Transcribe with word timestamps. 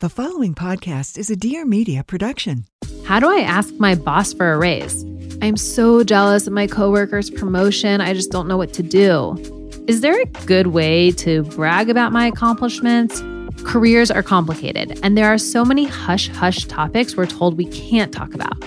The 0.00 0.10
following 0.10 0.54
podcast 0.54 1.16
is 1.16 1.30
a 1.30 1.36
Dear 1.36 1.64
Media 1.64 2.04
production. 2.04 2.66
How 3.06 3.18
do 3.18 3.30
I 3.30 3.40
ask 3.40 3.72
my 3.78 3.94
boss 3.94 4.34
for 4.34 4.52
a 4.52 4.58
raise? 4.58 5.04
I'm 5.40 5.56
so 5.56 6.04
jealous 6.04 6.46
of 6.46 6.52
my 6.52 6.66
coworker's 6.66 7.30
promotion. 7.30 8.02
I 8.02 8.12
just 8.12 8.30
don't 8.30 8.46
know 8.46 8.58
what 8.58 8.74
to 8.74 8.82
do. 8.82 9.38
Is 9.88 10.02
there 10.02 10.20
a 10.20 10.26
good 10.44 10.66
way 10.66 11.12
to 11.12 11.44
brag 11.44 11.88
about 11.88 12.12
my 12.12 12.26
accomplishments? 12.26 13.22
Careers 13.64 14.10
are 14.10 14.22
complicated, 14.22 15.00
and 15.02 15.16
there 15.16 15.32
are 15.32 15.38
so 15.38 15.64
many 15.64 15.86
hush 15.86 16.28
hush 16.28 16.66
topics 16.66 17.16
we're 17.16 17.24
told 17.24 17.56
we 17.56 17.64
can't 17.64 18.12
talk 18.12 18.34
about. 18.34 18.62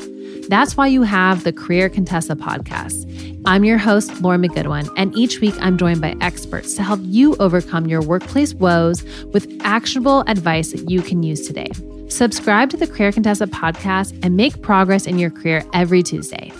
That's 0.50 0.76
why 0.76 0.88
you 0.88 1.04
have 1.04 1.44
the 1.44 1.54
Career 1.54 1.90
Contessa 1.90 2.36
podcast. 2.36 3.06
I'm 3.50 3.64
your 3.64 3.80
host, 3.80 4.22
Lauren 4.22 4.44
McGoodwin, 4.44 4.94
and 4.96 5.18
each 5.18 5.40
week 5.40 5.56
I'm 5.60 5.76
joined 5.76 6.02
by 6.02 6.16
experts 6.22 6.76
to 6.76 6.84
help 6.84 7.00
you 7.02 7.36
overcome 7.38 7.88
your 7.88 8.00
workplace 8.00 8.54
woes 8.54 9.04
with 9.34 9.52
actionable 9.64 10.24
advice 10.28 10.72
that 10.72 10.88
you 10.88 11.02
can 11.02 11.24
use 11.24 11.48
today. 11.48 11.72
Subscribe 12.10 12.70
to 12.70 12.78
the 12.78 12.86
Career 12.86 13.12
Contessa 13.12 13.48
podcast 13.48 14.24
and 14.24 14.38
make 14.38 14.62
progress 14.62 15.08
in 15.08 15.18
your 15.18 15.32
career 15.32 15.66
every 15.74 16.04
Tuesday. 16.04 16.52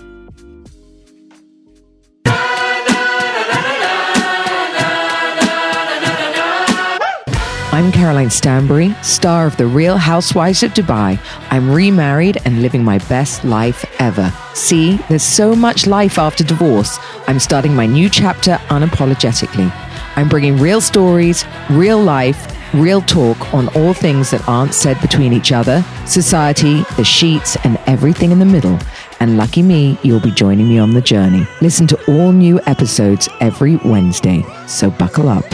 Caroline 8.10 8.32
Stanbury, 8.32 8.96
star 9.04 9.46
of 9.46 9.56
The 9.58 9.68
Real 9.68 9.96
Housewives 9.96 10.64
of 10.64 10.74
Dubai. 10.74 11.20
I'm 11.52 11.70
remarried 11.70 12.40
and 12.44 12.64
living 12.64 12.84
my 12.84 12.98
best 12.98 13.46
life 13.46 13.86
ever. 14.00 14.34
See, 14.56 14.98
there's 15.10 15.22
so 15.22 15.56
much 15.56 15.86
life 15.86 16.18
after 16.18 16.44
divorce. 16.44 16.98
I'm 17.28 17.38
starting 17.38 17.76
my 17.76 17.86
new 17.86 18.10
chapter 18.10 18.54
unapologetically. 18.70 19.72
I'm 20.16 20.28
bringing 20.28 20.58
real 20.58 20.82
stories, 20.82 21.46
real 21.70 22.02
life, 22.02 22.52
real 22.74 23.02
talk 23.02 23.54
on 23.54 23.68
all 23.76 23.94
things 23.94 24.32
that 24.32 24.50
aren't 24.50 24.74
said 24.74 25.00
between 25.02 25.32
each 25.32 25.52
other, 25.52 25.86
society, 26.08 26.82
the 26.98 27.04
sheets, 27.04 27.58
and 27.64 27.78
everything 27.86 28.32
in 28.32 28.40
the 28.40 28.44
middle. 28.44 28.80
And 29.20 29.38
lucky 29.38 29.62
me, 29.62 30.00
you'll 30.02 30.20
be 30.20 30.32
joining 30.32 30.68
me 30.68 30.80
on 30.80 30.96
the 30.96 31.02
journey. 31.02 31.46
Listen 31.62 31.86
to 31.86 32.06
all 32.12 32.32
new 32.32 32.60
episodes 32.66 33.30
every 33.40 33.76
Wednesday. 33.76 34.44
So 34.66 34.90
buckle 34.90 35.30
up. 35.30 35.46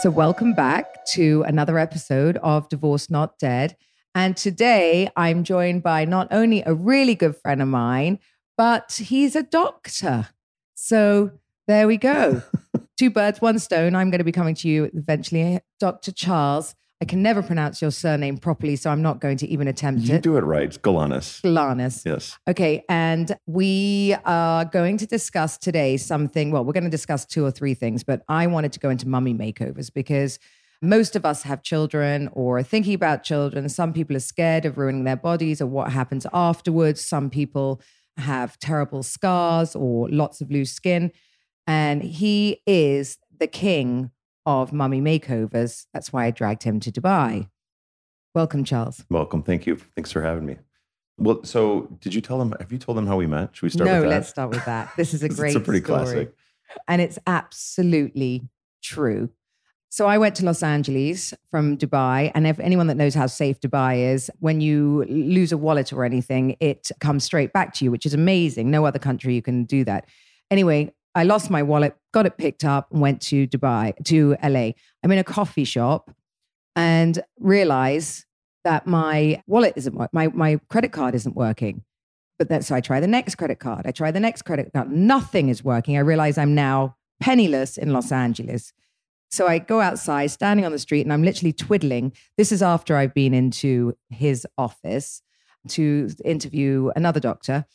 So, 0.00 0.08
welcome 0.08 0.54
back 0.54 1.04
to 1.12 1.44
another 1.46 1.76
episode 1.78 2.38
of 2.38 2.70
Divorced 2.70 3.10
Not 3.10 3.38
Dead. 3.38 3.76
And 4.14 4.34
today 4.34 5.10
I'm 5.14 5.44
joined 5.44 5.82
by 5.82 6.06
not 6.06 6.28
only 6.30 6.62
a 6.64 6.72
really 6.72 7.14
good 7.14 7.36
friend 7.36 7.60
of 7.60 7.68
mine, 7.68 8.18
but 8.56 8.92
he's 8.92 9.36
a 9.36 9.42
doctor. 9.42 10.28
So, 10.74 11.32
there 11.66 11.86
we 11.86 11.98
go. 11.98 12.42
Two 12.98 13.10
birds, 13.10 13.42
one 13.42 13.58
stone. 13.58 13.94
I'm 13.94 14.08
going 14.08 14.20
to 14.20 14.24
be 14.24 14.32
coming 14.32 14.54
to 14.54 14.68
you 14.70 14.90
eventually. 14.94 15.60
Dr. 15.78 16.12
Charles, 16.12 16.74
I 17.02 17.06
can 17.06 17.22
never 17.22 17.42
pronounce 17.42 17.80
your 17.80 17.90
surname 17.90 18.36
properly, 18.36 18.76
so 18.76 18.90
I'm 18.90 19.00
not 19.00 19.20
going 19.20 19.38
to 19.38 19.48
even 19.48 19.68
attempt 19.68 20.02
You 20.02 20.12
it. 20.12 20.16
You 20.16 20.20
do 20.20 20.36
it 20.36 20.44
right. 20.44 20.70
Galanis. 20.82 21.40
Galanis. 21.40 22.04
Yes. 22.04 22.38
Okay, 22.46 22.84
and 22.90 23.34
we 23.46 24.14
are 24.26 24.66
going 24.66 24.98
to 24.98 25.06
discuss 25.06 25.56
today 25.56 25.96
something. 25.96 26.50
Well, 26.50 26.62
we're 26.62 26.74
going 26.74 26.84
to 26.84 26.90
discuss 26.90 27.24
two 27.24 27.42
or 27.44 27.50
three 27.50 27.72
things, 27.72 28.04
but 28.04 28.22
I 28.28 28.46
wanted 28.48 28.72
to 28.72 28.80
go 28.80 28.90
into 28.90 29.08
mummy 29.08 29.32
makeovers 29.32 29.90
because 29.92 30.38
most 30.82 31.16
of 31.16 31.24
us 31.24 31.42
have 31.42 31.62
children 31.62 32.28
or 32.32 32.58
are 32.58 32.62
thinking 32.62 32.94
about 32.94 33.22
children. 33.22 33.68
Some 33.70 33.94
people 33.94 34.14
are 34.16 34.20
scared 34.20 34.66
of 34.66 34.76
ruining 34.76 35.04
their 35.04 35.16
bodies 35.16 35.62
or 35.62 35.66
what 35.66 35.92
happens 35.92 36.26
afterwards. 36.34 37.04
Some 37.04 37.30
people 37.30 37.80
have 38.18 38.58
terrible 38.58 39.02
scars 39.02 39.74
or 39.74 40.08
lots 40.10 40.40
of 40.40 40.50
loose 40.50 40.72
skin. 40.72 41.12
And 41.66 42.02
he 42.02 42.62
is 42.66 43.18
the 43.38 43.46
king 43.46 44.10
of 44.46 44.72
mummy 44.72 45.00
makeovers. 45.00 45.86
That's 45.92 46.12
why 46.12 46.26
I 46.26 46.30
dragged 46.30 46.62
him 46.62 46.80
to 46.80 46.92
Dubai. 46.92 47.48
Welcome, 48.34 48.64
Charles. 48.64 49.04
Welcome. 49.10 49.42
Thank 49.42 49.66
you. 49.66 49.76
Thanks 49.96 50.12
for 50.12 50.22
having 50.22 50.46
me. 50.46 50.56
Well, 51.18 51.44
so 51.44 51.88
did 52.00 52.14
you 52.14 52.20
tell 52.20 52.38
them? 52.38 52.54
Have 52.60 52.72
you 52.72 52.78
told 52.78 52.96
them 52.96 53.06
how 53.06 53.16
we 53.16 53.26
met? 53.26 53.50
Should 53.52 53.64
we 53.64 53.70
start 53.70 53.86
no, 53.86 54.00
with 54.00 54.04
that? 54.04 54.08
let's 54.08 54.28
start 54.28 54.50
with 54.50 54.64
that. 54.64 54.90
This 54.96 55.12
is 55.12 55.22
a 55.22 55.28
great. 55.38 55.48
It's 55.48 55.56
a 55.56 55.60
pretty 55.60 55.84
story. 55.84 55.98
classic. 55.98 56.34
And 56.88 57.02
it's 57.02 57.18
absolutely 57.26 58.48
true. 58.82 59.30
So 59.92 60.06
I 60.06 60.18
went 60.18 60.36
to 60.36 60.44
Los 60.44 60.62
Angeles 60.62 61.34
from 61.50 61.76
Dubai. 61.76 62.30
And 62.34 62.46
if 62.46 62.60
anyone 62.60 62.86
that 62.86 62.96
knows 62.96 63.12
how 63.12 63.26
safe 63.26 63.60
Dubai 63.60 64.12
is, 64.14 64.30
when 64.38 64.60
you 64.60 65.04
lose 65.08 65.50
a 65.50 65.58
wallet 65.58 65.92
or 65.92 66.04
anything, 66.04 66.56
it 66.60 66.92
comes 67.00 67.24
straight 67.24 67.52
back 67.52 67.74
to 67.74 67.84
you, 67.84 67.90
which 67.90 68.06
is 68.06 68.14
amazing. 68.14 68.70
No 68.70 68.86
other 68.86 69.00
country 69.00 69.34
you 69.34 69.42
can 69.42 69.64
do 69.64 69.84
that. 69.84 70.06
Anyway, 70.48 70.94
I 71.14 71.24
lost 71.24 71.50
my 71.50 71.62
wallet, 71.62 71.96
got 72.12 72.26
it 72.26 72.36
picked 72.36 72.64
up, 72.64 72.90
and 72.92 73.00
went 73.00 73.20
to 73.22 73.46
Dubai, 73.46 73.92
to 74.04 74.36
LA. 74.42 74.72
I'm 75.02 75.10
in 75.10 75.18
a 75.18 75.24
coffee 75.24 75.64
shop 75.64 76.10
and 76.76 77.20
realize 77.38 78.26
that 78.64 78.86
my 78.86 79.42
wallet 79.46 79.74
isn't 79.76 80.12
my, 80.12 80.28
my 80.28 80.60
credit 80.68 80.92
card 80.92 81.14
isn't 81.14 81.34
working. 81.34 81.82
But 82.38 82.48
then, 82.48 82.62
so 82.62 82.74
I 82.74 82.80
try 82.80 83.00
the 83.00 83.06
next 83.06 83.34
credit 83.34 83.58
card. 83.58 83.86
I 83.86 83.90
try 83.90 84.10
the 84.10 84.20
next 84.20 84.42
credit 84.42 84.72
card. 84.72 84.90
Nothing 84.90 85.48
is 85.48 85.62
working. 85.62 85.96
I 85.96 86.00
realize 86.00 86.38
I'm 86.38 86.54
now 86.54 86.96
penniless 87.20 87.76
in 87.76 87.92
Los 87.92 88.12
Angeles. 88.12 88.72
So 89.30 89.46
I 89.46 89.58
go 89.58 89.80
outside, 89.80 90.28
standing 90.28 90.64
on 90.64 90.72
the 90.72 90.78
street, 90.78 91.02
and 91.02 91.12
I'm 91.12 91.22
literally 91.22 91.52
twiddling. 91.52 92.12
This 92.36 92.50
is 92.50 92.62
after 92.62 92.96
I've 92.96 93.14
been 93.14 93.34
into 93.34 93.94
his 94.08 94.46
office 94.58 95.22
to 95.68 96.08
interview 96.24 96.90
another 96.96 97.20
doctor. 97.20 97.66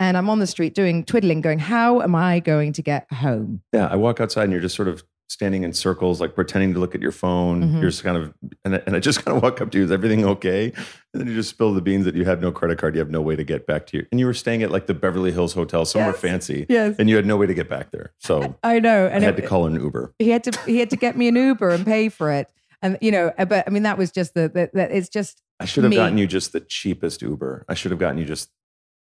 And 0.00 0.16
I'm 0.16 0.28
on 0.28 0.38
the 0.40 0.46
street 0.46 0.74
doing 0.74 1.04
twiddling, 1.04 1.40
going, 1.40 1.58
How 1.60 2.00
am 2.00 2.14
I 2.14 2.40
going 2.40 2.72
to 2.74 2.82
get 2.82 3.06
home? 3.12 3.62
Yeah, 3.72 3.86
I 3.86 3.96
walk 3.96 4.20
outside 4.20 4.44
and 4.44 4.52
you're 4.52 4.60
just 4.60 4.74
sort 4.74 4.88
of 4.88 5.04
standing 5.28 5.62
in 5.62 5.72
circles, 5.72 6.20
like 6.20 6.34
pretending 6.34 6.74
to 6.74 6.78
look 6.80 6.94
at 6.94 7.00
your 7.00 7.10
phone. 7.12 7.62
Mhm. 7.62 7.80
You're 7.80 7.90
just 7.90 8.04
kind 8.04 8.16
of, 8.16 8.34
and 8.64 8.74
I, 8.76 8.82
and 8.86 8.94
I 8.94 9.00
just 9.00 9.24
kind 9.24 9.36
of 9.36 9.42
walk 9.42 9.60
up 9.60 9.70
to 9.70 9.78
you. 9.78 9.84
Is 9.84 9.90
everything 9.90 10.24
okay? 10.24 10.66
And 11.12 11.20
then 11.20 11.26
you 11.28 11.34
just 11.34 11.48
spill 11.50 11.72
the 11.72 11.80
beans 11.80 12.04
that 12.04 12.14
you 12.14 12.24
have 12.24 12.40
no 12.40 12.52
credit 12.52 12.78
card. 12.78 12.94
You 12.94 12.98
have 13.00 13.10
no 13.10 13.22
way 13.22 13.34
to 13.36 13.44
get 13.44 13.66
back 13.66 13.86
to 13.88 13.96
you. 13.98 14.06
And 14.10 14.20
you 14.20 14.26
were 14.26 14.34
staying 14.34 14.62
at 14.62 14.70
like 14.70 14.86
the 14.86 14.94
Beverly 14.94 15.32
Hills 15.32 15.54
Hotel, 15.54 15.84
somewhere 15.84 16.12
Yes. 16.12 16.20
fancy, 16.20 16.66
Yes. 16.68 16.96
and 16.98 17.08
you 17.08 17.16
had 17.16 17.24
no 17.26 17.36
way 17.36 17.46
to 17.46 17.54
get 17.54 17.68
back 17.70 17.90
there. 17.90 18.12
So 18.18 18.56
I 18.62 18.80
know. 18.80 19.06
I 19.06 19.20
had 19.20 19.38
it- 19.38 19.42
to 19.42 19.48
call 19.48 19.66
an 19.66 19.74
Uber. 19.76 20.12
he 20.18 20.30
had 20.30 20.44
to 20.44 20.58
he 20.66 20.78
had 20.78 20.90
to 20.90 20.96
get 20.96 21.16
me 21.16 21.28
an 21.28 21.36
Uber 21.36 21.70
and 21.70 21.84
pay 21.86 22.08
for 22.08 22.30
it. 22.30 22.48
And 22.82 22.98
you 23.00 23.10
know, 23.10 23.32
uh, 23.38 23.44
but 23.46 23.64
I 23.66 23.70
mean, 23.70 23.84
that 23.84 23.96
was 23.96 24.10
just 24.10 24.34
the, 24.34 24.42
the, 24.48 24.70
the 24.74 24.94
it's 24.96 25.08
just 25.08 25.40
I 25.58 25.64
should 25.64 25.84
have 25.84 25.90
me. 25.90 25.96
gotten 25.96 26.18
you 26.18 26.26
just 26.26 26.52
the 26.52 26.60
cheapest 26.60 27.22
Uber. 27.22 27.64
I 27.68 27.74
should 27.74 27.92
have 27.92 28.00
gotten 28.00 28.18
you 28.18 28.24
just, 28.26 28.50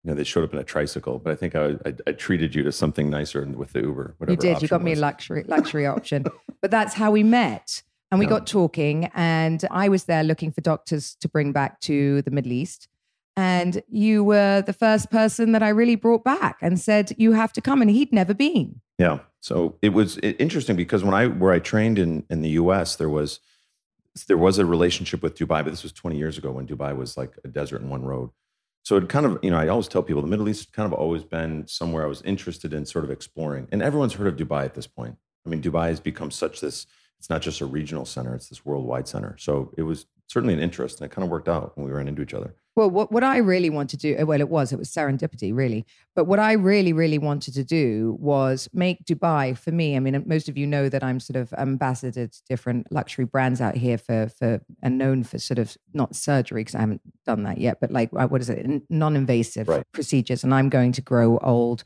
you 0.09 0.15
know, 0.15 0.17
they 0.17 0.25
showed 0.25 0.43
up 0.43 0.55
in 0.55 0.59
a 0.59 0.65
tricycle, 0.65 1.19
but 1.19 1.31
I 1.35 1.37
think 1.37 1.55
I, 1.55 1.73
I, 1.85 1.93
I 2.07 2.13
treated 2.13 2.55
you 2.55 2.63
to 2.63 2.73
something 2.73 3.11
nicer 3.11 3.45
with 3.45 3.75
the 3.75 3.81
Uber. 3.83 4.15
Whatever 4.17 4.33
you 4.33 4.55
did. 4.55 4.63
You 4.63 4.69
got 4.69 4.83
me 4.83 4.95
a 4.95 4.97
luxury 4.97 5.45
luxury 5.47 5.85
option. 5.97 6.25
But 6.63 6.71
that's 6.71 6.95
how 6.95 7.11
we 7.11 7.23
met. 7.23 7.83
And 8.11 8.19
we 8.19 8.25
Yeah. 8.25 8.31
got 8.31 8.47
talking, 8.47 9.11
and 9.15 9.63
I 9.71 9.91
was 9.91 10.05
there 10.05 10.25
looking 10.25 10.51
for 10.51 10.63
doctors 10.63 11.15
to 11.17 11.29
bring 11.29 11.53
back 11.53 11.79
to 11.81 12.23
the 12.23 12.31
Middle 12.31 12.53
East. 12.53 12.89
And 13.37 13.83
you 13.87 14.25
were 14.25 14.63
the 14.63 14.73
first 14.73 15.11
person 15.11 15.53
that 15.53 15.63
I 15.63 15.69
really 15.69 15.95
brought 15.95 16.25
back 16.25 16.57
and 16.63 16.81
said, 16.81 17.13
You 17.19 17.33
have 17.33 17.53
to 17.53 17.61
come. 17.61 17.83
And 17.83 17.91
he'd 17.91 18.11
never 18.11 18.33
been. 18.33 18.81
Yeah. 18.97 19.19
So 19.41 19.77
it 19.83 19.91
was 19.91 20.17
interesting 20.17 20.75
because 20.75 21.05
when 21.05 21.13
I 21.13 21.27
where 21.27 21.53
I 21.53 21.59
trained 21.59 21.99
in 21.99 22.25
in 22.31 22.41
the 22.41 22.49
U.S. 22.63 22.97
there 22.97 23.11
was 23.11 23.41
there 24.27 24.39
was 24.39 24.59
a 24.59 24.65
relationship 24.65 25.23
with 25.23 25.37
Dubai, 25.37 25.63
but 25.63 25.67
this 25.67 25.83
was 25.83 25.93
20 25.93 26.17
years 26.17 26.39
ago 26.39 26.51
when 26.51 26.67
Dubai 26.67 26.97
was 26.97 27.19
like 27.19 27.37
a 27.45 27.49
desert 27.49 27.83
in 27.83 27.91
one 27.91 28.05
road. 28.07 28.31
So 28.89 28.97
it 28.97 29.07
kind 29.11 29.27
of 29.27 29.39
you 29.43 29.51
know 29.51 29.59
I 29.59 29.69
always 29.69 29.87
tell 29.87 30.03
people 30.03 30.23
the 30.23 30.29
Middle 30.29 30.49
East 30.49 30.73
kind 30.73 30.91
of 30.91 30.99
always 30.99 31.23
been 31.23 31.67
somewhere 31.67 32.05
I 32.05 32.07
was 32.07 32.23
interested 32.23 32.73
in 32.73 32.87
sort 32.87 33.05
of 33.05 33.11
exploring, 33.11 33.69
and 33.71 33.83
everyone's 33.83 34.15
heard 34.15 34.29
of 34.29 34.37
Dubai 34.37 34.65
at 34.65 34.73
this 34.73 34.87
point. 34.87 35.15
I 35.45 35.51
mean, 35.51 35.61
Dubai 35.61 35.89
has 35.89 36.01
become 36.01 36.31
such 36.31 36.63
this 36.63 36.87
it's 37.19 37.29
not 37.29 37.43
just 37.43 37.61
a 37.61 37.67
regional 37.67 38.07
center; 38.07 38.35
it's 38.35 38.49
this 38.49 38.65
worldwide 38.65 39.07
center. 39.07 39.37
So 39.39 39.75
it 39.77 39.83
was 39.83 40.07
certainly 40.27 40.55
an 40.55 40.61
interest, 40.61 41.03
and 41.03 41.05
it 41.05 41.15
kind 41.15 41.23
of 41.23 41.31
worked 41.31 41.51
out 41.51 41.77
when 41.77 41.85
we 41.85 41.93
ran 41.93 42.09
into 42.09 42.23
each 42.23 42.33
other. 42.33 42.55
Well, 42.79 42.91
what, 42.91 43.11
what 43.11 43.25
I 43.25 43.39
really 43.39 43.71
wanted 43.71 43.99
to 43.99 44.15
do, 44.15 44.25
well, 44.25 44.41
it 44.41 44.49
was, 44.49 44.73
it 44.73 44.79
was 44.79 44.89
serendipity, 44.89 45.53
really. 45.53 45.85
But 46.15 46.27
what 46.27 46.39
I 46.39 46.53
really, 46.53 46.93
really 46.93 47.19
wanted 47.19 47.55
to 47.55 47.65
do 47.65 48.17
was 48.21 48.69
make 48.73 49.05
Dubai 49.05 49.59
for 49.59 49.73
me. 49.73 49.97
I 49.97 49.99
mean, 49.99 50.23
most 50.27 50.49
of 50.49 50.57
you 50.57 50.65
know 50.65 50.89
that 50.89 51.03
I'm 51.03 51.19
sort 51.19 51.39
of 51.39 51.53
ambassador 51.55 52.29
to 52.29 52.43
different 52.49 52.93
luxury 52.93 53.25
brands 53.25 53.61
out 53.61 53.75
here 53.75 53.99
for, 53.99 54.29
for 54.29 54.61
and 54.81 54.97
known 54.97 55.25
for 55.25 55.41
sort 55.41 55.59
of 55.59 55.77
not 55.93 56.15
surgery, 56.15 56.61
because 56.61 56.77
I 56.77 56.81
haven't 56.83 57.01
done 57.27 57.43
that 57.43 57.59
yet, 57.59 57.79
but 57.81 57.91
like, 57.91 58.11
uh, 58.17 58.29
what 58.29 58.41
is 58.41 58.49
it? 58.49 58.65
Non 58.89 59.17
invasive 59.17 59.67
Right. 59.67 59.85
procedures. 59.93 60.45
And 60.45 60.55
I'm 60.55 60.69
going 60.69 60.93
to 60.93 61.03
grow 61.03 61.39
old 61.39 61.83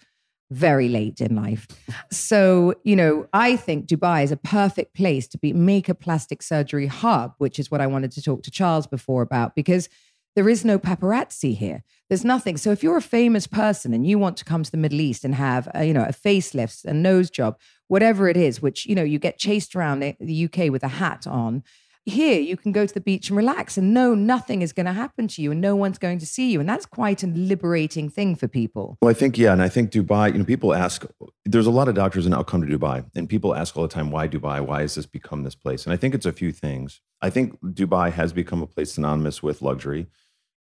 very 0.51 0.91
late 0.91 1.23
in 1.23 1.35
life. 1.35 1.67
So, 2.11 2.75
you 2.85 2.97
know, 2.97 3.27
I 3.33 3.57
think 3.57 3.87
Dubai 3.87 4.25
is 4.25 4.31
a 4.31 4.37
perfect 4.37 4.95
place 4.95 5.27
to 5.29 5.39
be 5.39 5.55
make 5.55 5.89
a 5.89 5.95
plastic 5.95 6.43
surgery 6.43 6.87
hub, 6.87 7.33
which 7.39 7.59
is 7.59 7.71
what 7.71 7.81
I 7.81 7.87
wanted 7.87 8.13
to 8.13 8.23
talk 8.23 8.43
to 8.43 8.51
Charles 8.51 8.87
before 8.87 9.23
about 9.23 9.55
because 9.57 9.89
there 10.35 10.49
is 10.49 10.65
no 10.65 10.79
paparazzi 10.79 11.57
here. 11.57 11.85
There's 12.09 12.25
nothing. 12.25 12.57
So 12.57 12.71
if 12.73 12.83
you're 12.83 12.97
a 12.97 13.03
famous 13.03 13.47
person 13.47 13.95
and 13.95 14.07
you 14.07 14.19
want 14.19 14.37
to 14.39 14.45
come 14.45 14.63
to 14.63 14.71
the 14.71 14.77
Middle 14.77 15.01
East 15.01 15.25
and 15.25 15.35
have, 15.35 15.69
a, 15.75 15.85
you 15.85 15.95
know, 15.95 16.05
a 16.05 16.13
facelift, 16.13 16.85
a 16.85 16.93
nose 16.93 17.31
job, 17.31 17.59
whatever 17.89 18.29
it 18.29 18.37
is, 18.37 18.61
which 18.61 18.87
you 18.87 18.95
know 18.95 19.03
you 19.03 19.19
get 19.19 19.39
chased 19.39 19.75
around 19.77 20.01
the 20.01 20.45
UK 20.45 20.71
with 20.71 20.83
a 20.83 20.89
hat 20.89 21.27
on. 21.27 21.63
Here, 22.05 22.41
you 22.41 22.57
can 22.57 22.73
go 22.73 22.85
to 22.85 22.93
the 22.93 23.01
beach 23.01 23.29
and 23.29 23.37
relax, 23.37 23.79
and 23.79 23.95
know 23.95 24.13
nothing 24.13 24.61
is 24.61 24.73
going 24.73 24.87
to 24.87 24.93
happen 24.93 25.29
to 25.29 25.41
you, 25.41 25.53
and 25.53 25.61
no 25.61 25.77
one's 25.77 25.99
going 25.99 26.19
to 26.19 26.27
see 26.27 26.51
you, 26.51 26.59
and 26.59 26.69
that's 26.69 26.85
quite 26.85 27.23
a 27.23 27.29
liberating 27.29 28.09
thing 28.09 28.35
for 28.35 28.49
people. 28.49 28.99
Well, 29.01 29.09
I 29.09 29.15
think 29.15 29.39
yeah, 29.39 29.53
and 29.53 29.63
I 29.63 29.69
think 29.69 29.93
Dubai. 29.93 30.33
You 30.33 30.39
know, 30.39 30.45
people 30.45 30.75
ask. 30.75 31.07
There's 31.45 31.67
a 31.67 31.71
lot 31.71 31.87
of 31.87 31.95
doctors 31.95 32.25
that 32.25 32.31
now 32.31 32.43
come 32.43 32.67
to 32.67 32.79
Dubai, 32.79 33.05
and 33.15 33.29
people 33.29 33.55
ask 33.55 33.77
all 33.77 33.85
the 33.85 33.89
time, 33.89 34.11
"Why 34.11 34.27
Dubai? 34.27 34.61
Why 34.61 34.81
has 34.81 34.97
this 34.97 35.07
become 35.07 35.45
this 35.45 35.55
place?" 35.55 35.85
And 35.85 35.93
I 35.93 35.97
think 35.97 36.15
it's 36.15 36.27
a 36.27 36.33
few 36.33 36.51
things. 36.51 37.01
I 37.21 37.31
think 37.31 37.61
Dubai 37.63 38.11
has 38.11 38.33
become 38.33 38.63
a 38.63 38.67
place 38.67 38.95
synonymous 38.95 39.41
with 39.41 39.63
luxury. 39.63 40.09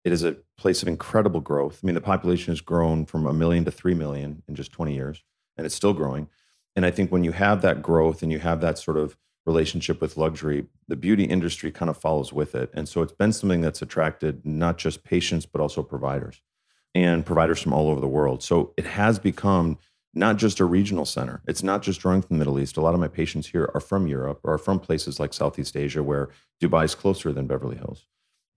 It 0.05 0.13
is 0.13 0.25
a 0.25 0.37
place 0.57 0.83
of 0.83 0.89
incredible 0.89 1.41
growth. 1.41 1.81
I 1.83 1.87
mean, 1.87 1.95
the 1.95 2.01
population 2.01 2.53
has 2.53 2.61
grown 2.61 3.07
from 3.07 3.27
a 3.27 3.33
million 3.33 3.65
to 3.65 3.71
three 3.71 3.95
million 3.95 4.43
in 4.49 4.55
just 4.55 4.73
20 4.73 4.95
years, 4.95 5.25
and 5.57 5.67
it's 5.67 5.75
still 5.75 5.93
growing. 5.93 6.29
And 6.77 6.87
I 6.87 6.91
think 6.91 7.11
when 7.11 7.25
you 7.25 7.33
have 7.33 7.63
that 7.63 7.83
growth 7.83 8.23
and 8.23 8.31
you 8.31 8.39
have 8.39 8.61
that 8.61 8.79
sort 8.79 8.97
of 8.97 9.17
relationship 9.47 10.01
with 10.01 10.17
luxury, 10.17 10.67
the 10.87 10.97
beauty 10.97 11.25
industry 11.25 11.73
kind 11.73 11.89
of 11.89 11.97
follows 11.97 12.33
with 12.33 12.55
it. 12.55 12.71
And 12.75 12.89
so 12.89 13.03
it's 13.03 13.13
been 13.13 13.33
something 13.33 13.63
that's 13.63 13.83
attracted 13.83 14.47
not 14.47 14.79
just 14.79 15.05
patients, 15.05 15.47
but 15.47 15.61
also 15.61 15.83
providers 15.83 16.43
and 16.95 17.25
providers 17.25 17.61
from 17.61 17.73
all 17.73 17.89
over 17.89 18.01
the 18.01 18.07
world. 18.07 18.43
So 18.43 18.75
it 18.77 18.85
has 18.85 19.19
become 19.19 19.79
not 20.15 20.37
just 20.37 20.61
a 20.61 20.65
regional 20.65 21.05
center. 21.05 21.43
It's 21.47 21.63
not 21.63 21.83
just 21.83 22.01
drawing 22.01 22.23
from 22.23 22.37
the 22.37 22.39
Middle 22.39 22.59
East. 22.59 22.77
A 22.77 22.81
lot 22.81 22.95
of 22.95 23.01
my 23.01 23.09
patients 23.09 23.49
here 23.49 23.71
are 23.75 23.81
from 23.81 24.07
Europe 24.07 24.41
or 24.43 24.59
from 24.59 24.81
places 24.81 25.19
like 25.19 25.33
Southeast 25.33 25.77
Asia 25.77 26.03
where 26.03 26.29
Dubai 26.63 26.85
is 26.85 26.95
closer 26.95 27.33
than 27.33 27.47
Beverly 27.47 27.77
Hills. 27.77 28.07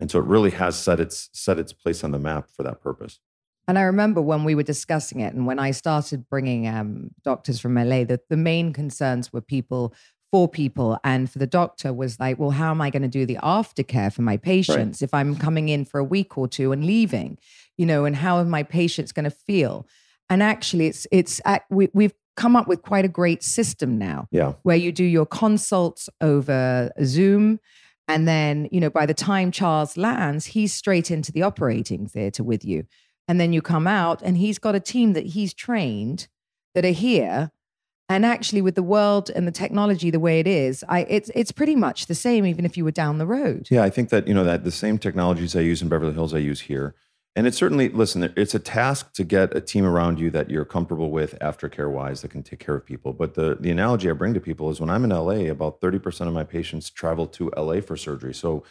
And 0.01 0.09
so 0.11 0.19
it 0.19 0.25
really 0.25 0.49
has 0.51 0.75
set 0.77 0.99
its 0.99 1.29
set 1.31 1.59
its 1.59 1.71
place 1.71 2.03
on 2.03 2.11
the 2.11 2.19
map 2.19 2.49
for 2.49 2.63
that 2.63 2.81
purpose. 2.81 3.19
And 3.67 3.77
I 3.77 3.83
remember 3.83 4.21
when 4.21 4.43
we 4.43 4.55
were 4.55 4.63
discussing 4.63 5.19
it, 5.21 5.33
and 5.33 5.45
when 5.45 5.59
I 5.59 5.71
started 5.71 6.27
bringing 6.27 6.67
um, 6.67 7.11
doctors 7.23 7.59
from 7.59 7.75
LA, 7.75 8.03
that 8.05 8.27
the 8.27 8.35
main 8.35 8.73
concerns 8.73 9.31
were 9.31 9.39
people 9.41 9.93
for 10.31 10.47
people, 10.47 10.97
and 11.03 11.29
for 11.29 11.37
the 11.39 11.45
doctor 11.47 11.93
was 11.93 12.19
like, 12.19 12.39
well, 12.39 12.49
how 12.51 12.71
am 12.71 12.81
I 12.81 12.89
going 12.89 13.03
to 13.03 13.07
do 13.07 13.25
the 13.25 13.37
aftercare 13.43 14.11
for 14.11 14.23
my 14.23 14.37
patients 14.37 15.01
if 15.01 15.13
I'm 15.13 15.35
coming 15.35 15.69
in 15.69 15.85
for 15.85 15.99
a 15.99 16.03
week 16.03 16.37
or 16.37 16.47
two 16.47 16.71
and 16.71 16.83
leaving, 16.85 17.37
you 17.77 17.85
know, 17.85 18.05
and 18.05 18.15
how 18.15 18.37
are 18.37 18.45
my 18.45 18.63
patients 18.63 19.11
going 19.11 19.25
to 19.25 19.29
feel? 19.29 19.85
And 20.29 20.41
actually, 20.41 20.87
it's 20.87 21.05
it's 21.11 21.39
ac- 21.45 21.61
we, 21.69 21.89
we've 21.93 22.13
come 22.35 22.55
up 22.55 22.67
with 22.67 22.81
quite 22.81 23.05
a 23.05 23.09
great 23.09 23.43
system 23.43 23.97
now 23.99 24.27
Yeah. 24.31 24.53
where 24.63 24.77
you 24.77 24.91
do 24.91 25.03
your 25.03 25.25
consults 25.27 26.09
over 26.21 26.89
Zoom. 27.03 27.59
And 28.11 28.27
then, 28.27 28.67
you 28.73 28.81
know, 28.81 28.89
by 28.89 29.05
the 29.05 29.13
time 29.13 29.51
Charles 29.51 29.95
lands, 29.95 30.47
he's 30.47 30.73
straight 30.73 31.09
into 31.09 31.31
the 31.31 31.43
operating 31.43 32.07
theater 32.07 32.43
with 32.43 32.65
you. 32.65 32.83
And 33.29 33.39
then 33.39 33.53
you 33.53 33.61
come 33.61 33.87
out 33.87 34.21
and 34.21 34.35
he's 34.35 34.59
got 34.59 34.75
a 34.75 34.81
team 34.81 35.13
that 35.13 35.27
he's 35.27 35.53
trained 35.53 36.27
that 36.75 36.83
are 36.83 36.89
here. 36.89 37.51
And 38.09 38.25
actually, 38.25 38.61
with 38.61 38.75
the 38.75 38.83
world 38.83 39.31
and 39.33 39.47
the 39.47 39.51
technology 39.51 40.09
the 40.11 40.19
way 40.19 40.41
it 40.41 40.47
is, 40.47 40.83
I, 40.89 41.05
it's, 41.07 41.31
it's 41.33 41.53
pretty 41.53 41.77
much 41.77 42.07
the 42.07 42.15
same, 42.15 42.45
even 42.45 42.65
if 42.65 42.75
you 42.75 42.83
were 42.83 42.91
down 42.91 43.17
the 43.17 43.25
road. 43.25 43.69
Yeah, 43.71 43.83
I 43.83 43.89
think 43.89 44.09
that 44.09 44.27
you 44.27 44.33
know 44.33 44.43
that 44.43 44.65
the 44.65 44.71
same 44.71 44.97
technologies 44.97 45.55
I 45.55 45.61
use 45.61 45.81
in 45.81 45.87
Beverly 45.87 46.11
Hills 46.11 46.33
I 46.33 46.39
use 46.39 46.59
here, 46.59 46.93
and 47.35 47.47
it's 47.47 47.57
certainly 47.57 47.89
listen. 47.89 48.33
It's 48.35 48.53
a 48.53 48.59
task 48.59 49.13
to 49.13 49.23
get 49.23 49.55
a 49.55 49.61
team 49.61 49.85
around 49.85 50.19
you 50.19 50.29
that 50.31 50.49
you're 50.49 50.65
comfortable 50.65 51.11
with 51.11 51.39
aftercare 51.39 51.89
wise 51.89 52.21
that 52.21 52.31
can 52.31 52.43
take 52.43 52.59
care 52.59 52.75
of 52.75 52.85
people. 52.85 53.13
But 53.13 53.35
the 53.35 53.55
the 53.59 53.71
analogy 53.71 54.09
I 54.09 54.13
bring 54.13 54.33
to 54.33 54.41
people 54.41 54.69
is 54.69 54.81
when 54.81 54.89
I'm 54.89 55.05
in 55.05 55.11
LA, 55.11 55.49
about 55.49 55.79
thirty 55.79 55.97
percent 55.97 56.27
of 56.27 56.33
my 56.33 56.43
patients 56.43 56.89
travel 56.89 57.27
to 57.27 57.51
LA 57.55 57.79
for 57.79 57.95
surgery. 57.95 58.33
So 58.33 58.63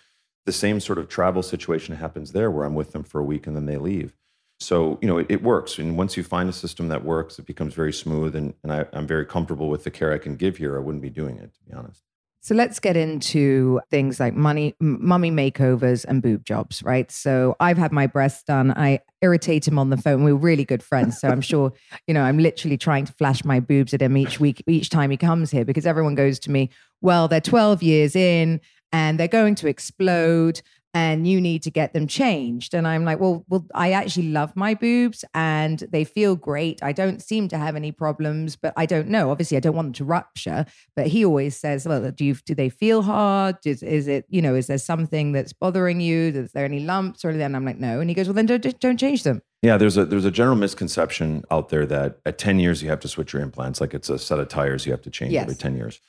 the 0.45 0.53
same 0.53 0.81
sort 0.81 0.99
of 0.99 1.09
travel 1.09 1.43
situation 1.43 1.97
happens 1.97 2.33
there, 2.33 2.51
where 2.51 2.67
I'm 2.67 2.75
with 2.75 2.93
them 2.93 3.03
for 3.03 3.21
a 3.21 3.25
week 3.25 3.47
and 3.47 3.57
then 3.57 3.67
they 3.67 3.79
leave. 3.79 4.15
So 4.59 4.99
you 5.01 5.09
know 5.09 5.17
it, 5.17 5.27
it 5.31 5.43
works, 5.43 5.79
and 5.79 5.97
once 5.97 6.19
you 6.19 6.23
find 6.23 6.49
a 6.49 6.53
system 6.53 6.89
that 6.89 7.05
works, 7.05 7.39
it 7.39 7.47
becomes 7.47 7.73
very 7.73 7.95
smooth, 7.95 8.37
and 8.37 8.53
and 8.63 8.73
I, 8.73 8.85
I'm 8.93 9.07
very 9.07 9.25
comfortable 9.25 9.71
with 9.71 9.85
the 9.85 9.91
care 9.91 10.13
I 10.13 10.19
can 10.19 10.37
give 10.37 10.59
here. 10.59 10.77
I 10.77 10.81
wouldn't 10.81 11.03
be 11.03 11.11
doing 11.11 11.39
it 11.39 11.55
to 11.55 11.61
be 11.67 11.73
honest. 11.73 12.03
So 12.43 12.55
let's 12.55 12.81
get 12.81 12.97
into 12.97 13.81
things 13.91 14.19
like 14.19 14.35
money, 14.35 14.75
mummy 14.81 15.31
makeovers 15.31 16.07
and 16.07 16.23
boob 16.23 16.43
jobs, 16.45 16.83
right? 16.83 17.11
So 17.11 17.55
I've 17.61 17.77
had 17.77 17.93
my 17.93 18.07
breasts 18.07 18.43
done. 18.45 18.71
I 18.71 19.01
irritate 19.21 19.69
him 19.69 19.79
on 19.79 19.91
the 19.91 19.99
phone. 19.99 20.25
We're 20.25 20.35
really 20.35 20.65
good 20.65 20.83
friends. 20.83 21.21
So 21.21 21.29
I'm 21.29 21.43
sure, 21.43 21.75
you 22.07 22.15
know, 22.15 22.23
I'm 22.23 22.39
literally 22.39 22.79
trying 22.79 23.05
to 23.05 23.13
flash 23.13 23.45
my 23.45 23.61
boobs 23.61 23.93
at 23.93 24.01
him 24.01 24.17
each 24.17 24.41
week, 24.41 24.63
each 24.67 24.89
time 24.89 25.11
he 25.11 25.19
comes 25.19 25.51
here 25.51 25.67
because 25.67 25.85
everyone 25.85 26.15
goes 26.15 26.39
to 26.41 26.51
me, 26.51 26.71
well, 27.03 27.29
they're 27.29 27.43
12 27.43 27.83
years 27.83 28.17
in 28.17 28.63
and 28.91 29.21
they're 29.21 29.29
going 29.29 29.55
to 29.57 29.69
explode 29.69 30.63
and 30.93 31.27
you 31.27 31.41
need 31.41 31.63
to 31.63 31.71
get 31.71 31.93
them 31.93 32.07
changed. 32.07 32.75
And 32.75 32.87
I'm 32.87 33.05
like, 33.05 33.21
well, 33.21 33.45
well, 33.49 33.65
I 33.75 33.93
actually 33.93 34.29
love 34.31 34.57
my 34.57 34.75
boobs 34.75 35.25
and 35.35 35.79
they 35.93 36.05
feel 36.05 36.35
great. 36.35 36.83
I 36.83 36.93
don't 36.93 37.23
seem 37.23 37.49
to 37.49 37.59
have 37.59 37.77
any 37.77 37.93
problems, 37.93 38.57
but 38.57 38.73
I 38.77 38.87
don't 38.87 39.09
know. 39.09 39.31
Obviously, 39.31 39.57
I 39.57 39.61
don't 39.61 39.77
want 39.77 39.87
them 39.87 39.93
to 39.95 40.05
rupture. 40.05 40.67
But 40.97 41.07
he 41.07 41.25
always 41.25 41.57
says, 41.57 41.87
well, 41.87 42.11
do 42.11 42.25
you 42.25 42.35
do 42.35 42.55
they 42.55 42.69
feel 42.69 43.03
hard? 43.03 43.57
Is, 43.65 43.83
is 43.83 44.09
it, 44.09 44.27
you 44.29 44.43
know, 44.43 44.55
is 44.55 44.67
there 44.67 44.79
something 44.79 45.33
that's 45.33 45.53
bothering 45.53 46.01
you? 46.01 46.29
Is 46.35 46.53
there 46.53 46.65
any 46.65 46.81
lumps 46.81 47.25
or 47.25 47.29
anything? 47.29 47.47
And 47.47 47.57
I'm 47.57 47.65
like, 47.65 47.79
no. 47.79 48.01
And 48.01 48.11
he 48.11 48.15
goes, 48.15 48.27
well, 48.27 48.35
then 48.35 48.47
don't, 48.47 48.81
don't 48.81 48.99
change 48.99 49.23
them. 49.23 49.43
Yeah, 49.63 49.77
there's 49.77 49.97
a 49.99 50.07
there's 50.07 50.25
a 50.25 50.31
general 50.31 50.57
misconception 50.57 51.45
out 51.51 51.69
there 51.69 51.85
that 51.87 52.19
at 52.25 52.39
10 52.39 52.59
years 52.59 52.83
you 52.83 52.89
have 52.89 53.01
to 53.01 53.09
switch 53.09 53.33
your 53.35 53.43
implants, 53.43 53.81
like 53.81 53.93
it's 53.93 54.09
a 54.09 54.19
set 54.19 54.39
of 54.39 54.49
tires 54.49 54.87
you 54.87 54.93
have 54.93 55.03
to 55.03 55.11
change 55.11 55.33
Yes. 55.33 55.43
every 55.43 55.55
10 55.55 55.77
years. 55.77 56.01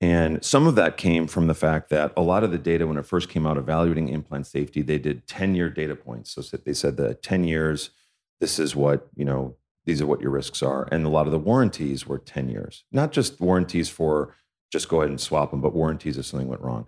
And 0.00 0.44
some 0.44 0.66
of 0.66 0.74
that 0.74 0.98
came 0.98 1.26
from 1.26 1.46
the 1.46 1.54
fact 1.54 1.88
that 1.88 2.12
a 2.16 2.22
lot 2.22 2.44
of 2.44 2.50
the 2.50 2.58
data 2.58 2.86
when 2.86 2.98
it 2.98 3.06
first 3.06 3.30
came 3.30 3.46
out 3.46 3.56
evaluating 3.56 4.08
implant 4.08 4.46
safety, 4.46 4.82
they 4.82 4.98
did 4.98 5.26
10 5.26 5.54
year 5.54 5.70
data 5.70 5.96
points. 5.96 6.30
So 6.32 6.42
they 6.56 6.74
said 6.74 6.96
that 6.98 7.22
10 7.22 7.44
years, 7.44 7.90
this 8.40 8.58
is 8.58 8.76
what, 8.76 9.08
you 9.16 9.24
know, 9.24 9.56
these 9.86 10.02
are 10.02 10.06
what 10.06 10.20
your 10.20 10.30
risks 10.30 10.62
are. 10.62 10.86
And 10.92 11.06
a 11.06 11.08
lot 11.08 11.26
of 11.26 11.32
the 11.32 11.38
warranties 11.38 12.06
were 12.06 12.18
10 12.18 12.50
years, 12.50 12.84
not 12.92 13.12
just 13.12 13.40
warranties 13.40 13.88
for 13.88 14.34
just 14.70 14.88
go 14.88 15.00
ahead 15.00 15.10
and 15.10 15.20
swap 15.20 15.50
them, 15.50 15.60
but 15.60 15.74
warranties 15.74 16.18
if 16.18 16.26
something 16.26 16.48
went 16.48 16.60
wrong. 16.60 16.86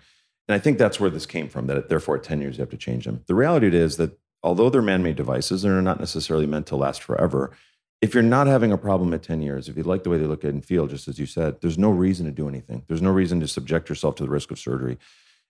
And 0.48 0.54
I 0.54 0.58
think 0.58 0.78
that's 0.78 0.98
where 0.98 1.10
this 1.10 1.26
came 1.26 1.48
from, 1.48 1.66
that 1.68 1.88
therefore 1.88 2.16
at 2.16 2.24
10 2.24 2.40
years 2.40 2.58
you 2.58 2.62
have 2.62 2.70
to 2.70 2.76
change 2.76 3.04
them. 3.04 3.22
The 3.26 3.34
reality 3.34 3.74
is 3.74 3.96
that 3.98 4.18
although 4.42 4.68
they're 4.68 4.82
man 4.82 5.02
made 5.02 5.16
devices, 5.16 5.62
they're 5.62 5.80
not 5.80 6.00
necessarily 6.00 6.46
meant 6.46 6.66
to 6.66 6.76
last 6.76 7.02
forever. 7.02 7.52
If 8.00 8.14
you're 8.14 8.22
not 8.22 8.46
having 8.46 8.70
a 8.70 8.78
problem 8.78 9.12
at 9.12 9.24
10 9.24 9.42
years, 9.42 9.68
if 9.68 9.76
you 9.76 9.82
like 9.82 10.04
the 10.04 10.10
way 10.10 10.18
they 10.18 10.26
look 10.26 10.44
and 10.44 10.64
feel, 10.64 10.86
just 10.86 11.08
as 11.08 11.18
you 11.18 11.26
said, 11.26 11.60
there's 11.60 11.78
no 11.78 11.90
reason 11.90 12.26
to 12.26 12.32
do 12.32 12.48
anything. 12.48 12.84
There's 12.86 13.02
no 13.02 13.10
reason 13.10 13.40
to 13.40 13.48
subject 13.48 13.88
yourself 13.88 14.14
to 14.16 14.22
the 14.22 14.30
risk 14.30 14.52
of 14.52 14.58
surgery. 14.58 14.98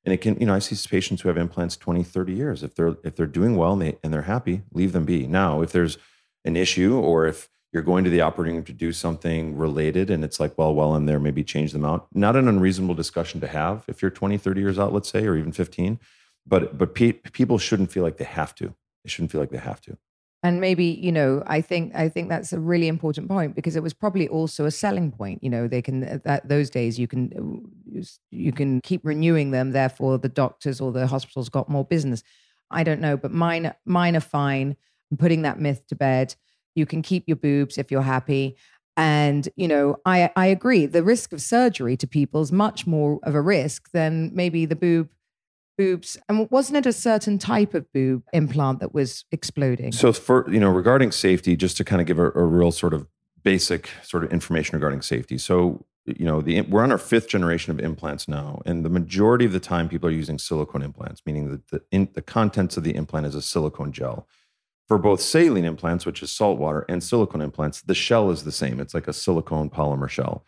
And 0.04 0.14
it 0.14 0.18
can, 0.22 0.38
you 0.40 0.46
know, 0.46 0.54
I 0.54 0.58
see 0.60 0.88
patients 0.88 1.20
who 1.20 1.28
have 1.28 1.36
implants 1.36 1.76
20, 1.76 2.02
30 2.02 2.32
years. 2.32 2.62
If 2.62 2.74
they're 2.74 2.96
if 3.04 3.16
they're 3.16 3.26
doing 3.26 3.56
well 3.56 3.74
and, 3.74 3.82
they, 3.82 3.98
and 4.02 4.14
they're 4.14 4.22
happy, 4.22 4.62
leave 4.72 4.92
them 4.92 5.04
be. 5.04 5.26
Now, 5.26 5.60
if 5.60 5.72
there's 5.72 5.98
an 6.44 6.56
issue 6.56 6.96
or 6.96 7.26
if 7.26 7.50
you're 7.72 7.82
going 7.82 8.04
to 8.04 8.10
the 8.10 8.22
operating 8.22 8.56
room 8.56 8.64
to 8.64 8.72
do 8.72 8.92
something 8.92 9.56
related 9.56 10.08
and 10.08 10.24
it's 10.24 10.40
like, 10.40 10.56
well, 10.56 10.74
while 10.74 10.94
I'm 10.94 11.04
there, 11.04 11.20
maybe 11.20 11.44
change 11.44 11.72
them 11.72 11.84
out. 11.84 12.06
Not 12.14 12.36
an 12.36 12.48
unreasonable 12.48 12.94
discussion 12.94 13.40
to 13.42 13.46
have 13.46 13.84
if 13.88 14.00
you're 14.00 14.10
20, 14.10 14.38
30 14.38 14.60
years 14.60 14.78
out, 14.78 14.94
let's 14.94 15.10
say, 15.10 15.26
or 15.26 15.36
even 15.36 15.52
15. 15.52 15.98
But 16.46 16.78
but 16.78 16.94
pe- 16.94 17.12
people 17.12 17.58
shouldn't 17.58 17.92
feel 17.92 18.02
like 18.02 18.16
they 18.16 18.24
have 18.24 18.54
to. 18.54 18.74
They 19.04 19.10
shouldn't 19.10 19.32
feel 19.32 19.40
like 19.40 19.50
they 19.50 19.58
have 19.58 19.82
to. 19.82 19.98
And 20.42 20.60
maybe 20.60 20.84
you 20.84 21.10
know 21.10 21.42
i 21.46 21.60
think 21.60 21.94
i 21.94 22.08
think 22.08 22.28
that's 22.28 22.52
a 22.52 22.60
really 22.60 22.88
important 22.88 23.28
point 23.28 23.54
because 23.54 23.76
it 23.76 23.82
was 23.82 23.92
probably 23.92 24.28
also 24.28 24.64
a 24.66 24.70
selling 24.70 25.10
point 25.10 25.42
you 25.42 25.50
know 25.50 25.66
they 25.66 25.82
can 25.82 26.04
uh, 26.04 26.18
that 26.24 26.48
those 26.48 26.70
days 26.70 26.98
you 26.98 27.08
can 27.08 27.32
uh, 27.96 28.02
you 28.30 28.52
can 28.52 28.80
keep 28.80 29.00
renewing 29.04 29.50
them 29.50 29.72
therefore 29.72 30.18
the 30.18 30.28
doctors 30.28 30.80
or 30.80 30.92
the 30.92 31.06
hospitals 31.06 31.48
got 31.48 31.68
more 31.68 31.84
business. 31.84 32.22
I 32.70 32.84
don't 32.84 33.00
know 33.00 33.16
but 33.16 33.32
mine 33.32 33.72
mine 33.84 34.16
are 34.16 34.20
fine. 34.20 34.76
I'm 35.10 35.16
putting 35.16 35.42
that 35.42 35.58
myth 35.58 35.86
to 35.88 35.96
bed. 35.96 36.34
You 36.74 36.86
can 36.86 37.02
keep 37.02 37.24
your 37.26 37.36
boobs 37.36 37.78
if 37.78 37.90
you're 37.90 38.02
happy. 38.02 38.56
And 38.96 39.48
you 39.56 39.68
know 39.68 39.96
i 40.04 40.30
i 40.36 40.46
agree 40.46 40.86
the 40.86 41.04
risk 41.04 41.32
of 41.32 41.40
surgery 41.40 41.96
to 41.98 42.06
people 42.06 42.40
is 42.40 42.50
much 42.52 42.86
more 42.86 43.20
of 43.22 43.34
a 43.34 43.40
risk 43.40 43.90
than 43.92 44.30
maybe 44.34 44.66
the 44.66 44.76
boob 44.76 45.08
boobs 45.78 46.18
and 46.28 46.50
wasn't 46.50 46.76
it 46.76 46.84
a 46.84 46.92
certain 46.92 47.38
type 47.38 47.72
of 47.72 47.90
boob 47.92 48.24
implant 48.32 48.80
that 48.80 48.92
was 48.92 49.24
exploding 49.32 49.92
So 49.92 50.12
for 50.12 50.50
you 50.52 50.60
know, 50.60 50.68
regarding 50.68 51.12
safety, 51.12 51.56
just 51.56 51.76
to 51.78 51.84
kind 51.84 52.00
of 52.00 52.06
give 52.06 52.18
a, 52.18 52.30
a 52.32 52.44
real 52.44 52.72
sort 52.72 52.92
of 52.92 53.06
basic 53.42 53.88
sort 54.02 54.24
of 54.24 54.32
information 54.32 54.74
regarding 54.74 55.00
safety. 55.00 55.38
So 55.38 55.86
you 56.04 56.24
know, 56.24 56.40
the 56.40 56.62
we're 56.62 56.82
on 56.82 56.92
our 56.92 56.98
fifth 56.98 57.28
generation 57.28 57.70
of 57.70 57.80
implants 57.80 58.28
now, 58.28 58.60
and 58.66 58.84
the 58.84 58.90
majority 58.90 59.44
of 59.44 59.52
the 59.52 59.60
time 59.60 59.88
people 59.88 60.08
are 60.08 60.12
using 60.12 60.38
silicone 60.38 60.82
implants, 60.82 61.22
meaning 61.26 61.50
that 61.50 61.68
the 61.68 61.82
in, 61.90 62.08
the 62.14 62.22
contents 62.22 62.76
of 62.76 62.84
the 62.84 62.94
implant 62.94 63.26
is 63.26 63.34
a 63.34 63.42
silicone 63.42 63.92
gel. 63.92 64.26
For 64.86 64.96
both 64.96 65.20
saline 65.20 65.66
implants, 65.66 66.06
which 66.06 66.22
is 66.22 66.32
salt 66.32 66.58
water, 66.58 66.86
and 66.88 67.02
silicone 67.02 67.42
implants, 67.42 67.82
the 67.82 67.94
shell 67.94 68.30
is 68.30 68.44
the 68.44 68.52
same. 68.52 68.80
It's 68.80 68.94
like 68.94 69.06
a 69.06 69.12
silicone 69.12 69.68
polymer 69.68 70.08
shell. 70.08 70.44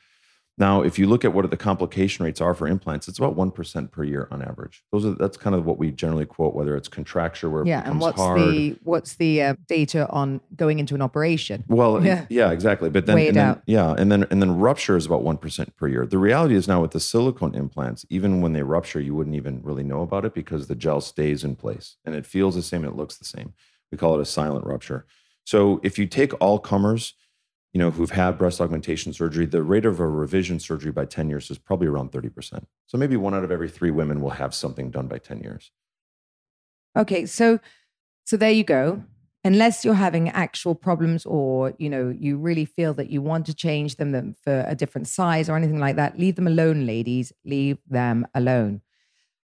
Now, 0.60 0.82
if 0.82 0.98
you 0.98 1.06
look 1.06 1.24
at 1.24 1.32
what 1.32 1.50
the 1.50 1.56
complication 1.56 2.22
rates 2.22 2.38
are 2.38 2.52
for 2.52 2.68
implants, 2.68 3.08
it's 3.08 3.18
about 3.18 3.34
one 3.34 3.50
percent 3.50 3.90
per 3.92 4.04
year 4.04 4.28
on 4.30 4.42
average. 4.42 4.84
Those 4.92 5.06
are 5.06 5.12
that's 5.12 5.38
kind 5.38 5.56
of 5.56 5.64
what 5.64 5.78
we 5.78 5.90
generally 5.90 6.26
quote, 6.26 6.54
whether 6.54 6.76
it's 6.76 6.86
contracture 6.86 7.48
where 7.48 7.62
it 7.62 7.68
Yeah, 7.68 7.80
becomes 7.80 7.92
and 7.94 8.00
what's 8.02 8.16
hard. 8.18 8.38
the 8.38 8.76
what's 8.84 9.16
the 9.16 9.42
uh, 9.42 9.54
data 9.68 10.06
on 10.10 10.42
going 10.56 10.78
into 10.78 10.94
an 10.94 11.00
operation? 11.00 11.64
Well, 11.66 12.04
Yeah. 12.04 12.26
yeah, 12.28 12.50
exactly. 12.50 12.90
But 12.90 13.06
then, 13.06 13.18
and 13.18 13.34
then 13.36 13.62
yeah, 13.66 13.94
and 13.96 14.12
then 14.12 14.26
and 14.30 14.42
then 14.42 14.58
rupture 14.58 14.98
is 14.98 15.06
about 15.06 15.22
one 15.22 15.38
percent 15.38 15.74
per 15.76 15.88
year. 15.88 16.04
The 16.04 16.18
reality 16.18 16.54
is 16.56 16.68
now 16.68 16.82
with 16.82 16.90
the 16.90 17.00
silicone 17.00 17.54
implants, 17.54 18.04
even 18.10 18.42
when 18.42 18.52
they 18.52 18.62
rupture, 18.62 19.00
you 19.00 19.14
wouldn't 19.14 19.36
even 19.36 19.62
really 19.62 19.82
know 19.82 20.02
about 20.02 20.26
it 20.26 20.34
because 20.34 20.66
the 20.66 20.74
gel 20.74 21.00
stays 21.00 21.42
in 21.42 21.56
place 21.56 21.96
and 22.04 22.14
it 22.14 22.26
feels 22.26 22.54
the 22.54 22.62
same 22.62 22.84
and 22.84 22.92
it 22.92 22.96
looks 22.96 23.16
the 23.16 23.24
same. 23.24 23.54
We 23.90 23.96
call 23.96 24.14
it 24.18 24.20
a 24.20 24.26
silent 24.26 24.66
rupture. 24.66 25.06
So 25.46 25.80
if 25.82 25.98
you 25.98 26.06
take 26.06 26.34
all 26.38 26.58
comers, 26.58 27.14
you 27.72 27.78
know, 27.78 27.90
who've 27.90 28.10
had 28.10 28.36
breast 28.36 28.60
augmentation 28.60 29.12
surgery, 29.12 29.46
the 29.46 29.62
rate 29.62 29.84
of 29.84 30.00
a 30.00 30.08
revision 30.08 30.58
surgery 30.58 30.90
by 30.90 31.04
10 31.04 31.28
years 31.28 31.50
is 31.50 31.58
probably 31.58 31.86
around 31.86 32.10
30%. 32.10 32.64
So 32.86 32.98
maybe 32.98 33.16
one 33.16 33.34
out 33.34 33.44
of 33.44 33.52
every 33.52 33.68
three 33.68 33.92
women 33.92 34.20
will 34.20 34.30
have 34.30 34.54
something 34.54 34.90
done 34.90 35.06
by 35.06 35.18
10 35.18 35.40
years. 35.40 35.70
Okay, 36.98 37.26
so 37.26 37.60
so 38.24 38.36
there 38.36 38.50
you 38.50 38.64
go. 38.64 39.02
Unless 39.42 39.84
you're 39.84 39.94
having 39.94 40.28
actual 40.28 40.74
problems 40.74 41.24
or 41.24 41.72
you 41.78 41.88
know 41.88 42.14
you 42.18 42.36
really 42.36 42.64
feel 42.64 42.92
that 42.94 43.10
you 43.10 43.22
want 43.22 43.46
to 43.46 43.54
change 43.54 43.96
them 43.96 44.10
them 44.10 44.34
for 44.42 44.64
a 44.66 44.74
different 44.74 45.06
size 45.06 45.48
or 45.48 45.56
anything 45.56 45.78
like 45.78 45.96
that, 45.96 46.18
leave 46.18 46.34
them 46.36 46.48
alone, 46.48 46.86
ladies. 46.86 47.32
Leave 47.44 47.78
them 47.88 48.26
alone. 48.34 48.82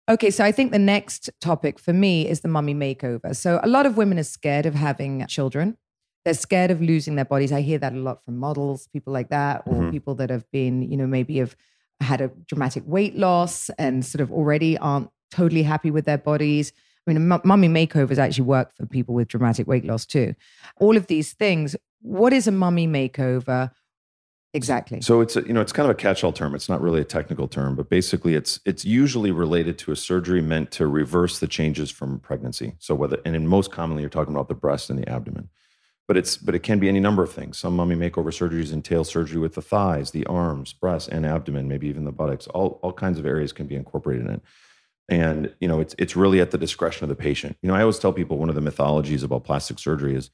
Okay, 0.10 0.30
so 0.30 0.44
I 0.44 0.52
think 0.52 0.72
the 0.72 0.80
next 0.80 1.30
topic 1.40 1.80
for 1.80 1.94
me 1.94 2.28
is 2.28 2.42
the 2.42 2.48
mummy 2.48 2.76
makeover. 2.76 3.36
So 3.36 3.60
a 3.64 3.68
lot 3.68 3.86
of 3.86 3.98
women 3.98 4.20
are 4.20 4.24
scared 4.24 4.66
of 4.66 4.76
having 4.76 5.26
children. 5.28 5.78
They're 6.26 6.34
scared 6.34 6.72
of 6.72 6.82
losing 6.82 7.16
their 7.16 7.26
bodies. 7.26 7.52
I 7.52 7.62
hear 7.62 7.78
that 7.78 7.94
a 7.94 7.98
lot 7.98 8.24
from 8.26 8.38
models, 8.38 8.88
people 8.92 9.14
like 9.14 9.30
that, 9.30 9.64
or 9.68 9.76
Mhm. 9.84 9.92
people 9.92 10.16
that 10.16 10.32
have 10.32 10.50
been, 10.52 10.82
you 10.82 10.98
know, 10.98 11.06
maybe 11.08 11.38
have 11.38 11.56
had 12.02 12.20
a 12.20 12.30
dramatic 12.48 12.84
weight 12.86 13.16
loss 13.16 13.70
and 13.78 14.04
sort 14.04 14.22
of 14.22 14.32
already 14.32 14.78
aren't 14.80 15.10
totally 15.32 15.64
happy 15.64 15.92
with 15.92 16.06
their 16.06 16.18
bodies. 16.18 16.74
I 17.08 17.14
mean, 17.14 17.28
mu- 17.28 17.40
mummy 17.44 17.70
makeovers 17.70 18.18
actually 18.18 18.46
work 18.46 18.74
for 18.76 18.88
people 18.88 19.14
with 19.14 19.28
dramatic 19.28 19.68
weight 19.68 19.86
loss 19.86 20.06
too. 20.06 20.34
All 20.78 20.98
of 20.98 21.08
these 21.08 21.34
things. 21.34 21.76
What 22.02 22.34
is 22.34 22.48
a 22.48 22.52
mummy 22.52 22.88
makeover 22.88 23.72
exactly? 24.54 25.02
So 25.02 25.22
it's 25.22 25.36
a, 25.36 25.42
you 25.42 25.54
know 25.54 25.62
it's 25.62 25.72
kind 25.72 25.90
of 25.90 25.92
a 25.92 26.00
catch-all 26.00 26.34
term. 26.34 26.56
It's 26.56 26.70
not 26.70 26.82
really 26.82 27.02
a 27.02 27.06
technical 27.06 27.48
term, 27.48 27.76
but 27.76 27.90
basically 27.90 28.36
it's 28.36 28.60
it's 28.66 28.84
usually 28.84 29.32
related 29.32 29.78
to 29.80 29.92
a 29.92 29.96
surgery 29.96 30.42
meant 30.42 30.72
to 30.72 30.88
reverse 30.88 31.40
the 31.40 31.48
changes 31.48 31.92
from 31.92 32.20
pregnancy. 32.20 32.74
So 32.80 32.96
whether 32.96 33.20
and 33.26 33.36
in 33.36 33.48
most 33.48 33.72
commonly 33.72 34.02
you're 34.02 34.10
talking 34.10 34.34
about 34.34 34.48
the 34.48 34.56
breast 34.56 34.90
and 34.90 34.98
the 34.98 35.08
abdomen. 35.08 35.50
But 36.08 36.18
it's 36.18 36.38
but 36.38 36.54
it 36.54 36.60
can 36.60 36.80
be 36.80 36.88
any 36.88 37.00
number 37.00 37.24
of 37.24 37.32
things. 37.32 37.58
Some 37.58 37.76
mummy 37.76 37.96
makeover 37.96 38.28
surgeries 38.28 38.72
entail 38.72 39.04
surgery 39.04 39.40
with 39.40 39.56
the 39.56 39.62
thighs, 39.62 40.12
the 40.12 40.26
arms, 40.28 40.72
breasts, 40.72 41.10
and 41.10 41.26
abdomen, 41.26 41.68
maybe 41.68 41.88
even 41.88 42.06
the 42.06 42.12
buttocks. 42.12 42.48
All 42.48 42.80
all 42.84 42.94
kinds 42.94 43.18
of 43.18 43.26
areas 43.26 43.52
can 43.52 43.66
be 43.66 43.76
incorporated 43.76 44.28
in 44.28 44.34
it. 44.34 44.42
And 45.10 45.54
you 45.60 45.68
know, 45.68 45.80
it's 45.80 45.96
it's 45.98 46.16
really 46.16 46.42
at 46.42 46.52
the 46.52 46.58
discretion 46.58 47.04
of 47.04 47.10
the 47.10 47.16
patient. 47.16 47.58
You 47.62 47.70
know, 47.70 47.76
I 47.76 47.82
always 47.82 48.00
tell 48.00 48.14
people 48.14 48.38
one 48.38 48.50
of 48.50 48.56
the 48.56 48.62
mythologies 48.62 49.24
about 49.24 49.44
plastic 49.44 49.80
surgery 49.80 50.16
is 50.16 50.30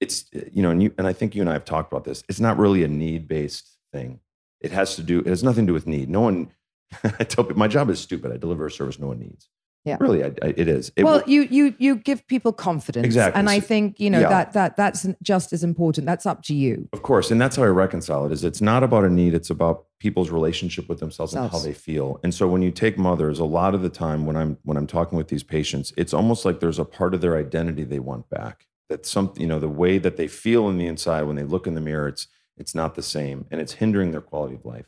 it's 0.00 0.24
you 0.32 0.62
know, 0.62 0.70
and 0.70 0.82
you 0.82 0.92
and 0.98 1.06
I 1.06 1.12
think 1.12 1.34
you 1.34 1.42
and 1.42 1.48
I 1.48 1.54
have 1.54 1.64
talked 1.64 1.92
about 1.92 2.04
this. 2.04 2.24
It's 2.28 2.40
not 2.40 2.58
really 2.58 2.82
a 2.82 2.88
need 2.88 3.28
based 3.28 3.78
thing. 3.92 4.20
It 4.60 4.72
has 4.72 4.96
to 4.96 5.02
do. 5.02 5.20
It 5.20 5.26
has 5.26 5.44
nothing 5.44 5.66
to 5.66 5.70
do 5.70 5.74
with 5.74 5.86
need. 5.86 6.08
No 6.08 6.22
one. 6.22 6.50
I 7.04 7.24
tell 7.24 7.44
people 7.44 7.58
my 7.58 7.68
job 7.68 7.90
is 7.90 8.00
stupid. 8.00 8.32
I 8.32 8.36
deliver 8.36 8.66
a 8.66 8.70
service 8.70 8.98
no 8.98 9.06
one 9.08 9.20
needs. 9.20 9.48
Yeah. 9.84 9.96
really, 9.98 10.22
I, 10.22 10.28
I, 10.42 10.54
it 10.56 10.68
is. 10.68 10.92
It, 10.94 11.02
well, 11.02 11.24
you 11.26 11.42
you 11.42 11.74
you 11.78 11.96
give 11.96 12.24
people 12.28 12.52
confidence, 12.52 13.04
Exactly. 13.04 13.38
and 13.38 13.50
I 13.50 13.58
think 13.58 13.98
you 13.98 14.10
know 14.10 14.20
yeah. 14.20 14.28
that 14.28 14.52
that 14.52 14.76
that's 14.76 15.08
just 15.22 15.52
as 15.52 15.64
important. 15.64 16.06
That's 16.06 16.24
up 16.24 16.44
to 16.44 16.54
you. 16.54 16.88
Of 16.92 17.02
course, 17.02 17.32
and 17.32 17.40
that's 17.40 17.56
how 17.56 17.64
I 17.64 17.66
reconcile 17.66 18.24
it. 18.26 18.32
Is 18.32 18.44
it's 18.44 18.60
not 18.60 18.84
about 18.84 19.04
a 19.04 19.10
need; 19.10 19.34
it's 19.34 19.50
about 19.50 19.86
people's 19.98 20.30
relationship 20.30 20.88
with 20.88 21.00
themselves 21.00 21.34
and 21.34 21.50
how 21.50 21.58
they 21.58 21.72
feel. 21.72 22.20
And 22.22 22.32
so, 22.32 22.46
when 22.46 22.62
you 22.62 22.70
take 22.70 22.96
mothers, 22.96 23.40
a 23.40 23.44
lot 23.44 23.74
of 23.74 23.82
the 23.82 23.88
time 23.88 24.24
when 24.24 24.36
I'm 24.36 24.56
when 24.62 24.76
I'm 24.76 24.86
talking 24.86 25.18
with 25.18 25.28
these 25.28 25.42
patients, 25.42 25.92
it's 25.96 26.14
almost 26.14 26.44
like 26.44 26.60
there's 26.60 26.78
a 26.78 26.84
part 26.84 27.12
of 27.12 27.20
their 27.20 27.36
identity 27.36 27.82
they 27.82 27.98
want 27.98 28.30
back. 28.30 28.66
That 28.88 29.04
some, 29.04 29.32
you 29.36 29.46
know, 29.48 29.58
the 29.58 29.68
way 29.68 29.98
that 29.98 30.16
they 30.16 30.28
feel 30.28 30.68
in 30.68 30.78
the 30.78 30.86
inside 30.86 31.22
when 31.22 31.34
they 31.34 31.44
look 31.44 31.66
in 31.66 31.74
the 31.74 31.80
mirror, 31.80 32.06
it's 32.06 32.28
it's 32.56 32.74
not 32.74 32.94
the 32.94 33.02
same, 33.02 33.46
and 33.50 33.60
it's 33.60 33.72
hindering 33.72 34.12
their 34.12 34.20
quality 34.20 34.54
of 34.54 34.64
life. 34.64 34.86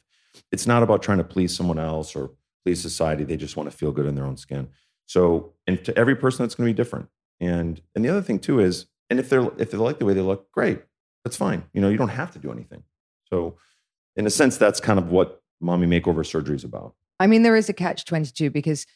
It's 0.53 0.69
not 0.69 0.85
about 0.85 1.03
trying 1.03 1.19
to 1.19 1.25
please 1.25 1.57
someone 1.57 1.81
else 1.81 2.15
or 2.15 2.31
please 2.65 2.81
society. 2.81 3.25
They 3.25 3.37
just 3.37 3.57
want 3.57 3.71
to 3.71 3.77
feel 3.77 3.93
good 3.93 4.07
in 4.07 4.15
their 4.15 4.27
own 4.27 4.37
skin. 4.37 4.69
So, 5.07 5.53
and 5.67 5.85
to 5.85 5.97
every 5.97 6.17
person, 6.17 6.45
that's 6.45 6.55
going 6.55 6.69
to 6.69 6.73
be 6.73 6.77
different. 6.77 7.09
And 7.41 7.81
and 7.95 8.05
the 8.05 8.09
other 8.09 8.23
thing 8.23 8.39
too 8.39 8.61
is, 8.61 8.87
and 9.11 9.19
if 9.19 9.29
they're 9.29 9.49
if 9.59 9.71
they 9.71 9.79
like 9.79 9.99
the 9.99 10.05
way 10.05 10.15
they 10.15 10.21
look, 10.21 10.51
great, 10.53 10.81
that's 11.25 11.37
fine. 11.37 11.65
You 11.73 11.81
know, 11.81 11.89
you 11.89 11.97
don't 11.97 12.09
have 12.09 12.31
to 12.33 12.39
do 12.39 12.53
anything. 12.53 12.83
So, 13.31 13.57
in 14.17 14.27
a 14.27 14.31
sense, 14.31 14.57
that's 14.57 14.81
kind 14.81 14.99
of 14.99 15.11
what 15.11 15.43
mommy 15.61 15.87
makeover 15.87 16.25
surgery 16.25 16.57
is 16.57 16.65
about. 16.65 16.95
I 17.21 17.27
mean, 17.27 17.43
there 17.43 17.57
is 17.57 17.69
a 17.69 17.73
catch 17.73 18.05
twenty 18.05 18.31
two 18.31 18.51
because 18.51 18.87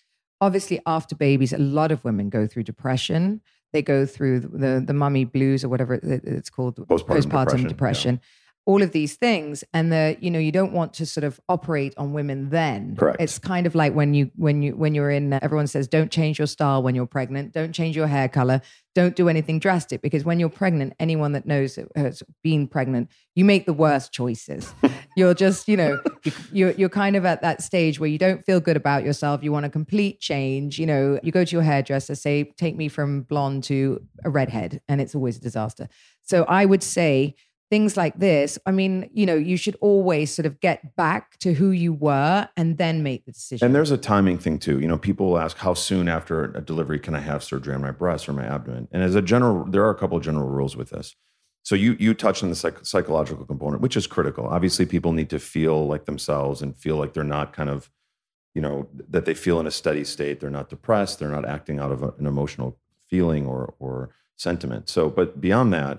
obviously 0.41 0.81
after 0.87 1.15
babies, 1.15 1.53
a 1.53 1.59
lot 1.59 1.93
of 1.93 2.05
women 2.05 2.29
go 2.29 2.47
through 2.47 2.65
depression. 2.65 3.41
They 3.73 3.83
go 3.83 4.07
through 4.07 4.41
the 4.41 4.49
the, 4.49 4.85
the 4.87 4.95
mummy 4.95 5.25
blues 5.25 5.65
or 5.65 5.69
whatever 5.69 5.95
it's 6.03 6.51
called, 6.51 6.77
Postpartum 6.89 7.69
depression, 7.69 8.15
yeah. 8.15 8.27
All 8.69 8.83
of 8.83 8.93
these 8.93 9.17
things, 9.17 9.65
and 9.73 9.91
the 9.91 10.19
you 10.21 10.31
know 10.31 10.39
you 10.39 10.53
don't 10.53 10.73
want 10.73 10.93
to 10.95 11.07
sort 11.07 11.25
of 11.25 11.41
operate 11.49 11.95
on 11.97 12.13
women. 12.13 12.51
Then 12.51 12.97
Correct. 12.97 13.17
It's 13.19 13.39
kind 13.39 13.67
of 13.67 13.75
like 13.75 13.95
when 13.95 14.13
you 14.13 14.31
when 14.37 14.61
you 14.61 14.77
when 14.77 14.95
you're 14.95 15.11
in. 15.11 15.33
Uh, 15.33 15.39
everyone 15.41 15.67
says 15.67 15.89
don't 15.89 16.11
change 16.11 16.39
your 16.39 16.47
style 16.47 16.83
when 16.83 16.95
you're 16.95 17.07
pregnant. 17.07 17.55
Don't 17.55 17.73
change 17.73 17.97
your 17.97 18.07
hair 18.07 18.29
color. 18.29 18.61
Don't 18.95 19.17
do 19.17 19.31
anything 19.31 19.59
drastic 19.59 20.03
because 20.03 20.23
when 20.25 20.39
you're 20.39 20.51
pregnant, 20.51 20.93
anyone 21.01 21.33
that 21.33 21.47
knows 21.47 21.79
has 21.97 22.23
been 22.43 22.67
pregnant, 22.67 23.09
you 23.35 23.45
make 23.45 23.65
the 23.65 23.73
worst 23.73 24.13
choices. 24.13 24.75
you're 25.17 25.35
just 25.35 25.67
you 25.67 25.77
know 25.77 25.99
you're 26.53 26.73
you're 26.73 26.91
kind 26.91 27.17
of 27.17 27.25
at 27.25 27.41
that 27.41 27.63
stage 27.63 27.99
where 27.99 28.11
you 28.11 28.19
don't 28.19 28.45
feel 28.45 28.61
good 28.61 28.77
about 28.77 29.03
yourself. 29.03 29.43
You 29.43 29.51
want 29.51 29.65
a 29.65 29.71
complete 29.71 30.21
change. 30.21 30.79
You 30.79 30.85
know, 30.85 31.19
you 31.23 31.33
go 31.33 31.45
to 31.45 31.57
your 31.57 31.63
hairdresser, 31.63 32.15
say, 32.15 32.53
take 32.59 32.77
me 32.77 32.89
from 32.89 33.23
blonde 33.23 33.65
to 33.65 34.03
a 34.25 34.31
redhead, 34.31 34.83
and 34.89 35.01
it's 35.01 35.15
always 35.15 35.39
a 35.39 35.41
disaster. 35.41 35.89
So 36.23 36.45
I 36.45 36.67
would 36.67 36.83
say 36.83 37.35
things 37.71 37.97
like 37.97 38.19
this. 38.19 38.59
I 38.67 38.71
mean, 38.71 39.11
you 39.13 39.27
know, 39.27 39.35
you 39.35 39.57
should 39.57 39.77
always 39.81 40.33
sort 40.33 40.47
of 40.47 40.61
get 40.61 40.97
back 40.97 41.39
to 41.41 41.53
who 41.53 41.71
you 41.71 41.93
were 41.93 42.49
and 42.57 42.79
then 42.79 43.03
make 43.03 43.27
the 43.27 43.33
decision. 43.33 43.67
And 43.67 43.75
there's 43.75 43.91
a 43.91 43.99
timing 43.99 44.39
thing 44.39 44.59
too. 44.59 44.81
You 44.81 44.89
know, 44.89 44.99
people 44.99 45.27
will 45.31 45.39
ask 45.39 45.59
how 45.59 45.75
soon 45.75 46.09
after 46.09 46.45
a 46.45 46.61
delivery 46.61 46.99
can 46.99 47.15
I 47.15 47.21
have 47.21 47.45
surgery 47.45 47.75
on 47.75 47.83
my 47.83 47.91
breast 47.91 48.29
or 48.29 48.33
my 48.33 48.45
abdomen? 48.47 48.89
And 48.91 49.03
as 49.03 49.15
a 49.15 49.23
general, 49.23 49.65
there 49.65 49.85
are 49.85 49.91
a 49.91 49.95
couple 49.95 50.17
of 50.17 50.23
general 50.25 50.49
rules 50.49 50.77
with 50.77 50.91
this. 50.91 51.15
So 51.63 51.75
you 51.75 51.97
you 52.01 52.15
touched 52.15 52.43
on 52.43 52.49
the 52.49 52.57
psych- 52.57 52.87
psychological 52.87 53.45
component, 53.45 53.83
which 53.83 53.97
is 53.97 54.07
critical. 54.07 54.47
Obviously, 54.47 54.87
people 54.87 55.13
need 55.13 55.29
to 55.31 55.39
feel 55.39 55.87
like 55.87 56.07
themselves 56.07 56.63
and 56.63 56.75
feel 56.75 56.97
like 56.97 57.13
they're 57.13 57.25
not 57.25 57.53
kind 57.53 57.69
of, 57.69 57.91
you 58.55 58.63
know, 58.63 58.89
that 59.11 59.27
they 59.27 59.35
feel 59.35 59.61
in 59.61 59.67
a 59.67 59.71
steady 59.71 60.05
state. 60.05 60.41
They're 60.41 60.49
not 60.49 60.71
depressed. 60.71 61.19
They're 61.19 61.29
not 61.29 61.45
acting 61.45 61.79
out 61.79 61.93
of 61.93 62.03
a- 62.03 62.15
an 62.19 62.27
emotional 62.27 62.79
feeling 63.11 63.47
or 63.47 63.75
or 63.79 64.11
sentiment. 64.37 64.89
So, 64.89 65.11
but 65.11 65.41
beyond 65.41 65.75
that, 65.75 65.99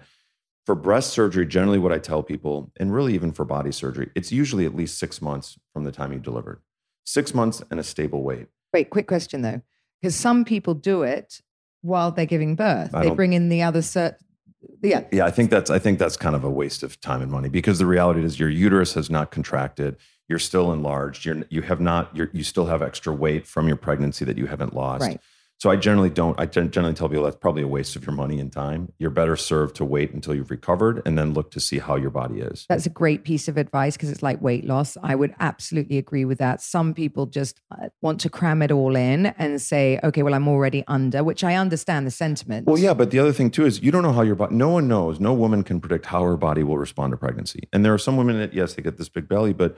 for 0.69 0.75
breast 0.75 1.09
surgery, 1.09 1.47
generally 1.47 1.79
what 1.79 1.91
I 1.91 1.97
tell 1.97 2.21
people, 2.21 2.71
and 2.79 2.93
really 2.93 3.15
even 3.15 3.31
for 3.31 3.43
body 3.43 3.71
surgery, 3.71 4.11
it's 4.13 4.31
usually 4.31 4.67
at 4.67 4.75
least 4.75 4.99
six 4.99 5.19
months 5.19 5.57
from 5.73 5.83
the 5.83 5.91
time 5.91 6.13
you 6.13 6.19
delivered. 6.19 6.61
Six 7.05 7.33
months 7.33 7.63
and 7.71 7.79
a 7.79 7.83
stable 7.83 8.21
weight. 8.21 8.49
Wait, 8.71 8.91
quick 8.91 9.07
question 9.07 9.41
though, 9.41 9.63
because 9.99 10.15
some 10.15 10.45
people 10.45 10.75
do 10.75 11.01
it 11.01 11.41
while 11.81 12.11
they're 12.11 12.27
giving 12.27 12.55
birth. 12.55 12.93
I 12.93 13.05
They 13.05 13.09
bring 13.09 13.33
in 13.33 13.49
the 13.49 13.63
other 13.63 13.79
cert. 13.79 14.17
Yeah, 14.83 15.05
Yeah, 15.11 15.25
I 15.25 15.31
think 15.31 15.49
that's 15.49 15.71
I 15.71 15.79
think 15.79 15.97
that's 15.97 16.15
kind 16.15 16.35
of 16.35 16.43
a 16.43 16.51
waste 16.51 16.83
of 16.83 17.01
time 17.01 17.23
and 17.23 17.31
money 17.31 17.49
because 17.49 17.79
the 17.79 17.87
reality 17.87 18.23
is 18.23 18.39
your 18.39 18.49
uterus 18.49 18.93
has 18.93 19.09
not 19.09 19.31
contracted. 19.31 19.97
You're 20.27 20.37
still 20.37 20.71
enlarged. 20.71 21.25
You're 21.25 21.45
you 21.49 21.63
have 21.63 21.81
not 21.81 22.15
you're, 22.15 22.29
you 22.31 22.43
still 22.43 22.67
have 22.67 22.83
extra 22.83 23.11
weight 23.11 23.47
from 23.47 23.67
your 23.67 23.77
pregnancy 23.77 24.23
that 24.23 24.37
you 24.37 24.45
haven't 24.45 24.75
lost. 24.75 25.01
Right. 25.01 25.19
So 25.59 25.69
I 25.69 25.75
generally 25.75 26.09
don't. 26.09 26.39
I 26.39 26.45
generally 26.45 26.93
tell 26.93 27.09
people 27.09 27.25
that's 27.25 27.35
probably 27.35 27.63
a 27.63 27.67
waste 27.67 27.97
of 27.97 28.05
your 28.05 28.15
money 28.15 28.39
and 28.39 28.49
time. 28.49 28.93
You're 28.97 29.09
better 29.09 29.35
served 29.35 29.75
to 29.75 29.85
wait 29.85 30.13
until 30.13 30.33
you've 30.33 30.49
recovered 30.49 31.01
and 31.05 31.17
then 31.17 31.33
look 31.33 31.51
to 31.51 31.59
see 31.59 31.79
how 31.79 31.97
your 31.97 32.11
body 32.11 32.39
is. 32.39 32.65
that's 32.69 32.85
a 32.85 32.89
great 32.89 33.25
piece 33.25 33.49
of 33.49 33.57
advice 33.57 33.97
because 33.97 34.09
it's 34.09 34.23
like 34.23 34.41
weight 34.41 34.63
loss. 34.63 34.95
I 35.03 35.15
would 35.15 35.35
absolutely 35.41 35.97
agree 35.97 36.23
with 36.23 36.37
that. 36.37 36.61
Some 36.61 36.93
people 36.93 37.25
just 37.25 37.59
uh, 37.71 37.89
want 38.01 38.21
to 38.21 38.29
cram 38.29 38.61
it 38.61 38.71
all 38.71 38.95
in 38.95 39.27
and 39.37 39.61
say, 39.61 39.99
okay, 40.01 40.23
well, 40.23 40.33
I'm 40.33 40.47
already 40.47 40.85
under, 40.87 41.25
which 41.25 41.43
I 41.43 41.55
understand 41.55 42.07
the 42.07 42.11
sentiment. 42.11 42.65
Well, 42.65 42.77
yeah, 42.77 42.93
but 42.93 43.11
the 43.11 43.19
other 43.19 43.33
thing 43.33 43.51
too 43.51 43.65
is 43.65 43.81
you 43.81 43.91
don't 43.91 44.03
know 44.03 44.13
how 44.13 44.21
your 44.21 44.35
body. 44.35 44.55
No 44.55 44.69
one 44.69 44.87
knows. 44.87 45.19
No 45.19 45.33
woman 45.33 45.63
can 45.63 45.81
predict 45.81 46.05
how 46.05 46.23
her 46.23 46.37
body 46.37 46.63
will 46.63 46.77
respond 46.77 47.11
to 47.11 47.17
pregnancy. 47.17 47.67
And 47.73 47.83
there 47.83 47.93
are 47.93 47.97
some 47.97 48.15
women 48.15 48.39
that 48.39 48.53
yes, 48.53 48.75
they 48.75 48.81
get 48.81 48.97
this 48.97 49.09
big 49.09 49.27
belly, 49.27 49.51
but 49.51 49.77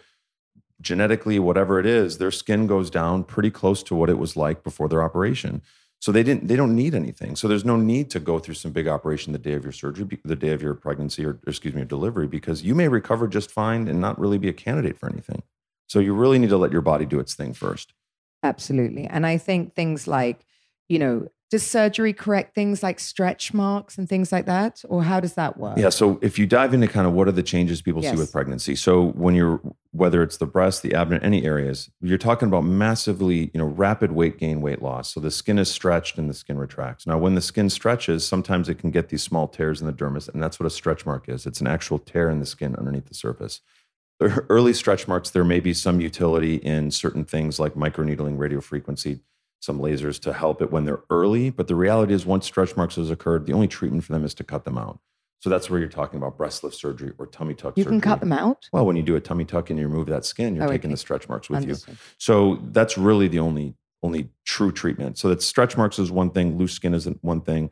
genetically, 0.81 1.39
whatever 1.39 1.79
it 1.79 1.85
is, 1.85 2.17
their 2.17 2.31
skin 2.31 2.67
goes 2.67 2.89
down 2.89 3.23
pretty 3.23 3.51
close 3.51 3.83
to 3.83 3.95
what 3.95 4.09
it 4.09 4.17
was 4.17 4.35
like 4.35 4.63
before 4.63 4.89
their 4.89 5.03
operation. 5.03 5.61
So 6.00 6.11
they 6.11 6.23
didn't. 6.23 6.47
They 6.47 6.55
don't 6.55 6.75
need 6.75 6.95
anything. 6.95 7.35
So 7.35 7.47
there's 7.47 7.63
no 7.63 7.77
need 7.77 8.09
to 8.09 8.19
go 8.19 8.39
through 8.39 8.55
some 8.55 8.71
big 8.71 8.88
operation 8.88 9.33
the 9.33 9.39
day 9.39 9.53
of 9.53 9.63
your 9.63 9.71
surgery, 9.71 10.19
the 10.25 10.35
day 10.35 10.50
of 10.50 10.61
your 10.61 10.73
pregnancy, 10.73 11.23
or, 11.23 11.33
or 11.33 11.39
excuse 11.45 11.75
me, 11.75 11.81
your 11.81 11.85
delivery, 11.85 12.27
because 12.27 12.63
you 12.63 12.73
may 12.73 12.88
recover 12.88 13.27
just 13.27 13.51
fine 13.51 13.88
and 13.88 14.01
not 14.01 14.19
really 14.19 14.39
be 14.39 14.50
a 14.50 14.53
candidate 14.53 14.97
for 14.97 15.07
anything. 15.07 15.43
So 15.88 16.00
you 16.00 16.15
really 16.15 16.39
need 16.39 16.50
to 16.50 16.57
let 16.57 16.71
your 16.71 16.81
body 16.81 17.05
do 17.05 17.19
its 17.19 17.35
thing 17.35 17.53
first. 17.53 17.93
Absolutely. 18.41 19.05
And 19.05 19.27
I 19.27 19.38
think 19.38 19.75
things 19.75 20.07
like, 20.07 20.43
you 20.89 20.97
know, 20.97 21.27
does 21.51 21.63
surgery 21.67 22.13
correct 22.13 22.55
things 22.55 22.81
like 22.81 22.98
stretch 22.98 23.53
marks 23.53 23.98
and 23.98 24.08
things 24.08 24.31
like 24.31 24.46
that? 24.46 24.81
Or 24.88 25.03
how 25.03 25.20
does 25.20 25.34
that 25.34 25.58
work? 25.58 25.77
Yeah. 25.77 25.89
So 25.89 26.17
if 26.22 26.39
you 26.39 26.48
dive 26.48 26.74
into 26.74 26.88
kind 26.88 27.05
of 27.05 27.12
what 27.12 27.27
are 27.27 27.34
the 27.34 27.43
changes 27.43 27.81
people 27.81 28.01
Yes. 28.01 28.13
see 28.13 28.17
with 28.17 28.31
pregnancy. 28.31 28.74
So 28.75 29.12
when 29.12 29.36
you're 29.36 29.62
whether 29.91 30.24
it's 30.24 30.38
the 30.38 30.46
breast, 30.46 30.81
the 30.81 30.96
abdomen, 30.96 31.22
any 31.22 31.43
areas, 31.43 31.89
you're 32.00 32.17
talking 32.17 32.48
about 32.48 32.62
massively, 32.63 33.51
you 33.53 33.58
know, 33.60 33.65
rapid 33.65 34.13
weight 34.13 34.38
gain, 34.38 34.62
weight 34.62 34.81
loss. 34.81 35.13
So 35.13 35.20
the 35.20 35.29
skin 35.29 35.60
is 35.60 35.70
stretched 35.70 36.17
and 36.17 36.29
the 36.29 36.34
skin 36.34 36.58
retracts. 36.58 37.05
Now, 37.05 37.17
when 37.17 37.36
the 37.36 37.41
skin 37.41 37.70
stretches, 37.70 38.25
sometimes 38.25 38.70
it 38.70 38.75
can 38.75 38.91
get 38.91 39.10
these 39.10 39.22
small 39.22 39.50
tears 39.50 39.81
in 39.81 39.88
the 39.88 39.93
dermis, 39.93 40.29
and 40.29 40.41
that's 40.41 40.58
what 40.58 40.65
a 40.65 40.70
stretch 40.70 41.05
mark 41.05 41.27
is. 41.27 41.46
It's 41.46 41.60
an 41.60 41.67
actual 41.67 42.00
tear 42.00 42.29
in 42.29 42.39
the 42.39 42.46
skin 42.46 42.74
underneath 42.77 43.08
the 43.08 43.13
surface. 43.13 43.60
The 44.22 44.46
early 44.50 44.72
stretch 44.72 45.10
marks, 45.10 45.29
there 45.31 45.43
may 45.43 45.60
be 45.60 45.74
some 45.74 46.00
utility 46.00 46.55
in 46.55 46.91
certain 46.91 47.25
things 47.25 47.60
like 47.60 47.74
microneedling, 47.74 48.38
radiofrequency, 48.38 49.20
some 49.61 49.79
lasers 49.79 50.19
to 50.21 50.33
help 50.33 50.61
it 50.61 50.71
when 50.71 50.83
they're 50.85 51.03
early. 51.09 51.49
But 51.49 51.67
the 51.67 51.75
reality 51.75 52.13
is, 52.13 52.25
once 52.25 52.45
stretch 52.45 52.75
marks 52.75 52.95
has 52.95 53.09
occurred, 53.09 53.45
the 53.45 53.53
only 53.53 53.67
treatment 53.67 54.03
for 54.03 54.11
them 54.11 54.25
is 54.25 54.33
to 54.35 54.43
cut 54.43 54.65
them 54.65 54.77
out. 54.77 54.99
So 55.39 55.49
that's 55.49 55.69
where 55.69 55.79
you're 55.79 55.89
talking 55.89 56.17
about 56.17 56.37
breast 56.37 56.63
lift 56.63 56.75
surgery 56.75 57.13
or 57.17 57.25
tummy 57.25 57.53
tuck 57.55 57.75
You 57.77 57.83
surgery. 57.83 57.99
can 57.99 58.09
cut 58.11 58.19
them 58.19 58.33
out? 58.33 58.67
Well, 58.73 58.85
when 58.85 58.95
you 58.95 59.01
do 59.03 59.15
a 59.15 59.19
tummy 59.21 59.45
tuck 59.45 59.69
and 59.69 59.79
you 59.79 59.87
remove 59.87 60.07
that 60.07 60.25
skin, 60.25 60.55
you're 60.55 60.65
Oh, 60.65 60.67
taking 60.67 60.89
okay. 60.89 60.93
the 60.93 60.97
stretch 60.97 61.27
marks 61.29 61.49
with 61.49 61.61
Understood. 61.61 61.93
you. 61.93 61.99
So 62.17 62.59
that's 62.71 62.97
really 62.97 63.27
the 63.27 63.39
only 63.39 63.75
only 64.03 64.29
true 64.45 64.71
treatment. 64.71 65.19
So 65.19 65.29
that 65.29 65.43
stretch 65.43 65.77
marks 65.77 65.99
is 65.99 66.11
one 66.11 66.31
thing, 66.31 66.57
loose 66.57 66.73
skin 66.73 66.95
isn't 66.95 67.23
one 67.23 67.39
thing. 67.41 67.69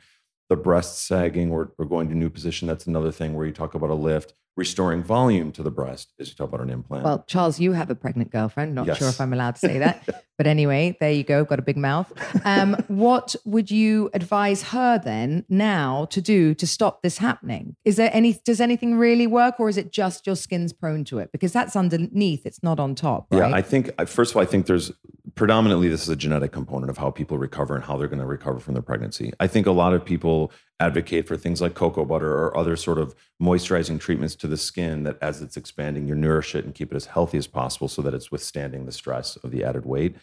The 0.50 0.56
breast 0.56 1.08
sagging 1.08 1.52
or, 1.52 1.72
or 1.80 1.86
going 1.86 2.08
to 2.10 2.14
a 2.14 2.18
new 2.18 2.30
position, 2.30 2.68
that's 2.68 2.86
another 2.86 3.12
thing 3.12 3.34
where 3.34 3.48
you 3.48 3.52
talk 3.52 3.74
about 3.74 3.90
a 3.90 3.96
lift. 3.96 4.36
Restoring 4.60 5.04
volume 5.04 5.54
to 5.54 5.64
the 5.64 5.72
breast 5.72 6.12
is 6.18 6.28
you 6.28 6.36
talk 6.36 6.50
about 6.50 6.60
an 6.60 6.70
implant. 6.70 7.06
Well, 7.06 7.24
Charles, 7.28 7.62
you 7.62 7.72
have 7.72 7.90
a 7.90 7.96
pregnant 7.96 8.30
girlfriend. 8.30 8.76
Not 8.76 8.98
sure 8.98 9.08
if 9.08 9.22
I'm 9.22 9.32
allowed 9.32 9.56
to 9.56 9.62
say 9.62 9.80
that. 9.80 10.26
but 10.38 10.48
anyway, 10.48 10.98
there 11.00 11.14
you 11.14 11.24
go. 11.24 11.46
Got 11.46 11.60
a 11.60 11.62
big 11.62 11.78
mouth. 11.78 12.12
Um, 12.46 12.74
what 12.90 13.38
would 13.46 13.72
you 13.72 14.10
advise 14.14 14.64
her 14.64 15.00
then 15.00 15.46
now 15.48 16.08
to 16.10 16.20
do 16.20 16.54
to 16.56 16.68
stop 16.68 17.04
this 17.04 17.20
happening? 17.20 17.78
Is 17.86 17.96
there 17.96 18.10
any, 18.12 18.34
does 18.44 18.60
anything 18.60 18.98
really 18.98 19.28
work 19.28 19.62
or 19.62 19.70
is 19.70 19.78
it 19.78 19.94
just 19.94 20.28
your 20.28 20.36
skin's 20.36 20.74
prone 20.74 21.06
to 21.06 21.20
it? 21.20 21.32
Because 21.32 21.54
that's 21.54 21.78
underneath, 21.78 22.46
it's 22.46 22.62
not 22.62 22.82
on 22.82 22.96
top, 22.96 23.28
right? 23.32 23.50
Yeah, 23.50 23.56
I 23.56 23.62
think 23.62 23.92
first 24.10 24.32
of 24.32 24.36
all, 24.36 24.44
I 24.44 24.46
think 24.46 24.66
there's 24.66 24.92
predominantly 25.36 25.88
this 25.88 26.04
is 26.04 26.10
a 26.10 26.18
genetic 26.18 26.52
component 26.52 26.90
of 26.90 26.98
how 26.98 27.12
people 27.12 27.38
recover 27.38 27.76
and 27.76 27.86
how 27.86 27.96
they're 27.96 28.10
going 28.10 28.20
to 28.20 28.26
recover 28.26 28.60
from 28.60 28.74
their 28.74 28.84
pregnancy. 28.84 29.32
I 29.40 29.48
think 29.48 29.68
a 29.68 29.72
lot 29.72 29.94
of 29.94 30.04
people 30.04 30.52
advocate 30.84 31.28
for 31.28 31.36
things 31.36 31.62
like 31.62 31.74
cocoa 31.74 32.06
butter 32.06 32.32
or 32.34 32.56
other 32.58 32.76
sort 32.76 32.98
of 32.98 33.14
moisturizing 33.42 34.00
treatments 34.00 34.36
to 34.36 34.48
the 34.48 34.58
skin 34.58 35.04
that 35.04 35.18
as 35.22 35.42
it's 35.42 35.58
expanding, 35.58 36.08
you 36.08 36.16
nourish 36.16 36.56
it 36.56 36.64
and 36.66 36.74
keep 36.74 36.92
it 36.92 36.96
as 36.96 37.06
healthy 37.08 37.38
as 37.38 37.48
possible 37.48 37.88
so 37.88 38.02
that 38.02 38.14
it's 38.14 38.32
withstanding 38.32 38.86
the 38.86 38.92
stress 38.92 39.36
of 39.38 39.52
the 39.52 39.64
added 39.64 39.86
weight. 39.86 40.16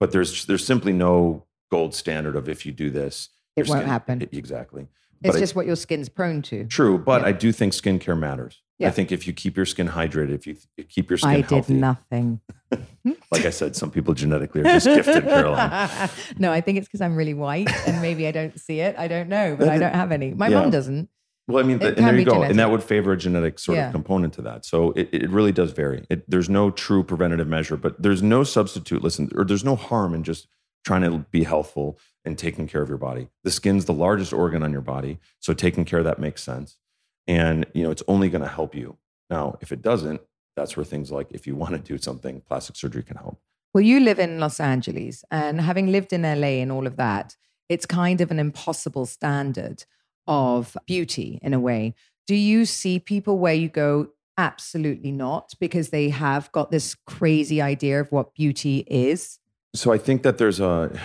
But 0.00 0.12
there's 0.12 0.46
there's 0.46 0.64
simply 0.64 0.92
no 0.92 1.44
gold 1.70 1.94
standard 1.94 2.36
of 2.36 2.48
if 2.48 2.64
you 2.64 2.72
do 2.72 2.88
this, 2.90 3.28
It 3.56 3.68
won't 3.68 3.84
happen. 3.86 4.26
exactly. 4.32 4.82
it's 5.22 5.32
But 5.32 5.36
I- 5.36 5.40
just 5.40 5.54
what 5.54 5.66
your 5.66 5.76
skin's 5.76 6.08
prone 6.08 6.40
to. 6.42 6.64
true, 6.66 6.96
but 6.98 7.20
Yeah. 7.22 7.28
I 7.28 7.32
do 7.32 7.52
think 7.52 7.72
skincare 7.74 8.18
matters. 8.18 8.62
Yeah. 8.78 8.88
I 8.88 8.90
think 8.92 9.10
if 9.10 9.26
you 9.26 9.32
keep 9.32 9.56
your 9.56 9.66
skin 9.66 9.88
hydrated, 9.88 10.30
if 10.34 10.46
you 10.46 10.56
you 10.76 10.84
keep 10.84 11.10
your 11.10 11.18
skin 11.18 11.42
healthy. 11.42 11.56
I 11.56 11.60
did 11.62 11.70
nothing. 11.76 12.40
like 13.32 13.44
I 13.44 13.50
said, 13.50 13.74
some 13.74 13.90
people 13.90 14.14
genetically 14.14 14.60
are 14.60 14.64
just 14.64 14.86
gifted, 14.86 15.24
Caroline. 15.24 16.08
no, 16.38 16.52
I 16.52 16.60
think 16.60 16.78
it's 16.78 16.86
because 16.86 17.00
I'm 17.00 17.16
really 17.16 17.34
white 17.34 17.68
and 17.88 18.00
maybe 18.00 18.26
I 18.26 18.30
don't 18.30 18.58
see 18.58 18.80
it. 18.80 18.94
I 18.96 19.08
don't 19.08 19.28
know, 19.28 19.56
but 19.58 19.68
I 19.68 19.78
don't 19.78 19.94
have 19.94 20.12
any. 20.12 20.32
My 20.32 20.48
Yeah. 20.48 20.60
mom 20.60 20.70
doesn't. 20.70 21.08
Well, 21.48 21.64
I 21.64 21.66
mean, 21.66 21.78
th- 21.78 21.94
can 21.96 22.04
and 22.04 22.06
there 22.08 22.18
you 22.18 22.24
go, 22.26 22.32
genetic. 22.32 22.50
and 22.50 22.58
that 22.58 22.70
would 22.70 22.82
favor 22.84 23.12
a 23.12 23.16
genetic 23.16 23.58
sort 23.58 23.78
Yeah. 23.78 23.86
of 23.86 23.92
component 23.92 24.34
to 24.34 24.42
that. 24.42 24.64
So 24.66 24.92
it, 24.92 25.08
it 25.12 25.30
really 25.30 25.50
does 25.50 25.72
vary. 25.72 26.04
It, 26.10 26.28
there's 26.30 26.50
no 26.50 26.70
true 26.70 27.02
preventative 27.02 27.48
measure, 27.48 27.76
but 27.78 28.00
there's 28.00 28.22
no 28.22 28.44
substitute. 28.44 29.02
Listen, 29.02 29.30
or 29.34 29.44
there's 29.44 29.64
no 29.64 29.74
harm 29.74 30.14
in 30.14 30.22
just 30.24 30.46
trying 30.84 31.02
to 31.02 31.24
be 31.30 31.44
healthful 31.44 31.98
and 32.24 32.36
taking 32.38 32.68
care 32.68 32.82
of 32.82 32.88
your 32.90 32.98
body. 32.98 33.28
The 33.44 33.50
skin's 33.50 33.86
the 33.86 33.94
largest 33.94 34.32
organ 34.34 34.62
on 34.62 34.70
your 34.72 34.82
body, 34.82 35.18
so 35.40 35.54
taking 35.54 35.84
care 35.86 35.98
of 36.00 36.04
that 36.04 36.18
makes 36.18 36.42
sense. 36.44 36.76
And 37.28 37.66
you 37.74 37.84
know, 37.84 37.92
it's 37.92 38.02
only 38.08 38.28
going 38.30 38.42
to 38.42 38.48
help 38.48 38.74
you. 38.74 38.96
Now, 39.30 39.58
if 39.60 39.70
it 39.70 39.82
doesn't, 39.82 40.20
that's 40.56 40.76
where 40.76 40.84
things 40.84 41.12
like 41.12 41.28
if 41.30 41.46
you 41.46 41.54
want 41.54 41.74
to 41.74 41.78
do 41.78 41.98
something, 41.98 42.40
plastic 42.48 42.74
surgery 42.74 43.04
can 43.04 43.16
help. 43.16 43.38
Well, 43.74 43.84
you 43.84 44.00
live 44.00 44.18
in 44.18 44.40
Los 44.40 44.58
Angeles, 44.58 45.24
and 45.30 45.60
having 45.60 45.92
lived 45.92 46.12
in 46.12 46.22
LA 46.22 46.62
and 46.62 46.72
all 46.72 46.86
of 46.86 46.96
that, 46.96 47.36
it's 47.68 47.84
kind 47.84 48.20
of 48.22 48.30
an 48.30 48.38
impossible 48.38 49.04
standard 49.04 49.84
of 50.26 50.76
beauty 50.86 51.38
in 51.42 51.52
a 51.52 51.60
way. 51.60 51.94
Do 52.26 52.34
you 52.34 52.64
see 52.64 52.98
people 52.98 53.38
where 53.38 53.54
you 53.54 53.68
go, 53.68 54.08
absolutely 54.38 55.12
not, 55.12 55.52
because 55.60 55.90
they 55.90 56.08
have 56.08 56.50
got 56.52 56.70
this 56.70 56.94
crazy 57.06 57.60
idea 57.60 58.00
of 58.00 58.10
what 58.10 58.34
beauty 58.34 58.84
is? 58.88 59.38
So 59.74 59.92
I 59.92 59.98
think 59.98 60.22
that 60.22 60.38
there's 60.38 60.60
a, 60.60 60.98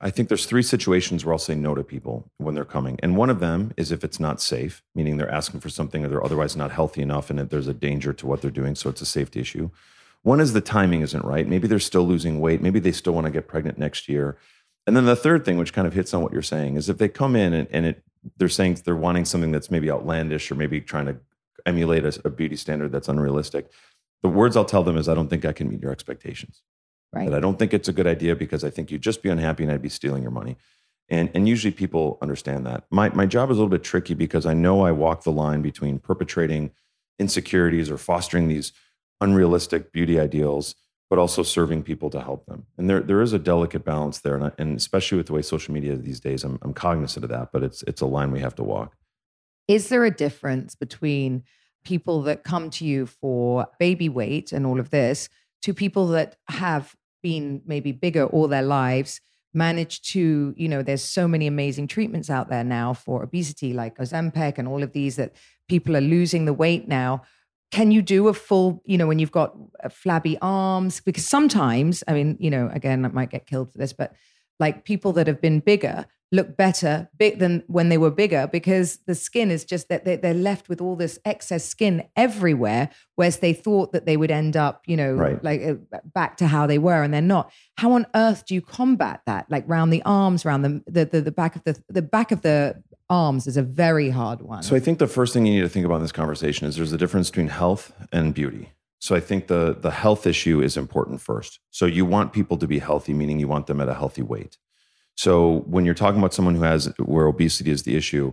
I 0.00 0.10
think 0.10 0.28
there's 0.28 0.46
three 0.46 0.62
situations 0.62 1.24
where 1.24 1.32
I'll 1.32 1.38
say 1.38 1.54
no 1.54 1.74
to 1.74 1.84
people 1.84 2.30
when 2.38 2.54
they're 2.54 2.64
coming, 2.64 2.98
and 3.02 3.16
one 3.16 3.30
of 3.30 3.40
them 3.40 3.72
is 3.76 3.92
if 3.92 4.04
it's 4.04 4.20
not 4.20 4.40
safe, 4.40 4.82
meaning 4.94 5.16
they're 5.16 5.30
asking 5.30 5.60
for 5.60 5.68
something 5.68 6.04
or 6.04 6.08
they're 6.08 6.24
otherwise 6.24 6.56
not 6.56 6.72
healthy 6.72 7.02
enough, 7.02 7.30
and 7.30 7.38
there's 7.38 7.68
a 7.68 7.74
danger 7.74 8.12
to 8.12 8.26
what 8.26 8.42
they're 8.42 8.50
doing, 8.50 8.74
so 8.74 8.90
it's 8.90 9.00
a 9.00 9.06
safety 9.06 9.40
issue. 9.40 9.70
One 10.22 10.40
is 10.40 10.52
the 10.52 10.60
timing 10.60 11.00
isn't 11.00 11.24
right. 11.24 11.48
Maybe 11.48 11.66
they're 11.66 11.78
still 11.78 12.06
losing 12.06 12.40
weight. 12.40 12.60
Maybe 12.60 12.78
they 12.78 12.92
still 12.92 13.14
want 13.14 13.24
to 13.26 13.30
get 13.30 13.48
pregnant 13.48 13.78
next 13.78 14.08
year. 14.08 14.36
And 14.86 14.96
then 14.96 15.06
the 15.06 15.16
third 15.16 15.44
thing, 15.44 15.56
which 15.56 15.72
kind 15.72 15.86
of 15.86 15.94
hits 15.94 16.12
on 16.12 16.22
what 16.22 16.32
you're 16.32 16.42
saying, 16.42 16.76
is 16.76 16.88
if 16.88 16.98
they 16.98 17.08
come 17.08 17.36
in 17.36 17.52
and, 17.54 17.68
and 17.70 17.86
it, 17.86 18.02
they're 18.36 18.48
saying 18.48 18.80
they're 18.84 18.96
wanting 18.96 19.24
something 19.24 19.50
that's 19.50 19.70
maybe 19.70 19.90
outlandish 19.90 20.50
or 20.50 20.56
maybe 20.56 20.80
trying 20.80 21.06
to 21.06 21.16
emulate 21.64 22.04
a, 22.04 22.20
a 22.24 22.30
beauty 22.30 22.56
standard 22.56 22.92
that's 22.92 23.08
unrealistic. 23.08 23.70
The 24.22 24.28
words 24.28 24.56
I'll 24.56 24.64
tell 24.64 24.82
them 24.82 24.98
is, 24.98 25.08
I 25.08 25.14
don't 25.14 25.28
think 25.28 25.44
I 25.46 25.52
can 25.52 25.70
meet 25.70 25.80
your 25.80 25.92
expectations 25.92 26.62
Right. 27.12 27.28
that 27.28 27.36
I 27.36 27.40
don't 27.40 27.58
think 27.58 27.74
it's 27.74 27.88
a 27.88 27.92
good 27.92 28.06
idea 28.06 28.36
because 28.36 28.62
I 28.62 28.70
think 28.70 28.90
you'd 28.90 29.02
just 29.02 29.20
be 29.20 29.30
unhappy 29.30 29.64
and 29.64 29.72
I'd 29.72 29.82
be 29.82 29.88
stealing 29.88 30.22
your 30.22 30.30
money. 30.30 30.56
And, 31.08 31.28
and 31.34 31.48
usually 31.48 31.72
people 31.72 32.18
understand 32.22 32.64
that. 32.66 32.84
My, 32.90 33.08
my 33.08 33.26
job 33.26 33.50
is 33.50 33.56
a 33.56 33.60
little 33.60 33.68
bit 33.70 33.82
tricky 33.82 34.14
because 34.14 34.46
I 34.46 34.54
know 34.54 34.82
I 34.82 34.92
walk 34.92 35.24
the 35.24 35.32
line 35.32 35.60
between 35.60 35.98
perpetrating 35.98 36.70
insecurities 37.18 37.90
or 37.90 37.98
fostering 37.98 38.46
these 38.46 38.72
unrealistic 39.20 39.90
beauty 39.90 40.20
ideals, 40.20 40.76
but 41.10 41.18
also 41.18 41.42
serving 41.42 41.82
people 41.82 42.10
to 42.10 42.20
help 42.20 42.46
them. 42.46 42.66
And 42.78 42.88
there, 42.88 43.00
there 43.00 43.20
is 43.20 43.32
a 43.32 43.40
delicate 43.40 43.84
balance 43.84 44.20
there. 44.20 44.36
And, 44.36 44.44
I, 44.44 44.52
and 44.56 44.76
especially 44.76 45.18
with 45.18 45.26
the 45.26 45.32
way 45.32 45.42
social 45.42 45.74
media 45.74 45.96
these 45.96 46.20
days, 46.20 46.44
I'm, 46.44 46.60
I'm 46.62 46.72
cognizant 46.72 47.24
of 47.24 47.30
that, 47.30 47.50
but 47.52 47.64
it's, 47.64 47.82
it's 47.82 48.00
a 48.00 48.06
line 48.06 48.30
we 48.30 48.40
have 48.40 48.54
to 48.54 48.62
walk. 48.62 48.94
Is 49.66 49.88
there 49.88 50.04
a 50.04 50.10
difference 50.12 50.76
between 50.76 51.42
people 51.84 52.22
that 52.22 52.44
come 52.44 52.70
to 52.70 52.84
you 52.84 53.06
for 53.06 53.66
baby 53.80 54.08
weight 54.08 54.52
and 54.52 54.64
all 54.64 54.78
of 54.78 54.90
this 54.90 55.28
to 55.62 55.74
people 55.74 56.08
that 56.08 56.36
have 56.48 56.94
been 57.22 57.62
maybe 57.66 57.92
bigger 57.92 58.26
all 58.26 58.48
their 58.48 58.62
lives, 58.62 59.20
managed 59.52 60.08
to, 60.12 60.54
you 60.56 60.68
know, 60.68 60.82
there's 60.82 61.02
so 61.02 61.26
many 61.26 61.46
amazing 61.46 61.86
treatments 61.86 62.30
out 62.30 62.48
there 62.48 62.64
now 62.64 62.94
for 62.94 63.22
obesity, 63.22 63.72
like 63.72 63.98
Ozempic 63.98 64.58
and 64.58 64.68
all 64.68 64.82
of 64.82 64.92
these 64.92 65.16
that 65.16 65.34
people 65.68 65.96
are 65.96 66.00
losing 66.00 66.44
the 66.44 66.52
weight 66.52 66.88
now. 66.88 67.22
Can 67.70 67.90
you 67.90 68.02
do 68.02 68.28
a 68.28 68.34
full, 68.34 68.82
you 68.84 68.98
know, 68.98 69.06
when 69.06 69.18
you've 69.18 69.30
got 69.30 69.54
uh, 69.82 69.88
flabby 69.88 70.36
arms? 70.42 71.00
Because 71.00 71.26
sometimes, 71.26 72.02
I 72.08 72.14
mean, 72.14 72.36
you 72.40 72.50
know, 72.50 72.68
again, 72.72 73.04
I 73.04 73.08
might 73.08 73.30
get 73.30 73.46
killed 73.46 73.72
for 73.72 73.78
this, 73.78 73.92
but 73.92 74.12
like 74.60 74.84
people 74.84 75.12
that 75.14 75.26
have 75.26 75.40
been 75.40 75.58
bigger 75.60 76.06
look 76.32 76.56
better 76.56 77.08
big 77.18 77.40
than 77.40 77.64
when 77.66 77.88
they 77.88 77.98
were 77.98 78.10
bigger 78.10 78.46
because 78.46 78.98
the 79.08 79.16
skin 79.16 79.50
is 79.50 79.64
just 79.64 79.88
that 79.88 80.04
they're, 80.04 80.16
they're 80.16 80.32
left 80.32 80.68
with 80.68 80.80
all 80.80 80.94
this 80.94 81.18
excess 81.24 81.64
skin 81.64 82.04
everywhere 82.14 82.88
whereas 83.16 83.38
they 83.40 83.52
thought 83.52 83.90
that 83.90 84.06
they 84.06 84.16
would 84.16 84.30
end 84.30 84.56
up 84.56 84.82
you 84.86 84.96
know 84.96 85.12
Right. 85.14 85.42
like 85.42 85.60
uh, 85.60 85.74
back 86.14 86.36
to 86.36 86.46
how 86.46 86.68
they 86.68 86.78
were 86.78 87.02
and 87.02 87.12
they're 87.12 87.20
not 87.20 87.50
how 87.78 87.90
on 87.92 88.06
earth 88.14 88.46
do 88.46 88.54
you 88.54 88.60
combat 88.62 89.22
that 89.26 89.46
like 89.50 89.64
round 89.66 89.92
the 89.92 90.02
arms 90.04 90.44
round 90.44 90.64
the 90.64 90.82
the, 90.86 91.04
the, 91.04 91.20
the 91.20 91.32
back 91.32 91.56
of 91.56 91.64
the 91.64 91.82
the 91.88 92.02
back 92.02 92.30
of 92.30 92.42
the 92.42 92.80
arms 93.08 93.48
is 93.48 93.56
a 93.56 93.62
very 93.62 94.10
hard 94.10 94.40
one 94.40 94.62
So 94.62 94.76
I 94.76 94.78
think 94.78 95.00
the 95.00 95.08
first 95.08 95.32
thing 95.34 95.44
you 95.46 95.54
need 95.54 95.62
to 95.62 95.68
think 95.68 95.84
about 95.84 95.96
in 95.96 96.02
this 96.02 96.12
conversation 96.12 96.68
is 96.68 96.76
there's 96.76 96.92
a 96.92 96.96
difference 96.98 97.28
between 97.28 97.48
health 97.48 97.92
and 98.12 98.32
beauty. 98.32 98.70
So 99.00 99.16
I 99.16 99.20
think 99.20 99.48
the 99.48 99.76
the 99.78 99.90
health 99.90 100.26
issue 100.26 100.60
is 100.60 100.76
important 100.76 101.20
first. 101.20 101.58
So 101.70 101.86
you 101.86 102.04
want 102.04 102.32
people 102.32 102.56
to 102.58 102.66
be 102.66 102.78
healthy, 102.78 103.12
meaning 103.12 103.40
you 103.40 103.48
want 103.48 103.66
them 103.66 103.80
at 103.80 103.88
a 103.88 103.94
healthy 103.94 104.22
weight. 104.22 104.58
So 105.16 105.64
when 105.66 105.84
you're 105.84 105.94
talking 105.94 106.20
about 106.20 106.34
someone 106.34 106.54
who 106.54 106.62
has 106.62 106.92
where 106.98 107.26
obesity 107.26 107.70
is 107.70 107.82
the 107.82 107.96
issue, 107.96 108.32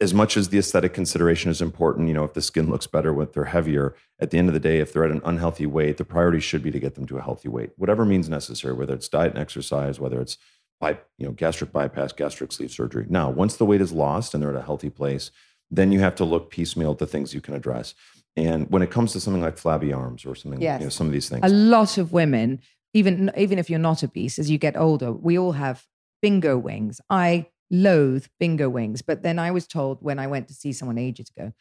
as 0.00 0.14
much 0.14 0.36
as 0.36 0.48
the 0.48 0.58
aesthetic 0.58 0.94
consideration 0.94 1.50
is 1.50 1.60
important, 1.60 2.08
you 2.08 2.14
know, 2.14 2.24
if 2.24 2.34
the 2.34 2.42
skin 2.42 2.70
looks 2.70 2.86
better 2.86 3.12
when 3.12 3.28
they're 3.32 3.44
heavier, 3.44 3.94
at 4.18 4.30
the 4.30 4.38
end 4.38 4.48
of 4.48 4.54
the 4.54 4.60
day, 4.60 4.78
if 4.78 4.92
they're 4.92 5.04
at 5.04 5.10
an 5.10 5.20
unhealthy 5.24 5.66
weight, 5.66 5.96
the 5.96 6.04
priority 6.04 6.40
should 6.40 6.62
be 6.62 6.70
to 6.70 6.80
get 6.80 6.94
them 6.94 7.06
to 7.06 7.18
a 7.18 7.22
healthy 7.22 7.48
weight, 7.48 7.70
whatever 7.76 8.04
means 8.04 8.28
necessary, 8.28 8.74
whether 8.74 8.94
it's 8.94 9.08
diet 9.08 9.32
and 9.32 9.40
exercise, 9.40 10.00
whether 10.00 10.20
it's 10.20 10.36
by, 10.80 10.98
you 11.18 11.26
know, 11.26 11.32
gastric 11.32 11.72
bypass, 11.72 12.12
gastric 12.12 12.52
sleeve 12.52 12.70
surgery. 12.70 13.06
Now, 13.08 13.30
once 13.30 13.56
the 13.56 13.64
weight 13.64 13.80
is 13.80 13.92
lost 13.92 14.34
and 14.34 14.42
they're 14.42 14.50
at 14.50 14.56
a 14.56 14.62
healthy 14.62 14.90
place, 14.90 15.30
then 15.70 15.92
you 15.92 16.00
have 16.00 16.14
to 16.16 16.24
look 16.24 16.50
piecemeal 16.50 16.92
at 16.92 16.98
the 16.98 17.06
things 17.06 17.32
you 17.32 17.40
can 17.40 17.54
address. 17.54 17.94
And 18.36 18.68
when 18.70 18.82
it 18.82 18.90
comes 18.90 19.12
to 19.12 19.20
something 19.20 19.42
like 19.42 19.58
flabby 19.58 19.92
arms 19.92 20.24
or 20.24 20.34
something, 20.34 20.60
Yes. 20.60 20.80
you 20.80 20.86
know, 20.86 20.90
some 20.90 21.06
of 21.06 21.12
these 21.12 21.28
things, 21.28 21.42
a 21.44 21.48
lot 21.48 21.98
of 21.98 22.12
women 22.12 22.60
even 22.96 23.30
even 23.36 23.58
if 23.58 23.68
you're 23.68 23.78
not 23.78 24.04
obese 24.04 24.38
as 24.38 24.48
you 24.50 24.56
get 24.56 24.76
older 24.76 25.12
we 25.12 25.36
all 25.38 25.52
have 25.52 25.84
bingo 26.22 26.56
wings. 26.56 27.00
I 27.10 27.46
loathe 27.70 28.26
bingo 28.38 28.68
wings. 28.68 29.02
But 29.02 29.22
then 29.22 29.38
i 29.38 29.50
was 29.50 29.66
told 29.66 29.98
when 30.00 30.18
i 30.18 30.26
went 30.26 30.48
to 30.48 30.54
see 30.54 30.72
someone 30.72 30.98
ages 30.98 31.30
ago 31.36 31.52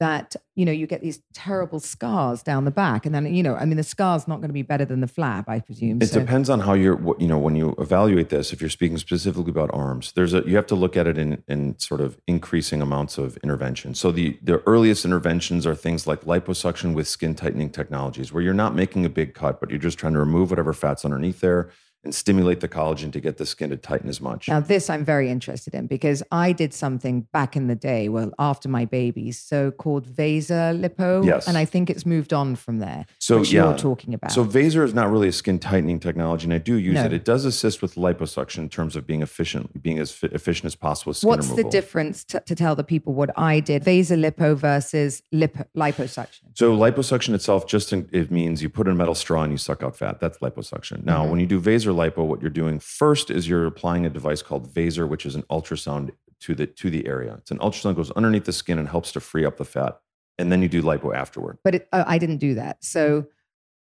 that 0.00 0.34
you 0.56 0.64
know 0.64 0.72
you 0.72 0.86
get 0.86 1.00
these 1.02 1.20
terrible 1.34 1.78
scars 1.78 2.42
down 2.42 2.64
the 2.64 2.70
back 2.70 3.06
and 3.06 3.14
then 3.14 3.32
you 3.32 3.42
know 3.42 3.54
i 3.54 3.64
mean 3.64 3.76
the 3.76 3.82
scar's 3.84 4.26
not 4.26 4.36
going 4.38 4.48
to 4.48 4.54
be 4.54 4.62
better 4.62 4.84
than 4.84 5.00
the 5.00 5.06
flap 5.06 5.48
i 5.48 5.60
presume 5.60 6.00
It 6.02 6.08
so- 6.08 6.18
depends 6.20 6.50
on 6.50 6.60
how 6.60 6.72
you're, 6.72 6.96
what- 6.96 7.20
you 7.20 7.28
know, 7.28 7.38
when 7.38 7.54
you 7.54 7.74
evaluate 7.78 8.30
this. 8.30 8.52
If 8.52 8.60
you're 8.62 8.70
speaking 8.70 8.96
specifically 8.98 9.50
about 9.50 9.70
arms, 9.74 10.12
there's 10.12 10.32
a 10.34 10.42
you 10.46 10.56
have 10.56 10.66
to 10.68 10.74
look 10.74 10.96
at 10.96 11.06
it 11.06 11.18
in 11.18 11.42
in 11.48 11.78
sort 11.78 12.00
of 12.00 12.18
increasing 12.26 12.80
amounts 12.82 13.18
of 13.18 13.36
intervention. 13.44 13.94
So 13.94 14.10
the 14.10 14.38
the 14.42 14.62
earliest 14.66 15.04
interventions 15.04 15.66
are 15.66 15.74
things 15.74 16.06
like 16.06 16.22
liposuction 16.22 16.94
with 16.94 17.06
skin 17.06 17.34
tightening 17.34 17.70
technologies, 17.70 18.32
where 18.32 18.42
you're 18.42 18.54
not 18.64 18.74
making 18.74 19.04
a 19.04 19.08
big 19.10 19.34
cut, 19.34 19.60
but 19.60 19.68
you're 19.70 19.78
just 19.78 19.98
trying 19.98 20.14
to 20.14 20.18
remove 20.18 20.48
whatever 20.50 20.72
fats 20.72 21.04
underneath 21.04 21.40
there 21.40 21.70
and 22.02 22.14
stimulate 22.14 22.60
the 22.60 22.68
collagen 22.68 23.12
to 23.12 23.20
get 23.20 23.36
the 23.36 23.44
skin 23.44 23.70
to 23.70 23.76
tighten 23.76 24.08
as 24.08 24.20
much. 24.20 24.48
Now, 24.48 24.60
this 24.60 24.88
I'm 24.88 25.04
very 25.04 25.28
interested 25.30 25.74
in 25.74 25.86
because 25.86 26.22
I 26.32 26.52
did 26.52 26.72
something 26.72 27.22
back 27.32 27.56
in 27.56 27.66
the 27.66 27.74
day, 27.74 28.08
well, 28.08 28.32
after 28.38 28.68
my 28.68 28.84
babies, 28.86 29.38
so 29.38 29.70
called 29.70 30.06
Vaser 30.06 30.72
lipo. 30.80 31.24
Yes. 31.24 31.46
And 31.46 31.58
I 31.58 31.64
think 31.66 31.90
it's 31.90 32.06
moved 32.06 32.32
on 32.32 32.56
from 32.56 32.78
there. 32.78 33.04
So, 33.18 33.42
yeah. 33.42 33.68
you're 33.68 33.78
talking 33.78 34.14
about. 34.14 34.32
So 34.32 34.44
Vaser 34.44 34.82
is 34.84 34.94
not 34.94 35.10
really 35.10 35.28
a 35.28 35.32
skin 35.32 35.58
tightening 35.58 36.00
technology, 36.00 36.44
and 36.44 36.54
I 36.54 36.58
do 36.58 36.76
use 36.76 36.94
No. 36.94 37.04
it. 37.04 37.12
It 37.12 37.24
does 37.24 37.44
assist 37.44 37.82
with 37.82 37.96
liposuction 37.96 38.58
in 38.58 38.68
terms 38.70 38.96
of 38.96 39.06
being 39.06 39.20
efficient, 39.22 39.82
being 39.82 39.98
as 39.98 40.10
fi- 40.12 40.28
efficient 40.28 40.66
as 40.66 40.74
possible 40.74 41.12
What's 41.22 41.50
the 41.52 41.64
difference 41.64 42.24
to, 42.24 42.40
to 42.40 42.54
tell 42.54 42.74
the 42.74 42.84
people 42.84 43.12
what 43.12 43.30
I 43.38 43.60
did? 43.60 43.84
Vaser 43.84 44.18
lipo 44.18 44.56
versus 44.56 45.22
lip, 45.32 45.56
liposuction. 45.76 46.42
So 46.54 46.76
liposuction 46.76 47.34
itself 47.34 47.66
just 47.66 47.92
in, 47.92 48.08
it 48.12 48.30
means 48.30 48.62
you 48.62 48.68
put 48.68 48.86
in 48.86 48.92
a 48.94 48.96
metal 48.96 49.14
straw 49.14 49.42
and 49.42 49.52
you 49.52 49.58
suck 49.58 49.82
out 49.82 49.96
fat. 49.96 50.20
That's 50.20 50.38
liposuction. 50.38 51.04
Now, 51.04 51.20
Mm-hmm. 51.20 51.30
when 51.30 51.40
you 51.40 51.46
do 51.46 51.60
Vaser 51.60 51.89
lipo, 51.92 52.24
what 52.26 52.40
you're 52.40 52.50
doing 52.50 52.78
first 52.78 53.30
is 53.30 53.48
you're 53.48 53.66
applying 53.66 54.06
a 54.06 54.10
device 54.10 54.42
called 54.42 54.72
Vaser, 54.72 55.08
which 55.08 55.24
is 55.26 55.34
an 55.34 55.42
ultrasound 55.50 56.10
to 56.40 56.54
the 56.54 56.66
to 56.66 56.90
the 56.90 57.06
area. 57.06 57.34
It's 57.38 57.50
an 57.50 57.58
ultrasound 57.58 57.90
that 57.90 57.96
goes 57.96 58.10
underneath 58.12 58.44
the 58.44 58.52
skin 58.52 58.78
and 58.78 58.88
helps 58.88 59.12
to 59.12 59.20
free 59.20 59.44
up 59.44 59.56
the 59.58 59.64
fat, 59.64 60.00
and 60.38 60.50
then 60.50 60.62
you 60.62 60.68
do 60.68 60.82
lipo 60.82 61.14
afterward. 61.14 61.58
But 61.64 61.74
it, 61.76 61.88
uh, 61.92 62.04
I 62.06 62.18
didn't 62.18 62.38
do 62.38 62.54
that. 62.54 62.82
So 62.84 63.26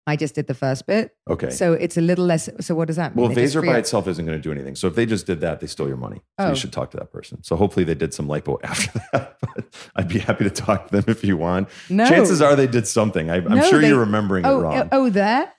I 0.07 0.17
just 0.17 0.35
did 0.35 0.47
the 0.49 0.55
first 0.55 0.87
bit. 0.87 1.15
Okay. 1.29 1.51
So 1.51 1.75
it's 1.75 1.97
a 1.97 2.01
little 2.01 2.25
less. 2.25 2.49
So 2.61 2.75
what 2.75 2.87
does 2.89 2.97
that 2.97 3.15
mean? 3.15 3.27
well, 3.27 3.35
They 3.35 3.45
Vaser 3.45 3.65
by 3.65 3.75
up- 3.75 3.79
itself 3.81 4.09
isn't 4.09 4.25
going 4.27 4.37
to 4.37 4.43
do 4.43 4.51
anything. 4.51 4.75
So 4.75 4.89
if 4.89 4.95
they 4.97 5.07
just 5.07 5.27
did 5.27 5.41
that, 5.43 5.61
they 5.61 5.69
stole 5.69 5.87
your 5.87 5.99
money. 5.99 6.23
So 6.41 6.47
Oh. 6.47 6.49
you 6.49 6.57
should 6.57 6.73
talk 6.73 6.91
to 6.93 6.97
that 6.97 7.13
person. 7.13 7.45
So 7.45 7.55
hopefully 7.55 7.85
they 7.85 7.95
did 7.95 8.13
some 8.15 8.27
lipo 8.27 8.59
after 8.65 8.99
that. 9.13 9.37
But 9.41 9.67
I'd 9.95 10.09
be 10.09 10.19
happy 10.19 10.45
to 10.45 10.51
talk 10.51 10.89
to 10.89 11.01
them 11.01 11.05
if 11.07 11.23
you 11.23 11.37
want. 11.37 11.69
No. 11.91 12.09
Chances 12.09 12.43
are 12.43 12.57
they 12.57 12.67
did 12.67 12.89
something. 12.89 13.31
I, 13.31 13.37
I'm 13.37 13.45
No, 13.45 13.63
sure 13.69 13.81
they- 13.81 13.89
you're 13.89 14.01
remembering 14.01 14.45
Oh, 14.47 14.59
it 14.59 14.63
wrong. 14.63 14.77
oh, 14.81 14.89
oh, 15.07 15.11
there? 15.11 15.53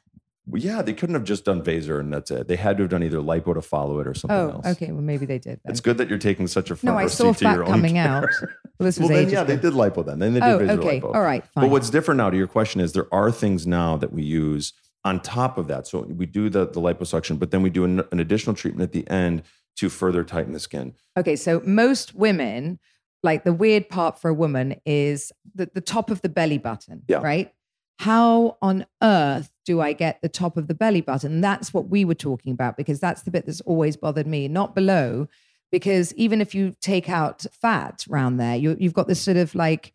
Yeah, 0.53 0.81
they 0.81 0.93
couldn't 0.93 1.15
have 1.15 1.23
just 1.23 1.45
done 1.45 1.61
Vaser 1.63 1.99
and 1.99 2.11
that's 2.13 2.31
it. 2.31 2.47
They 2.47 2.55
had 2.55 2.77
to 2.77 2.83
have 2.83 2.89
done 2.89 3.03
either 3.03 3.19
lipo 3.19 3.53
to 3.53 3.61
follow 3.61 3.99
it 3.99 4.07
or 4.07 4.13
something 4.13 4.35
Oh, 4.37 4.49
else. 4.49 4.65
okay. 4.77 4.91
Well, 4.91 5.01
maybe 5.01 5.25
they 5.25 5.39
did. 5.39 5.59
Then. 5.63 5.71
It's 5.71 5.79
good 5.79 5.97
that 5.99 6.09
you're 6.09 6.17
taking 6.17 6.47
such 6.47 6.71
a 6.71 6.75
front 6.75 6.95
No, 6.95 6.99
I 6.99 7.07
saw 7.07 7.31
fat 7.33 7.53
your 7.55 7.63
own 7.63 7.71
coming 7.71 7.93
care. 7.95 8.07
out. 8.07 8.23
Well, 8.41 8.85
this 8.85 8.99
was 8.99 9.09
well, 9.09 9.19
then, 9.23 9.29
yeah, 9.29 9.43
they 9.43 9.57
did 9.57 9.73
lipo 9.73 10.05
then. 10.05 10.19
Then 10.19 10.33
they 10.33 10.39
did 10.39 10.49
Oh, 10.49 10.59
Vaser 10.59 10.69
okay. 10.79 10.99
lipo. 11.01 11.15
All 11.15 11.21
right, 11.21 11.43
But 11.55 11.69
what's 11.69 11.89
different 11.89 12.17
now 12.17 12.29
to 12.29 12.37
your 12.37 12.47
question 12.47 12.81
is 12.81 12.93
there 12.93 13.13
are 13.13 13.31
things 13.31 13.65
now 13.67 13.97
that 13.97 14.11
we 14.11 14.23
use 14.23 14.73
on 15.03 15.19
top 15.19 15.57
of 15.57 15.67
that. 15.67 15.87
So 15.87 16.01
we 16.01 16.25
do 16.25 16.49
the, 16.49 16.65
the 16.67 16.79
liposuction, 16.81 17.39
but 17.39 17.51
then 17.51 17.61
we 17.61 17.69
do 17.69 17.83
an, 17.83 18.01
an 18.11 18.19
additional 18.19 18.55
treatment 18.55 18.83
at 18.89 18.91
the 18.93 19.07
end 19.09 19.43
to 19.77 19.89
further 19.89 20.23
tighten 20.23 20.53
the 20.53 20.59
skin. 20.59 20.93
Okay, 21.17 21.35
so 21.35 21.61
most 21.65 22.13
women, 22.13 22.79
like 23.23 23.43
the 23.43 23.53
weird 23.53 23.87
part 23.89 24.19
for 24.19 24.29
a 24.29 24.33
woman 24.33 24.75
is 24.85 25.31
the, 25.55 25.69
the 25.73 25.81
top 25.81 26.09
of 26.11 26.21
the 26.21 26.29
belly 26.29 26.57
button, 26.57 27.03
Yeah. 27.07 27.17
right? 27.21 27.53
How 27.99 28.57
on 28.61 28.85
earth 29.03 29.50
do 29.71 29.79
I 29.79 29.93
get 29.93 30.21
the 30.21 30.27
top 30.29 30.57
of 30.57 30.67
the 30.67 30.73
belly 30.73 30.99
button? 31.01 31.39
That's 31.39 31.73
what 31.73 31.87
we 31.87 32.03
were 32.03 32.15
talking 32.29 32.51
about 32.51 32.75
because 32.75 32.99
that's 32.99 33.21
the 33.21 33.31
bit 33.31 33.45
that's 33.45 33.61
always 33.61 33.95
bothered 33.95 34.27
me, 34.27 34.47
not 34.49 34.75
below. 34.75 35.27
Because 35.71 36.13
even 36.15 36.41
if 36.41 36.53
you 36.53 36.73
take 36.81 37.09
out 37.09 37.45
fat 37.53 38.05
around 38.11 38.35
there, 38.35 38.57
you, 38.57 38.75
you've 38.77 38.93
got 38.93 39.07
this 39.07 39.21
sort 39.21 39.37
of 39.37 39.55
like, 39.55 39.93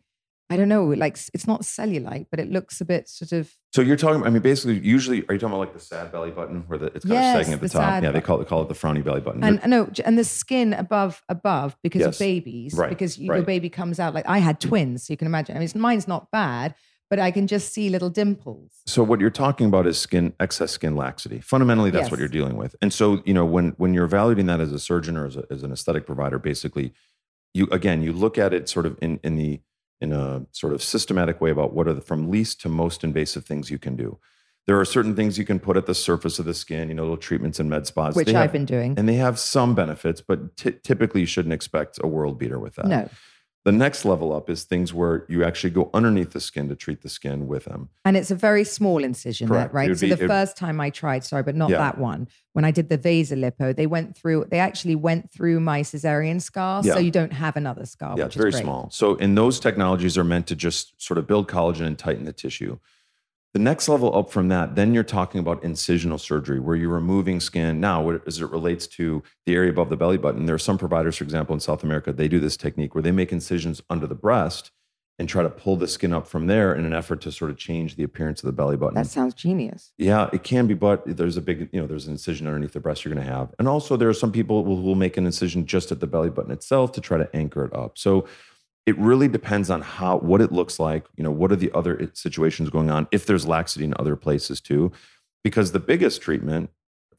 I 0.49 0.57
don't 0.57 0.69
know, 0.69 0.85
like 0.85 1.17
it's 1.35 1.45
not 1.45 1.61
cellulite, 1.61 2.25
but 2.31 2.39
it 2.39 2.49
looks 2.49 2.81
a 2.81 2.85
bit 2.85 3.07
sort 3.07 3.31
of 3.33 3.53
So 3.75 3.81
you're 3.83 3.97
talking, 3.97 4.23
I 4.23 4.31
mean, 4.31 4.41
basically, 4.41 4.79
usually, 4.79 5.19
are 5.29 5.33
you 5.33 5.39
talking 5.39 5.49
about 5.53 5.59
like 5.59 5.73
the 5.73 5.79
sad 5.79 6.11
belly 6.11 6.31
button 6.31 6.63
where 6.67 6.79
the, 6.79 6.85
it's 6.87 7.05
kind 7.05 7.13
Yes, 7.15 7.35
of 7.35 7.39
sagging 7.41 7.53
at 7.53 7.61
the, 7.61 7.67
the 7.67 7.73
top? 7.73 8.01
Yeah, 8.03 8.11
they 8.11 8.21
call 8.21 8.41
it, 8.41 8.47
call 8.47 8.63
it 8.63 8.69
the 8.69 8.73
frowny 8.73 9.03
belly 9.03 9.21
button. 9.21 9.43
and 9.43 9.61
no, 9.67 9.91
and 10.03 10.17
the 10.17 10.23
skin 10.23 10.73
above 10.73 11.21
above 11.29 11.77
because 11.83 12.01
Yes. 12.01 12.15
of 12.15 12.19
babies, 12.19 12.73
Right, 12.73 12.89
because 12.89 13.19
you, 13.19 13.31
your 13.35 13.43
baby 13.43 13.69
comes 13.69 13.99
out 13.99 14.15
like 14.15 14.25
I 14.27 14.39
had 14.39 14.59
twins, 14.59 15.03
so 15.05 15.13
you 15.13 15.17
can 15.17 15.27
imagine. 15.27 15.55
I 15.55 15.59
mean, 15.59 15.69
mine's 15.75 16.07
not 16.07 16.31
bad, 16.31 16.73
but 17.09 17.19
I 17.19 17.31
can 17.31 17.47
just 17.47 17.73
see 17.73 17.89
little 17.89 18.09
dimples. 18.09 18.71
So 18.85 19.03
what 19.03 19.19
you're 19.19 19.29
talking 19.29 19.67
about 19.67 19.87
is 19.87 19.97
skin 19.97 20.33
excess 20.39 20.71
skin 20.71 20.95
laxity. 20.95 21.39
Fundamentally, 21.39 21.89
that's 21.89 22.11
what 22.11 22.19
you're 22.19 22.27
dealing 22.29 22.57
with. 22.57 22.75
And 22.81 22.91
so 22.93 23.21
you 23.25 23.33
know 23.33 23.45
when 23.45 23.69
when 23.77 23.93
you're 23.93 24.05
evaluating 24.05 24.45
that 24.47 24.59
as 24.59 24.71
a 24.71 24.79
surgeon 24.79 25.17
or 25.17 25.25
as, 25.25 25.37
a, 25.37 25.45
as 25.49 25.63
an 25.63 25.71
aesthetic 25.71 26.05
provider, 26.05 26.39
basically, 26.39 26.93
you 27.53 27.67
again 27.71 28.01
you 28.03 28.13
look 28.13 28.37
at 28.37 28.53
it 28.53 28.67
sort 28.69 28.85
of 28.85 28.97
in 29.01 29.19
in 29.23 29.35
the 29.35 29.61
in 30.01 30.11
a 30.13 30.45
sort 30.51 30.73
of 30.73 30.83
systematic 30.83 31.41
way 31.41 31.49
about 31.49 31.73
what 31.73 31.87
are 31.87 31.93
the 31.93 32.01
from 32.01 32.29
least 32.29 32.61
to 32.61 32.69
most 32.69 33.03
invasive 33.03 33.45
things 33.45 33.71
you 33.71 33.79
can 33.79 33.95
do. 33.95 34.19
There 34.67 34.77
are 34.77 34.83
certain 34.85 35.15
things 35.15 35.37
you 35.37 35.45
can 35.45 35.59
put 35.61 35.77
at 35.77 35.85
the 35.85 35.95
surface 35.95 36.39
of 36.39 36.45
the 36.45 36.53
skin, 36.53 36.89
you 36.89 36.93
know, 36.93 37.03
little 37.03 37.15
treatments 37.15 37.57
and 37.57 37.69
med 37.69 37.87
spas, 37.87 38.15
Which 38.17 38.27
They 38.27 38.35
I've 38.35 38.41
have- 38.43 38.51
been 38.51 38.65
doing. 38.65 38.95
and 38.97 39.07
they 39.07 39.13
have 39.15 39.39
some 39.39 39.75
benefits, 39.75 40.19
but 40.19 40.57
ty- 40.57 40.75
typically 40.83 41.21
you 41.21 41.25
shouldn't 41.25 41.53
expect 41.53 41.99
a 42.03 42.07
world 42.07 42.37
beater 42.37 42.59
with 42.59 42.75
that. 42.75 42.85
No, 42.85 43.09
The 43.67 43.73
next 43.73 44.05
level 44.05 44.31
up 44.31 44.49
is 44.49 44.63
things 44.63 44.93
where 44.93 45.25
you 45.27 45.43
actually 45.43 45.71
go 45.71 45.89
underneath 45.93 46.31
the 46.31 46.39
skin 46.39 46.69
to 46.69 46.75
treat 46.77 47.01
the 47.01 47.09
skin 47.09 47.47
with 47.47 47.65
them. 47.65 47.89
and 48.05 48.15
it's 48.15 48.31
a 48.31 48.35
very 48.35 48.63
small 48.63 49.03
incision, 49.03 49.49
that 49.49 49.71
It 49.71 49.73
right? 49.73 49.97
So 49.97 50.07
be- 50.07 50.13
the 50.13 50.25
first 50.25 50.55
time 50.55 50.79
I 50.79 50.89
tried, 50.89 51.25
sorry, 51.25 51.43
but 51.43 51.53
not 51.53 51.69
Yeah. 51.69 51.79
that 51.79 51.97
one. 51.97 52.29
When 52.53 52.63
I 52.63 52.71
did 52.71 52.87
the 52.87 52.97
vaser 52.97 53.37
lipo, 53.37 53.75
they 53.75 53.85
went 53.85 54.15
through. 54.15 54.45
They 54.49 54.59
actually 54.59 54.95
went 54.95 55.33
through 55.33 55.59
my 55.59 55.81
cesarean 55.81 56.41
scar, 56.41 56.81
Yeah. 56.81 56.93
so 56.93 56.99
you 56.99 57.11
don't 57.11 57.33
have 57.33 57.57
another 57.57 57.85
scar. 57.85 58.15
Yeah, 58.17 58.23
which 58.27 58.35
very 58.35 58.53
small. 58.53 58.87
So, 58.89 59.17
and 59.17 59.37
those 59.37 59.59
technologies 59.59 60.17
are 60.17 60.23
meant 60.23 60.47
to 60.47 60.55
just 60.55 60.93
sort 61.07 61.17
of 61.17 61.27
build 61.27 61.49
collagen 61.49 61.87
and 61.87 61.97
tighten 61.97 62.23
the 62.23 62.31
tissue. 62.31 62.77
The 63.53 63.59
next 63.59 63.89
level 63.89 64.15
up 64.15 64.29
from 64.29 64.49
that, 64.49 64.75
then 64.75 64.93
you're 64.93 65.03
talking 65.03 65.39
about 65.39 65.63
incisional 65.63 66.19
surgery, 66.19 66.59
where 66.59 66.75
you're 66.75 66.89
removing 66.89 67.39
skin. 67.39 67.79
Now, 67.79 68.07
as 68.27 68.39
it 68.39 68.51
relates 68.51 68.85
to 68.87 69.23
the 69.45 69.55
area 69.55 69.71
above 69.71 69.89
the 69.89 69.97
belly 69.97 70.17
button, 70.17 70.45
there 70.45 70.55
are 70.55 70.59
some 70.59 70.77
providers, 70.77 71.17
for 71.17 71.23
example, 71.23 71.53
in 71.53 71.59
South 71.59 71.83
America, 71.83 72.13
they 72.13 72.27
do 72.27 72.39
this 72.39 72.57
technique 72.57 72.93
where 72.93 73.01
they 73.01 73.11
make 73.11 73.31
incisions 73.31 73.81
under 73.89 74.05
the 74.05 74.15
breast 74.15 74.71
and 75.19 75.27
try 75.27 75.41
to 75.41 75.49
pull 75.49 75.75
the 75.75 75.87
skin 75.87 76.13
up 76.13 76.27
from 76.27 76.45
there 76.45 76.75
in 76.75 76.85
an 76.85 76.93
effort 76.93 77.21
to 77.21 77.31
sort 77.31 77.49
of 77.49 77.57
change 77.57 77.95
the 77.95 78.03
appearance 78.03 78.43
of 78.43 78.45
the 78.45 78.51
belly 78.51 78.77
button. 78.77 78.93
That 78.93 79.07
sounds 79.07 79.33
genius. 79.33 79.91
Yeah, 79.97 80.29
it 80.31 80.43
can 80.43 80.67
be, 80.67 80.75
but 80.75 81.03
there's 81.17 81.37
a 81.37 81.41
big, 81.41 81.69
you 81.71 81.81
know, 81.81 81.87
there's 81.87 82.05
an 82.05 82.11
incision 82.11 82.45
underneath 82.45 82.73
the 82.73 82.79
breast 82.79 83.03
you're 83.03 83.13
going 83.13 83.25
to 83.25 83.33
have. 83.33 83.51
And 83.57 83.67
also, 83.67 83.97
there 83.97 84.09
are 84.09 84.13
some 84.13 84.31
people 84.31 84.63
who 84.63 84.75
will 84.75 84.93
make 84.93 85.17
an 85.17 85.25
incision 85.25 85.65
just 85.65 85.91
at 85.91 85.99
the 85.99 86.05
belly 86.05 86.29
button 86.29 86.51
itself 86.51 86.91
to 86.91 87.01
try 87.01 87.17
to 87.17 87.27
anchor 87.35 87.65
it 87.65 87.73
up. 87.73 87.97
So 87.97 88.27
it 88.87 88.97
really 88.97 89.27
depends 89.27 89.69
on 89.69 89.81
how, 89.81 90.17
what 90.19 90.41
it 90.41 90.51
looks 90.51 90.79
like, 90.79 91.05
you 91.17 91.23
know, 91.23 91.29
what 91.29 91.51
are 91.51 91.57
the 91.57 91.71
other 91.73 92.01
uh, 92.01 92.07
situations 92.13 92.69
going 92.69 92.89
on, 92.89 93.05
if 93.11 93.25
there's 93.25 93.45
laxity 93.45 93.83
in 93.85 93.93
other 93.99 94.15
places 94.15 94.61
too. 94.61 94.91
Because 95.43 95.73
the 95.73 95.79
biggest 95.79 96.21
treatment 96.21 96.69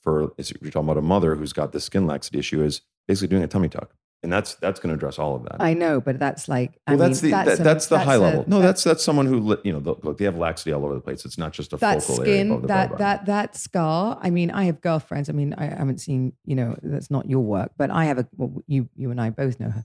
for, 0.02 0.33
if 0.38 0.50
you're 0.61 0.70
talking 0.70 0.88
about 0.88 0.96
a 0.98 1.02
mother 1.02 1.37
who's 1.37 1.52
got 1.52 1.72
this 1.72 1.85
skin 1.85 2.07
laxity 2.07 2.38
issue, 2.38 2.62
is 2.62 2.81
basically 3.07 3.28
doing 3.28 3.42
a 3.44 3.48
tummy 3.48 3.68
tuck. 3.68 3.94
And 4.22 4.33
that's 4.33 4.54
that's 4.57 4.81
going 4.81 4.88
to 4.88 4.94
address 4.94 5.16
all 5.16 5.37
of 5.37 5.44
that. 5.44 5.57
I 5.61 5.74
know, 5.74 6.00
but 6.00 6.18
that's 6.18 6.48
like 6.48 6.81
I 6.88 6.96
well, 6.96 7.09
that's 7.09 7.22
mean, 7.22 7.31
the 7.31 7.37
that's 7.37 7.48
that, 7.50 7.61
a- 7.61 7.62
that's 7.62 7.87
the 7.87 7.98
high 8.00 8.14
a- 8.16 8.18
level. 8.18 8.44
No, 8.48 8.57
that- 8.59 8.66
that's 8.66 8.83
that's 8.83 9.04
someone 9.04 9.26
who 9.26 9.57
you 9.62 9.72
know 9.72 9.78
look 9.78 10.18
they 10.18 10.24
have 10.24 10.37
laxity 10.37 10.72
all 10.72 10.85
over 10.85 10.94
the 10.94 11.00
place. 11.00 11.24
It's 11.24 11.38
not 11.38 11.52
just 11.52 11.72
a 11.72 11.76
that 11.76 12.02
focal 12.02 12.22
area 12.22 12.35
skin, 12.35 12.48
the 12.48 12.54
belly 12.57 12.66
that 12.66 12.90
button. 12.90 12.98
that 12.98 13.26
that 13.26 13.57
scar. 13.57 14.18
I 14.20 14.31
mean, 14.31 14.50
I 14.50 14.64
have 14.64 14.81
girlfriends. 14.81 15.28
I 15.28 15.35
mean, 15.35 15.54
I 15.54 15.66
haven't 15.66 15.98
seen. 16.00 16.33
You 16.44 16.57
know, 16.57 16.76
that's 16.83 17.12
not 17.12 17.31
your 17.31 17.44
work, 17.44 17.70
but 17.78 17.90
I 17.92 18.07
have 18.07 18.18
a. 18.18 18.26
Well, 18.37 18.61
you 18.66 18.88
you 18.96 19.12
and 19.12 19.20
I 19.20 19.31
both 19.31 19.61
know 19.61 19.70
her. 19.70 19.85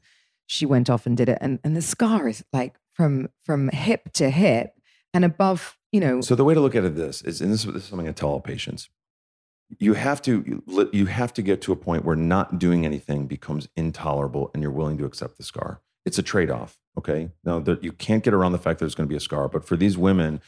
She 0.54 0.68
went 0.68 0.88
off 0.88 1.08
and 1.08 1.18
did 1.18 1.30
it, 1.30 1.40
and 1.42 1.60
and 1.64 1.76
the 1.76 1.82
scar 1.82 2.28
is 2.28 2.44
like 2.54 2.76
from 2.94 3.30
from 3.44 3.70
hip 3.70 4.14
to 4.14 4.30
hip 4.30 4.76
and 5.12 5.26
above. 5.26 5.78
You 5.92 6.00
know, 6.00 6.22
So 6.22 6.36
the 6.36 6.44
way 6.44 6.54
to 6.54 6.60
look 6.60 6.76
at 6.76 6.84
it 6.84 6.96
this 6.96 7.22
is, 7.24 7.42
and 7.42 7.52
this, 7.52 7.66
is- 7.66 7.74
this 7.74 7.84
is 7.84 7.90
something 7.90 8.08
I 8.08 8.12
tell 8.12 8.30
all 8.30 8.40
patients. 8.42 8.90
You 9.80 9.94
have 9.96 10.22
to 10.24 10.44
you- 10.46 10.90
you 10.94 11.06
have 11.08 11.34
to 11.34 11.42
get 11.42 11.60
to 11.64 11.72
a 11.72 11.76
point 11.76 12.06
where 12.06 12.16
not 12.16 12.60
doing 12.60 12.86
anything 12.86 13.26
becomes 13.26 13.68
intolerable, 13.76 14.52
and 14.54 14.62
you're 14.62 14.72
willing 14.72 14.98
to 15.00 15.06
accept 15.06 15.38
the 15.38 15.44
scar. 15.44 15.82
It's 16.06 16.20
a 16.20 16.24
trade 16.24 16.52
off. 16.52 16.78
Okay, 17.00 17.32
now 17.44 17.60
that 17.62 17.84
you 17.84 17.92
can't 17.92 18.24
get 18.24 18.36
around 18.36 18.52
the 18.52 18.60
fact 18.60 18.78
that 18.78 18.86
there's 18.86 18.94
going 18.96 19.08
to 19.08 19.12
be 19.12 19.18
a 19.18 19.28
scar, 19.30 19.50
but 19.50 19.66
for 19.66 19.76
these 19.76 19.98
women, 19.98 20.40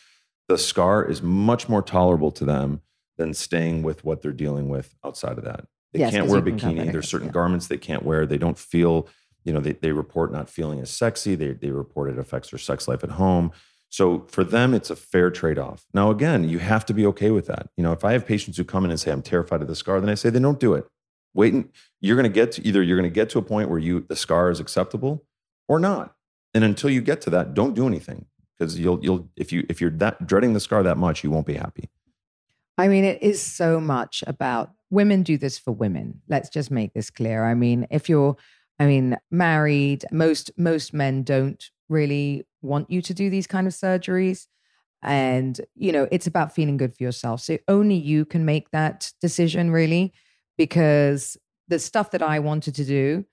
the 0.47 0.57
scar 0.59 1.03
is 1.03 1.23
much 1.23 1.67
more 1.67 1.81
tolerable 1.81 2.31
to 2.33 2.45
them 2.45 2.81
than 3.17 3.33
staying 3.33 3.81
with 3.81 4.03
what 4.05 4.21
they're 4.21 4.31
dealing 4.45 4.69
with 4.69 4.93
outside 5.03 5.39
of 5.39 5.43
that. 5.45 5.65
They 5.93 6.01
Yes, 6.01 6.11
can't 6.11 6.27
wear 6.27 6.39
a 6.39 6.43
bikini. 6.43 6.91
There's 6.91 7.07
certain 7.09 7.27
yeah. 7.29 7.33
garments 7.39 7.65
they 7.67 7.77
can't 7.77 8.03
wear. 8.03 8.27
They 8.27 8.37
don't 8.37 8.57
feel, 8.59 9.07
you 9.45 9.53
know, 9.53 9.62
they, 9.62 9.73
they 9.73 9.91
report 9.91 10.34
not 10.34 10.49
feeling 10.49 10.79
as 10.81 10.89
sexy. 10.89 11.36
They, 11.36 11.53
they 11.53 11.69
report 11.69 12.10
it 12.10 12.19
affects 12.19 12.49
their 12.49 12.60
sex 12.60 12.88
life 12.88 13.03
at 13.03 13.12
home. 13.12 13.51
So 13.89 14.25
for 14.27 14.43
them, 14.43 14.73
it's 14.73 14.89
a 14.89 14.95
fair 14.95 15.31
trade 15.31 15.58
off. 15.58 15.86
Now, 15.93 16.10
again, 16.10 16.49
you 16.49 16.60
have 16.60 16.86
to 16.88 16.93
be 16.93 17.05
okay 17.05 17.31
with 17.31 17.45
that. 17.45 17.69
You 17.77 17.84
know, 17.84 17.93
if 17.93 18.03
I 18.03 18.12
have 18.13 18.25
patients 18.25 18.58
who 18.58 18.65
come 18.65 18.84
in 18.84 18.91
and 18.91 18.99
say, 18.99 19.12
I'm 19.12 19.21
terrified 19.21 19.62
of 19.62 19.67
the 19.67 19.75
scar, 19.75 20.01
then 20.01 20.10
I 20.10 20.15
say, 20.15 20.29
then 20.29 20.41
don't 20.41 20.60
do 20.60 20.73
it. 20.73 20.86
Wait, 21.34 21.53
and 21.53 21.69
you're 22.01 22.15
going 22.15 22.23
to 22.23 22.34
get 22.34 22.51
to 22.53 22.67
either 22.67 22.81
you're 22.81 22.97
going 22.97 23.10
to 23.10 23.13
get 23.13 23.29
to 23.29 23.38
a 23.38 23.43
point 23.43 23.69
where 23.69 23.79
you, 23.79 24.01
the 24.01 24.15
scar 24.15 24.49
is 24.49 24.60
acceptable 24.60 25.23
or 25.67 25.79
not. 25.79 26.15
And 26.53 26.63
until 26.63 26.89
you 26.89 27.01
get 27.01 27.21
to 27.21 27.29
that, 27.31 27.53
don't 27.53 27.73
do 27.73 27.88
anything 27.88 28.25
because 28.58 28.79
you'll, 28.79 29.03
you'll, 29.03 29.29
if 29.36 29.53
you, 29.53 29.65
if 29.69 29.79
you're 29.79 29.91
that 29.91 30.25
dreading 30.25 30.53
the 30.53 30.60
scar 30.60 30.81
that 30.84 30.97
much, 30.97 31.23
you 31.23 31.29
won't 31.29 31.45
be 31.45 31.53
happy. 31.53 31.89
I 32.77 32.88
mean, 32.88 33.03
it 33.05 33.21
is 33.21 33.41
so 33.41 33.79
much 33.79 34.23
about 34.27 34.71
women 34.89 35.23
do 35.23 35.38
this 35.38 35.58
for 35.58 35.71
women. 35.71 36.21
Let's 36.27 36.49
just 36.49 36.71
make 36.71 36.93
this 36.93 37.10
clear. 37.10 37.45
I 37.45 37.53
mean, 37.53 37.88
if 37.89 38.10
you're 38.10 38.36
I 38.79 38.85
mean, 38.85 39.17
married, 39.31 40.05
most 40.11 40.51
most 40.57 40.93
men 40.93 41.23
don't 41.23 41.63
really 41.89 42.45
want 42.61 42.89
you 42.89 43.01
to 43.01 43.13
do 43.13 43.29
these 43.29 43.47
kind 43.47 43.67
of 43.67 43.73
surgeries. 43.73 44.47
And, 45.03 45.61
you 45.75 45.91
know, 45.91 46.07
it's 46.11 46.25
about 46.25 46.55
feeling 46.55 46.77
good 46.77 46.95
for 46.95 47.03
yourself. 47.03 47.41
So 47.41 47.57
only 47.67 47.95
you 47.95 48.25
can 48.25 48.43
make 48.43 48.71
that 48.71 49.11
decision, 49.21 49.69
really, 49.69 50.13
because 50.57 51.38
the 51.67 51.77
stuff 51.79 52.11
that 52.11 52.23
I 52.23 52.39
wanted 52.39 52.75
to 52.75 52.85
do, 52.85 53.25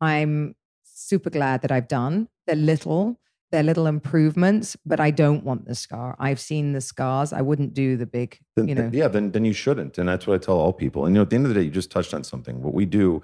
I'm 0.00 0.54
super 0.84 1.28
glad 1.30 1.62
that 1.62 1.72
I've 1.72 1.88
done. 1.88 2.28
They're 2.46 2.56
little, 2.56 3.20
they're 3.52 3.62
little 3.62 3.86
improvements, 3.86 4.76
but 4.86 5.00
I 5.00 5.10
don't 5.10 5.44
want 5.44 5.66
the 5.66 5.74
scar. 5.74 6.16
I've 6.18 6.40
seen 6.40 6.72
the 6.72 6.80
scars. 6.80 7.32
I 7.32 7.42
wouldn't 7.42 7.74
do 7.74 7.96
the 7.96 8.06
big, 8.06 8.38
Then, 8.56 8.68
you 8.68 8.74
know. 8.74 8.90
yeah, 8.92 9.08
then 9.08 9.32
then 9.32 9.44
you 9.44 9.52
shouldn't. 9.52 9.98
And 9.98 10.08
that's 10.08 10.26
what 10.26 10.34
I 10.34 10.38
tell 10.38 10.58
all 10.58 10.72
people. 10.72 11.04
And 11.04 11.14
you 11.14 11.18
know, 11.18 11.22
at 11.22 11.30
the 11.30 11.36
end 11.36 11.44
of 11.44 11.50
the 11.52 11.60
day, 11.60 11.64
you 11.64 11.70
just 11.70 11.90
touched 11.90 12.14
on 12.14 12.24
something. 12.24 12.62
What 12.62 12.74
we 12.74 12.86
do, 12.86 13.22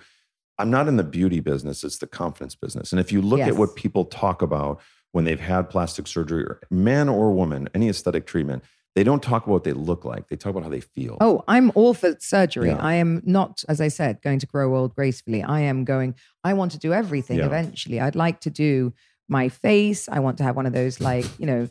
I'm 0.58 0.70
not 0.70 0.88
in 0.88 0.96
the 0.96 1.04
beauty 1.04 1.40
business, 1.40 1.82
it's 1.84 1.98
the 1.98 2.06
confidence 2.06 2.54
business. 2.54 2.92
And 2.92 3.00
if 3.00 3.10
you 3.10 3.20
look 3.20 3.40
at 3.40 3.56
what 3.56 3.74
people 3.74 4.04
talk 4.04 4.42
about 4.42 4.80
when 5.12 5.24
they've 5.24 5.40
had 5.40 5.70
plastic 5.70 6.06
surgery, 6.06 6.44
or 6.44 6.60
man 6.70 7.08
or 7.08 7.32
woman, 7.32 7.68
any 7.74 7.88
aesthetic 7.88 8.26
treatment, 8.26 8.64
they 8.94 9.02
don't 9.02 9.22
talk 9.22 9.44
about 9.44 9.52
what 9.52 9.64
they 9.64 9.72
look 9.72 10.04
like. 10.04 10.28
They 10.28 10.36
talk 10.36 10.50
about 10.50 10.62
how 10.62 10.68
they 10.68 10.80
feel. 10.80 11.16
Oh, 11.20 11.42
I'm 11.48 11.72
all 11.74 11.94
for 11.94 12.14
surgery. 12.20 12.68
Yeah. 12.68 12.76
I 12.76 12.94
am 12.94 13.22
not, 13.24 13.64
as 13.68 13.80
I 13.80 13.88
said, 13.88 14.22
going 14.22 14.38
to 14.38 14.46
grow 14.46 14.76
old 14.76 14.94
gracefully. 14.94 15.42
I 15.42 15.60
am 15.60 15.84
going, 15.84 16.14
I 16.44 16.52
want 16.54 16.70
to 16.72 16.78
do 16.78 16.92
everything 16.92 17.38
Yeah. 17.38 17.46
eventually. 17.46 18.00
I'd 18.00 18.14
like 18.14 18.40
to 18.42 18.50
do 18.50 18.92
my 19.28 19.48
face. 19.48 20.08
I 20.08 20.20
want 20.20 20.38
to 20.38 20.44
have 20.44 20.54
one 20.54 20.66
of 20.66 20.72
those, 20.72 21.00
like, 21.00 21.26
you 21.40 21.46
know, 21.46 21.68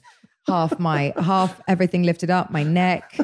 half 0.47 0.77
my, 0.79 1.13
half 1.17 1.61
everything 1.67 2.03
lifted 2.03 2.29
up, 2.29 2.51
my 2.51 2.63
neck. 2.63 3.17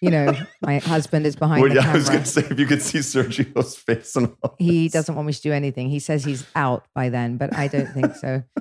You 0.00 0.10
know, 0.10 0.34
my 0.60 0.78
husband 0.78 1.26
is 1.26 1.36
behind 1.36 1.62
Well, 1.62 1.70
the 1.70 1.76
yeah, 1.80 1.90
I 1.90 1.94
was 1.94 2.08
going 2.08 2.22
to 2.22 2.26
say, 2.26 2.42
if 2.42 2.58
you 2.58 2.66
could 2.66 2.82
see 2.82 2.98
Sergio's 2.98 3.76
face 3.76 4.14
and 4.16 4.34
all 4.42 4.54
he 4.58 4.84
this. 4.84 4.92
doesn't 4.92 5.14
want 5.14 5.26
me 5.26 5.32
to 5.32 5.40
do 5.40 5.52
anything. 5.52 5.88
He 5.88 6.00
says 6.00 6.24
he's 6.24 6.46
out 6.54 6.86
by 6.94 7.08
then, 7.08 7.36
but 7.38 7.56
I 7.56 7.68
don't 7.68 7.92
think 7.92 8.14
so. 8.14 8.42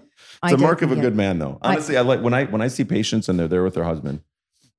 It's 0.44 0.54
a 0.54 0.58
mark 0.58 0.82
of 0.82 0.92
a 0.92 0.96
good 0.96 1.16
man, 1.16 1.40
though. 1.40 1.58
Honestly, 1.62 1.98
I, 1.98 2.02
like 2.02 2.22
when 2.22 2.34
I 2.34 2.46
when 2.46 2.62
I 2.62 2.68
see 2.68 2.86
patients 2.86 3.28
and 3.28 3.38
they're 3.38 3.50
there 3.50 3.64
with 3.64 3.74
their 3.74 3.84
husband. 3.84 4.22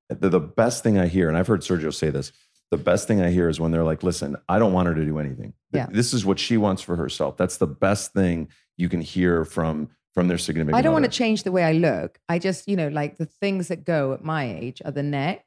The, 0.09 0.29
the 0.29 0.39
best 0.39 0.83
thing 0.83 0.97
I 0.97 1.07
hear, 1.07 1.27
and 1.27 1.37
I've 1.37 1.47
heard 1.47 1.61
Sergio 1.61 1.93
say 1.93 2.09
this, 2.09 2.31
the 2.71 2.77
best 2.77 3.07
thing 3.07 3.21
I 3.21 3.29
hear 3.29 3.49
is 3.49 3.59
when 3.59 3.71
they're 3.71 3.83
like, 3.83 4.01
"Listen, 4.01 4.35
I 4.49 4.57
don't 4.57 4.73
want 4.73 4.87
her 4.87 4.95
to 4.95 5.05
do 5.05 5.19
anything. 5.19 5.53
Yeah. 5.71 5.87
This 5.91 6.13
is 6.13 6.25
what 6.25 6.39
she 6.39 6.57
wants 6.57 6.81
for 6.81 6.95
herself." 6.95 7.37
That's 7.37 7.57
the 7.57 7.67
best 7.67 8.13
thing 8.13 8.49
you 8.77 8.89
can 8.89 9.01
hear 9.01 9.45
from 9.45 9.89
from 10.13 10.27
their 10.27 10.39
significant. 10.39 10.75
I 10.75 10.81
don't 10.81 10.93
want 10.93 11.05
to 11.05 11.11
change 11.11 11.43
the 11.43 11.51
way 11.51 11.63
I 11.63 11.73
look. 11.73 12.17
I 12.27 12.39
just, 12.39 12.67
you 12.67 12.75
know, 12.75 12.87
like 12.87 13.17
the 13.19 13.27
things 13.27 13.67
that 13.67 13.85
go 13.85 14.13
at 14.13 14.23
my 14.23 14.51
age 14.51 14.81
are 14.83 14.91
the 14.91 15.03
neck 15.03 15.46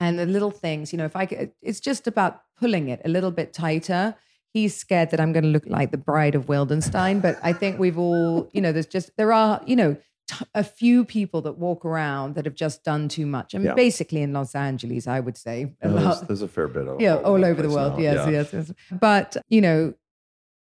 and 0.00 0.18
the 0.18 0.26
little 0.26 0.50
things. 0.50 0.92
You 0.92 0.98
know, 0.98 1.04
if 1.04 1.14
I 1.14 1.26
could, 1.26 1.52
it's 1.62 1.80
just 1.80 2.06
about 2.06 2.42
pulling 2.58 2.88
it 2.88 3.00
a 3.04 3.08
little 3.08 3.30
bit 3.30 3.52
tighter. 3.52 4.14
He's 4.52 4.74
scared 4.76 5.10
that 5.12 5.20
I'm 5.20 5.32
going 5.32 5.44
to 5.44 5.48
look 5.50 5.66
like 5.66 5.92
the 5.92 5.98
bride 5.98 6.34
of 6.34 6.46
Wildenstein, 6.46 7.22
but 7.22 7.38
I 7.42 7.52
think 7.52 7.78
we've 7.78 7.96
all, 7.98 8.50
you 8.52 8.60
know, 8.60 8.72
there's 8.72 8.86
just, 8.86 9.16
there 9.16 9.32
are, 9.32 9.62
you 9.64 9.76
know, 9.76 9.96
t- 10.28 10.44
a 10.56 10.64
few 10.64 11.04
people 11.04 11.40
that 11.42 11.52
walk 11.56 11.84
around 11.84 12.34
that 12.34 12.46
have 12.46 12.56
just 12.56 12.82
done 12.82 13.08
too 13.08 13.26
much. 13.26 13.54
And 13.54 13.64
Yeah. 13.64 13.74
basically 13.74 14.22
in 14.22 14.32
Los 14.32 14.56
Angeles, 14.56 15.06
I 15.06 15.20
would 15.20 15.36
say. 15.36 15.72
a 15.82 15.88
there's, 15.88 16.04
lot- 16.04 16.26
there's 16.26 16.42
a 16.42 16.48
fair 16.48 16.66
bit 16.66 16.88
of 16.88 17.00
yeah, 17.00 17.16
all 17.18 17.44
over 17.44 17.62
the 17.62 17.70
world. 17.70 17.92
now. 17.94 18.00
Yes, 18.02 18.26
Yeah. 18.26 18.30
yes, 18.32 18.52
yes. 18.52 18.72
But, 18.90 19.36
you 19.48 19.60
know, 19.60 19.94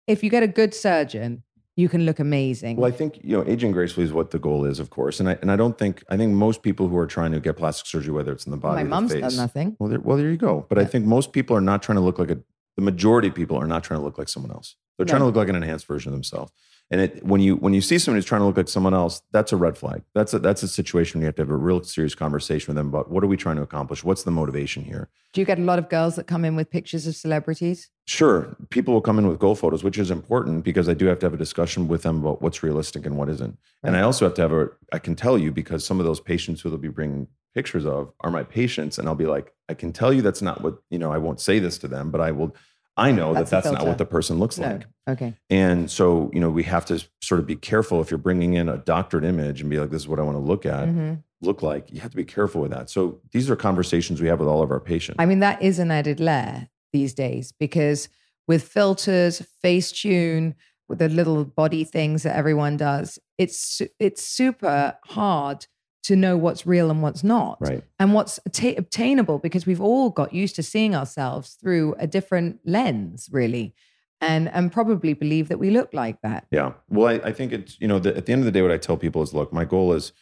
if 0.06 0.24
you 0.24 0.30
get 0.30 0.42
a 0.42 0.48
good 0.48 0.74
surgeon, 0.74 1.42
you 1.76 1.88
can 1.88 2.04
look 2.06 2.18
amazing. 2.20 2.76
Well, 2.76 2.92
I 2.92 2.94
think 2.94 3.18
you 3.22 3.36
know, 3.36 3.44
aging 3.46 3.72
gracefully 3.72 4.06
is 4.06 4.12
what 4.12 4.30
the 4.30 4.38
goal 4.38 4.64
is, 4.64 4.78
of 4.78 4.90
course, 4.90 5.20
and 5.20 5.28
I 5.28 5.38
and 5.42 5.50
I 5.50 5.56
don't 5.56 5.76
think 5.76 6.04
I 6.08 6.16
think 6.16 6.32
most 6.32 6.62
people 6.62 6.88
who 6.88 6.96
are 6.96 7.06
trying 7.06 7.32
to 7.32 7.40
get 7.40 7.56
plastic 7.56 7.86
surgery, 7.86 8.12
whether 8.12 8.32
it's 8.32 8.46
in 8.46 8.52
the 8.52 8.56
body, 8.56 8.84
my 8.84 8.88
mum's 8.88 9.12
face, 9.12 9.22
done 9.22 9.36
nothing. 9.36 9.76
Well, 9.78 9.88
there, 9.88 10.00
well, 10.00 10.16
there 10.16 10.30
you 10.30 10.36
go. 10.36 10.66
But 10.68 10.78
I 10.78 10.84
think 10.84 11.04
most 11.04 11.32
people 11.32 11.56
are 11.56 11.60
not 11.60 11.82
trying 11.82 11.96
to 11.96 12.02
look 12.02 12.18
like 12.18 12.30
a. 12.30 12.38
The 12.76 12.82
majority 12.82 13.28
of 13.28 13.36
people 13.36 13.56
are 13.56 13.68
not 13.68 13.84
trying 13.84 14.00
to 14.00 14.04
look 14.04 14.18
like 14.18 14.28
someone 14.28 14.50
else. 14.50 14.74
They're 14.96 15.06
trying 15.06 15.20
to 15.20 15.26
look 15.26 15.36
like 15.36 15.48
an 15.48 15.54
enhanced 15.54 15.86
version 15.86 16.10
of 16.10 16.14
themselves. 16.14 16.50
And 16.90 17.00
it, 17.00 17.24
when 17.24 17.40
you 17.40 17.56
when 17.56 17.72
you 17.72 17.80
see 17.80 17.98
someone 17.98 18.18
who's 18.18 18.26
trying 18.26 18.42
to 18.42 18.46
look 18.46 18.56
like 18.56 18.68
someone 18.68 18.94
else, 18.94 19.22
that's 19.32 19.52
a 19.52 19.56
red 19.56 19.76
flag. 19.76 20.02
That's 20.14 20.34
a 20.34 20.38
that's 20.38 20.62
a 20.62 20.68
situation 20.68 21.18
where 21.18 21.24
you 21.24 21.26
have 21.26 21.36
to 21.36 21.42
have 21.42 21.50
a 21.50 21.56
real 21.56 21.82
serious 21.82 22.14
conversation 22.14 22.68
with 22.68 22.76
them 22.76 22.88
about 22.88 23.10
what 23.10 23.24
are 23.24 23.26
we 23.26 23.36
trying 23.36 23.56
to 23.56 23.62
accomplish? 23.62 24.04
What's 24.04 24.22
the 24.22 24.30
motivation 24.30 24.84
here? 24.84 25.08
Do 25.32 25.40
you 25.40 25.46
get 25.46 25.58
a 25.58 25.62
lot 25.62 25.78
of 25.78 25.88
girls 25.88 26.14
that 26.16 26.26
come 26.26 26.44
in 26.44 26.56
with 26.56 26.70
pictures 26.70 27.06
of 27.06 27.16
celebrities? 27.16 27.90
Sure, 28.06 28.54
people 28.68 28.94
will 28.94 29.00
come 29.00 29.18
in 29.18 29.26
with 29.26 29.38
goal 29.38 29.54
photos, 29.54 29.82
which 29.82 29.98
is 29.98 30.10
important 30.10 30.62
because 30.62 30.88
I 30.88 30.94
do 30.94 31.06
have 31.06 31.18
to 31.20 31.26
have 31.26 31.34
a 31.34 31.38
discussion 31.38 31.88
with 31.88 32.02
them 32.02 32.20
about 32.20 32.42
what's 32.42 32.62
realistic 32.62 33.06
and 33.06 33.16
what 33.16 33.28
isn't. 33.30 33.58
And 33.82 33.96
I 33.96 34.02
also 34.02 34.26
have 34.26 34.34
to 34.34 34.42
have 34.42 34.52
a, 34.52 34.68
I 34.92 34.98
can 34.98 35.16
tell 35.16 35.38
you 35.38 35.50
because 35.50 35.84
some 35.84 35.98
of 35.98 36.06
those 36.06 36.20
patients 36.20 36.60
who 36.60 36.68
they'll 36.68 36.78
be 36.78 36.88
bringing 36.88 37.26
pictures 37.54 37.86
of 37.86 38.12
are 38.20 38.30
my 38.30 38.42
patients. 38.42 38.98
And 38.98 39.08
I'll 39.08 39.14
be 39.14 39.26
like, 39.26 39.52
I 39.68 39.74
can 39.74 39.92
tell 39.92 40.12
you 40.12 40.22
that's 40.22 40.42
not 40.42 40.60
what, 40.62 40.76
you 40.90 40.98
know, 40.98 41.12
I 41.12 41.18
won't 41.18 41.40
say 41.40 41.58
this 41.58 41.78
to 41.78 41.88
them, 41.88 42.10
but 42.10 42.20
I 42.20 42.32
will, 42.32 42.54
I 42.96 43.10
know 43.12 43.34
That's 43.34 43.50
that 43.50 43.64
that's 43.64 43.74
not 43.74 43.86
what 43.86 43.98
the 43.98 44.06
person 44.06 44.38
looks 44.38 44.58
No. 44.58 44.68
like. 44.68 44.86
Okay. 45.08 45.34
And 45.50 45.90
so, 45.90 46.30
you 46.32 46.40
know, 46.40 46.48
we 46.50 46.62
have 46.62 46.86
to 46.86 47.04
sort 47.20 47.40
of 47.40 47.46
be 47.46 47.56
careful 47.56 48.00
if 48.00 48.10
you're 48.10 48.18
bringing 48.18 48.54
in 48.54 48.68
a 48.68 48.78
doctored 48.78 49.24
image 49.24 49.60
and 49.60 49.68
be 49.68 49.78
like, 49.80 49.90
this 49.90 50.02
is 50.02 50.08
what 50.08 50.20
I 50.20 50.22
want 50.22 50.36
to 50.36 50.40
look 50.42 50.64
at, 50.64 50.88
Mhm. 50.88 51.22
look 51.42 51.62
like. 51.62 51.92
You 51.92 52.00
have 52.00 52.12
to 52.12 52.16
be 52.16 52.24
careful 52.24 52.62
with 52.62 52.70
that. 52.70 52.88
So 52.90 53.20
these 53.32 53.50
are 53.50 53.56
conversations 53.56 54.20
we 54.22 54.28
have 54.28 54.38
with 54.38 54.48
all 54.48 54.62
of 54.62 54.70
our 54.70 54.80
patients. 54.80 55.16
I 55.18 55.26
mean, 55.26 55.40
that 55.40 55.60
is 55.60 55.78
an 55.78 55.90
added 55.90 56.20
layer 56.20 56.68
these 56.92 57.14
days 57.14 57.52
because 57.58 58.08
with 58.46 58.62
filters, 58.62 59.42
Facetune, 59.62 60.54
with 60.88 60.98
the 61.00 61.08
little 61.08 61.44
body 61.44 61.82
things 61.84 62.22
that 62.22 62.36
everyone 62.36 62.76
does, 62.76 63.18
it's 63.38 63.82
it's 63.98 64.22
super 64.22 64.96
hard 65.06 65.66
to 66.04 66.14
know 66.14 66.36
what's 66.36 66.66
real 66.66 66.90
and 66.90 67.02
what's 67.02 67.24
not. 67.24 67.56
right. 67.60 67.82
and 67.98 68.14
what's 68.14 68.38
atta- 68.46 68.76
obtainable 68.78 69.38
because 69.38 69.66
we've 69.66 69.80
all 69.80 70.10
got 70.10 70.32
used 70.32 70.54
to 70.56 70.62
seeing 70.62 70.94
ourselves 70.94 71.54
through 71.60 71.94
a 71.98 72.06
different 72.06 72.60
lens 72.64 73.28
really 73.32 73.74
and 74.20 74.48
and 74.50 74.70
probably 74.70 75.12
believe 75.12 75.48
that 75.48 75.58
we 75.58 75.70
look 75.70 75.92
like 75.92 76.20
that 76.22 76.46
Yeah. 76.50 76.72
Well, 76.88 77.08
I, 77.08 77.28
I 77.28 77.32
think 77.32 77.52
it's, 77.52 77.76
you 77.80 77.88
know, 77.88 77.98
the, 77.98 78.16
at 78.16 78.26
the 78.26 78.32
end 78.32 78.40
of 78.40 78.44
the 78.46 78.52
day, 78.52 78.62
what 78.62 78.70
I 78.70 78.78
tell 78.78 78.96
people 78.96 79.22
is 79.22 79.34
look, 79.34 79.52
my 79.52 79.64
goal 79.64 79.92
is, 79.92 80.12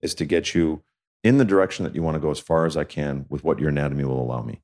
is 0.00 0.14
to 0.16 0.24
get 0.24 0.54
you 0.54 0.82
in 1.22 1.38
the 1.38 1.44
direction 1.44 1.84
that 1.84 1.94
you 1.94 2.02
want 2.02 2.14
to 2.16 2.20
go 2.20 2.30
as 2.30 2.40
far 2.40 2.66
as 2.66 2.76
I 2.76 2.84
can 2.84 3.26
with 3.28 3.44
what 3.44 3.60
your 3.60 3.68
anatomy 3.68 4.04
will 4.04 4.20
allow 4.20 4.42
me. 4.42 4.62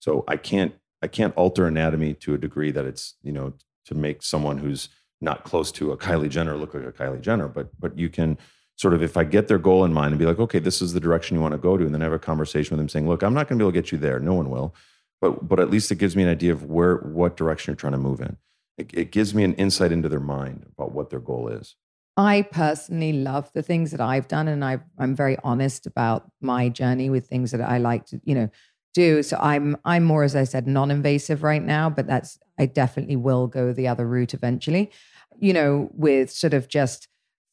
So 0.00 0.24
I 0.28 0.36
can't, 0.36 0.74
I 1.00 1.06
can't 1.06 1.34
alter 1.36 1.66
anatomy 1.66 2.12
to 2.14 2.34
a 2.34 2.38
degree 2.38 2.70
that 2.72 2.84
it's, 2.84 3.14
you 3.22 3.32
know, 3.32 3.54
to 3.86 3.94
make 3.94 4.22
someone 4.22 4.58
who's 4.58 4.88
not 5.20 5.44
close 5.44 5.72
to 5.72 5.92
a 5.92 5.96
Kylie 5.96 6.28
Jenner 6.28 6.56
look 6.56 6.74
like 6.74 6.84
a 6.84 6.92
Kylie 6.92 7.20
Jenner, 7.20 7.48
but, 7.48 7.68
but 7.78 7.98
you 7.98 8.10
can 8.10 8.36
sort 8.76 8.94
of, 8.94 9.02
if 9.02 9.16
I 9.16 9.24
get 9.24 9.48
their 9.48 9.58
goal 9.58 9.84
in 9.84 9.92
mind 9.92 10.12
and 10.12 10.18
be 10.18 10.26
like, 10.26 10.38
okay, 10.38 10.58
this 10.58 10.82
is 10.82 10.92
the 10.92 11.00
direction 11.00 11.36
you 11.36 11.40
want 11.40 11.52
to 11.52 11.58
go 11.58 11.76
to, 11.76 11.84
and 11.84 11.94
then 11.94 12.00
have 12.00 12.12
a 12.12 12.18
conversation 12.18 12.76
with 12.76 12.80
them 12.80 12.88
saying, 12.88 13.08
look, 13.08 13.22
I'm 13.22 13.34
not 13.34 13.48
going 13.48 13.58
to 13.58 13.62
be 13.62 13.66
able 13.66 13.72
to 13.72 13.80
get 13.80 13.92
you 13.92 13.98
there. 13.98 14.18
No 14.18 14.34
one 14.34 14.50
will. 14.50 14.74
But, 15.20 15.48
but 15.48 15.60
at 15.60 15.70
least 15.70 15.90
it 15.90 15.96
gives 15.96 16.16
me 16.16 16.22
an 16.22 16.28
idea 16.28 16.52
of 16.52 16.64
where, 16.64 16.96
what 16.96 17.36
direction 17.36 17.72
you're 17.72 17.76
trying 17.76 17.92
to 17.92 17.98
move 17.98 18.20
in 18.20 18.36
it, 18.76 18.90
it 18.92 19.12
gives 19.12 19.34
me 19.34 19.44
an 19.44 19.54
insight 19.54 19.92
into 19.92 20.08
their 20.08 20.20
mind 20.20 20.66
about 20.72 20.92
what 20.92 21.10
their 21.10 21.20
goal 21.20 21.48
is. 21.48 21.76
i 22.16 22.42
personally 22.42 23.12
love 23.12 23.50
the 23.54 23.62
things 23.62 23.90
that 23.90 24.00
i've 24.00 24.28
done 24.28 24.48
and 24.48 24.64
i 24.64 24.78
i'm 24.98 25.14
very 25.14 25.36
honest 25.44 25.86
about 25.86 26.30
my 26.40 26.68
journey 26.68 27.10
with 27.10 27.26
things 27.26 27.50
that 27.50 27.60
i 27.60 27.78
like 27.78 28.06
to 28.06 28.20
you 28.24 28.34
know 28.34 28.48
do 28.94 29.22
so 29.22 29.36
i'm 29.40 29.76
i'm 29.84 30.04
more 30.04 30.22
as 30.22 30.36
i 30.36 30.44
said 30.44 30.66
non-invasive 30.66 31.42
right 31.42 31.62
now 31.62 31.90
but 31.90 32.06
that's 32.06 32.38
i 32.58 32.66
definitely 32.66 33.16
will 33.16 33.46
go 33.46 33.72
the 33.72 33.88
other 33.88 34.06
route 34.06 34.34
eventually 34.34 34.90
you 35.38 35.52
know 35.52 35.88
with 35.92 36.30
sort 36.30 36.54
of 36.54 36.68
just 36.68 37.08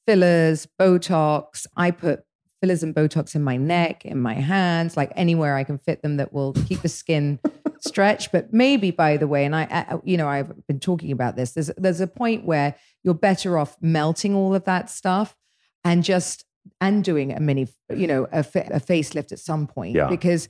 fillers 0.08 0.68
botox 0.80 1.66
i 1.78 1.92
put 1.92 2.22
fillers 2.62 2.84
and 2.84 2.94
botox 2.96 3.36
in 3.36 3.44
my 3.44 3.58
neck 3.58 4.06
in 4.06 4.20
my 4.20 4.34
hands 4.34 4.98
like 4.98 5.12
anywhere 5.16 5.56
i 5.56 5.64
can 5.64 5.78
fit 5.78 6.02
them 6.02 6.18
that 6.18 6.34
will 6.34 6.54
keep 6.68 6.82
the 6.82 6.90
skin 6.90 7.40
stretched 7.80 8.32
but 8.32 8.54
maybe 8.54 8.92
by 8.92 9.18
the 9.18 9.28
way 9.28 9.46
and 9.46 9.56
i 9.56 9.64
I- 9.72 10.00
you 10.04 10.18
know 10.18 10.28
i've 10.28 10.52
been 10.68 10.80
talking 10.80 11.12
about 11.12 11.36
this 11.36 11.52
there's 11.54 11.72
there's 11.78 12.02
a 12.02 12.08
point 12.08 12.46
where 12.46 12.76
you're 13.04 13.14
better 13.16 13.58
off 13.58 13.76
melting 13.82 14.36
all 14.36 14.54
of 14.54 14.66
that 14.66 14.90
stuff 14.90 15.36
and 15.84 16.04
just 16.04 16.46
and 16.80 17.04
doing 17.04 17.32
a 17.34 17.40
mini 17.40 17.68
you 17.96 18.06
know 18.06 18.26
a, 18.32 18.40
a 18.40 18.80
facelift 18.80 19.32
at 19.32 19.40
some 19.40 19.66
point 19.66 19.96
Yeah. 19.96 20.08
because 20.10 20.48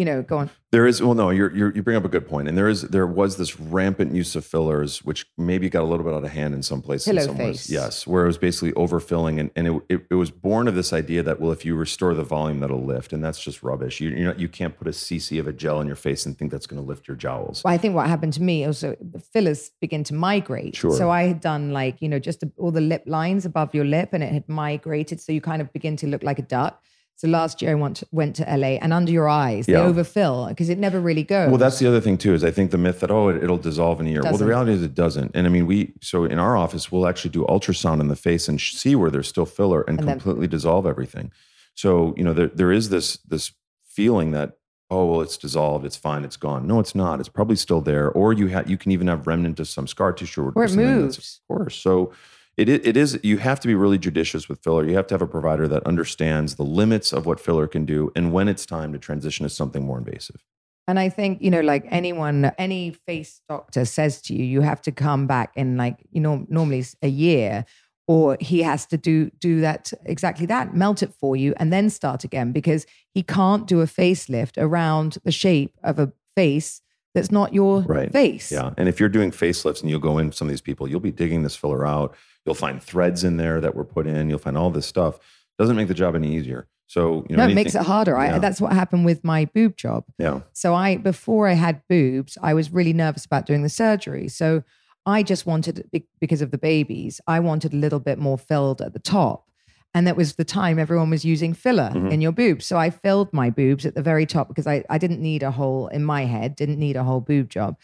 you 0.00 0.06
know 0.06 0.22
go 0.22 0.38
on 0.38 0.50
There 0.72 0.86
is 0.86 1.02
well, 1.02 1.14
no, 1.14 1.30
you're, 1.30 1.54
you're 1.54 1.74
you 1.74 1.82
bring 1.82 1.96
up 1.96 2.04
a 2.04 2.08
good 2.08 2.26
point, 2.28 2.46
and 2.48 2.56
there 2.56 2.68
is 2.68 2.82
there 2.82 3.06
was 3.06 3.36
this 3.36 3.58
rampant 3.58 4.14
use 4.14 4.36
of 4.36 4.44
fillers, 4.46 5.04
which 5.04 5.26
maybe 5.36 5.68
got 5.68 5.82
a 5.82 5.88
little 5.90 6.06
bit 6.06 6.14
out 6.14 6.24
of 6.24 6.30
hand 6.30 6.54
in 6.54 6.62
some 6.62 6.80
places. 6.80 7.08
Pillow 7.08 7.26
some 7.26 7.38
ways. 7.38 7.66
face. 7.66 7.70
yes, 7.70 8.06
where 8.06 8.22
it 8.24 8.28
was 8.28 8.38
basically 8.38 8.72
overfilling, 8.84 9.40
and, 9.40 9.50
and 9.56 9.66
it, 9.66 9.82
it 9.88 10.06
it 10.12 10.14
was 10.14 10.30
born 10.30 10.68
of 10.68 10.76
this 10.76 10.92
idea 10.92 11.24
that 11.24 11.40
well, 11.40 11.50
if 11.50 11.64
you 11.64 11.74
restore 11.74 12.14
the 12.14 12.22
volume, 12.22 12.60
that'll 12.60 12.86
lift, 12.94 13.12
and 13.12 13.22
that's 13.22 13.42
just 13.42 13.64
rubbish. 13.64 14.00
You 14.00 14.10
you 14.10 14.24
know 14.24 14.34
you 14.38 14.48
can't 14.48 14.78
put 14.78 14.86
a 14.86 14.92
cc 14.92 15.40
of 15.40 15.46
a 15.48 15.52
gel 15.52 15.80
in 15.82 15.88
your 15.88 16.00
face 16.08 16.24
and 16.24 16.38
think 16.38 16.52
that's 16.52 16.68
going 16.70 16.80
to 16.80 16.88
lift 16.88 17.08
your 17.08 17.16
jowls. 17.16 17.62
Well, 17.64 17.74
I 17.74 17.78
think 17.78 17.96
what 17.96 18.06
happened 18.06 18.34
to 18.34 18.42
me 18.42 18.64
also 18.64 18.96
the 19.00 19.18
fillers 19.34 19.72
begin 19.80 20.04
to 20.04 20.14
migrate. 20.14 20.76
Sure. 20.76 20.96
So 20.96 21.10
I 21.10 21.24
had 21.24 21.40
done 21.40 21.72
like 21.72 22.00
you 22.00 22.08
know 22.08 22.20
just 22.20 22.44
all 22.56 22.70
the 22.70 22.86
lip 22.92 23.02
lines 23.06 23.44
above 23.44 23.74
your 23.74 23.84
lip, 23.84 24.10
and 24.12 24.22
it 24.22 24.32
had 24.32 24.48
migrated, 24.48 25.20
so 25.20 25.32
you 25.32 25.40
kind 25.40 25.60
of 25.60 25.72
begin 25.72 25.96
to 25.96 26.06
look 26.06 26.22
like 26.22 26.38
a 26.38 26.46
duck. 26.56 26.80
So 27.20 27.28
last 27.28 27.60
year 27.60 27.72
I 27.72 27.74
went 27.74 27.98
to, 27.98 28.06
went 28.12 28.36
to 28.36 28.44
LA, 28.44 28.78
and 28.80 28.94
under 28.94 29.12
your 29.12 29.28
eyes 29.28 29.66
they 29.66 29.74
overfill 29.76 30.46
because 30.48 30.70
it 30.70 30.78
never 30.78 30.98
really 30.98 31.22
goes. 31.22 31.50
Well, 31.50 31.58
that's 31.58 31.78
the 31.78 31.86
other 31.86 32.00
thing 32.00 32.16
too. 32.16 32.32
Is 32.32 32.42
I 32.42 32.50
think 32.50 32.70
the 32.70 32.78
myth 32.78 33.00
that 33.00 33.10
oh, 33.10 33.28
it, 33.28 33.44
it'll 33.44 33.58
dissolve 33.58 34.00
in 34.00 34.06
a 34.06 34.10
year. 34.10 34.22
Well, 34.22 34.38
the 34.38 34.46
reality 34.46 34.72
is 34.72 34.82
it 34.82 34.94
doesn't. 34.94 35.32
And 35.34 35.46
I 35.46 35.50
mean, 35.50 35.66
we 35.66 35.92
so 36.00 36.24
in 36.24 36.38
our 36.38 36.56
office 36.56 36.90
we'll 36.90 37.06
actually 37.06 37.32
do 37.32 37.44
ultrasound 37.44 38.00
in 38.00 38.08
the 38.08 38.16
face 38.16 38.48
and 38.48 38.58
see 38.58 38.94
where 38.96 39.10
there's 39.10 39.28
still 39.28 39.44
filler 39.44 39.82
and, 39.82 39.98
And 39.98 40.08
then- 40.08 40.18
completely 40.18 40.46
dissolve 40.48 40.86
everything. 40.86 41.30
So 41.74 42.14
you 42.16 42.24
know 42.24 42.32
there 42.32 42.46
there 42.48 42.72
is 42.72 42.88
this 42.88 43.18
this 43.18 43.52
feeling 43.84 44.30
that 44.30 44.52
oh 44.90 45.04
well 45.04 45.20
it's 45.20 45.36
dissolved 45.36 45.84
it's 45.84 45.96
fine 45.96 46.24
it's 46.24 46.38
gone 46.38 46.66
no 46.66 46.80
it's 46.80 46.94
not 46.94 47.20
it's 47.20 47.28
probably 47.28 47.56
still 47.56 47.80
there 47.82 48.10
or 48.10 48.32
you 48.32 48.46
have 48.46 48.70
you 48.70 48.78
can 48.78 48.92
even 48.92 49.08
have 49.08 49.26
remnant 49.26 49.60
of 49.60 49.68
some 49.68 49.86
scar 49.86 50.12
tissue 50.12 50.50
Or 50.54 50.64
it 50.64 50.68
something 50.70 50.86
that's- 50.86 51.02
moves. 51.02 51.40
of 51.50 51.56
course 51.56 51.76
so 51.76 52.12
it, 52.56 52.68
it 52.68 52.96
is 52.96 53.18
you 53.22 53.38
have 53.38 53.60
to 53.60 53.68
be 53.68 53.74
really 53.74 53.98
judicious 53.98 54.48
with 54.48 54.62
filler 54.62 54.84
you 54.86 54.94
have 54.96 55.06
to 55.06 55.14
have 55.14 55.22
a 55.22 55.26
provider 55.26 55.66
that 55.68 55.82
understands 55.86 56.56
the 56.56 56.62
limits 56.64 57.12
of 57.12 57.24
what 57.26 57.40
filler 57.40 57.66
can 57.66 57.84
do 57.84 58.10
and 58.16 58.32
when 58.32 58.48
it's 58.48 58.66
time 58.66 58.92
to 58.92 58.98
transition 58.98 59.44
to 59.44 59.50
something 59.50 59.84
more 59.84 59.98
invasive 59.98 60.44
And 60.88 60.98
I 60.98 61.08
think, 61.08 61.40
you 61.40 61.50
know, 61.50 61.60
like 61.60 61.84
anyone, 61.90 62.50
any 62.58 62.90
face 63.06 63.40
doctor 63.48 63.84
says 63.84 64.20
to 64.22 64.34
you, 64.34 64.44
you 64.44 64.60
have 64.62 64.80
to 64.82 64.92
come 64.92 65.26
back 65.28 65.52
in 65.54 65.76
like, 65.76 65.96
you 66.10 66.20
know, 66.20 66.44
normally 66.48 66.84
a 67.02 67.08
year, 67.08 67.64
or 68.08 68.36
he 68.40 68.62
has 68.62 68.86
to 68.86 68.96
do 68.96 69.30
do 69.38 69.60
that 69.60 69.92
exactly 70.04 70.46
that, 70.46 70.74
melt 70.74 71.02
it 71.02 71.12
for 71.20 71.36
you 71.36 71.54
and 71.58 71.72
then 71.72 71.90
start 71.90 72.24
again 72.24 72.50
because 72.52 72.86
he 73.14 73.22
can't 73.22 73.68
do 73.68 73.80
a 73.82 73.86
facelift 73.86 74.58
around 74.58 75.18
the 75.24 75.30
shape 75.32 75.72
of 75.84 75.98
a 76.00 76.10
face 76.34 76.82
that's 77.14 77.30
not 77.30 77.52
your 77.54 77.82
Right. 77.82 78.10
face. 78.12 78.50
Yeah. 78.50 78.70
And 78.76 78.88
if 78.88 78.98
you're 78.98 79.08
doing 79.18 79.30
facelifts 79.32 79.80
and 79.82 79.90
you'll 79.90 80.08
go 80.10 80.18
in 80.18 80.32
some 80.32 80.48
of 80.48 80.52
these 80.54 80.66
people, 80.70 80.88
you'll 80.88 81.08
be 81.10 81.12
digging 81.22 81.42
this 81.44 81.56
filler 81.56 81.86
out. 81.86 82.16
You'll 82.46 82.54
find 82.54 82.82
threads 82.82 83.24
in 83.24 83.36
there 83.36 83.60
that 83.60 83.74
were 83.74 83.84
put 83.84 84.06
in. 84.06 84.30
You'll 84.30 84.38
find 84.38 84.56
all 84.56 84.70
this 84.70 84.86
stuff. 84.86 85.18
Doesn't 85.58 85.76
make 85.76 85.88
the 85.88 85.94
job 85.94 86.14
any 86.14 86.34
easier. 86.36 86.66
So, 86.86 87.24
you 87.28 87.36
know, 87.36 87.44
No, 87.44 87.50
it 87.50 87.54
makes 87.54 87.74
it 87.74 87.82
harder. 87.82 88.16
I, 88.16 88.26
Yeah. 88.30 88.38
that's 88.38 88.60
what 88.60 88.72
happened 88.72 89.04
with 89.04 89.22
my 89.22 89.44
boob 89.44 89.76
job. 89.76 90.04
Yeah. 90.18 90.40
So 90.52 90.74
I 90.74 90.96
before 90.96 91.46
I 91.46 91.52
had 91.52 91.82
boobs, 91.88 92.36
I 92.42 92.54
was 92.54 92.72
really 92.72 92.92
nervous 92.92 93.24
about 93.24 93.46
doing 93.46 93.62
the 93.62 93.68
surgery. 93.68 94.26
So 94.28 94.62
I 95.06 95.22
just 95.22 95.46
wanted 95.46 95.88
because 96.20 96.42
of 96.42 96.50
the 96.50 96.58
babies, 96.58 97.20
I 97.26 97.38
wanted 97.40 97.72
a 97.72 97.76
little 97.76 98.00
bit 98.00 98.18
more 98.18 98.38
filled 98.38 98.80
at 98.82 98.92
the 98.92 98.98
top. 98.98 99.46
And 99.94 100.06
that 100.06 100.16
was 100.16 100.34
the 100.36 100.44
time 100.44 100.78
everyone 100.78 101.10
was 101.10 101.24
using 101.24 101.52
filler 101.52 101.90
Mhm. 101.94 102.10
in 102.12 102.20
your 102.20 102.32
boobs. 102.32 102.64
So 102.64 102.76
I 102.76 102.90
filled 102.90 103.32
my 103.32 103.50
boobs 103.50 103.84
at 103.86 103.94
the 103.94 104.02
very 104.02 104.24
top 104.26 104.46
because 104.48 104.66
I, 104.66 104.84
I 104.88 104.98
didn't 104.98 105.20
need 105.20 105.42
a 105.42 105.50
whole 105.50 105.88
in 105.88 106.04
my 106.04 106.24
head, 106.26 106.54
didn't 106.56 106.78
need 106.78 106.96
a 106.96 107.02
whole 107.04 107.20
boob 107.20 107.48
job. 107.50 107.76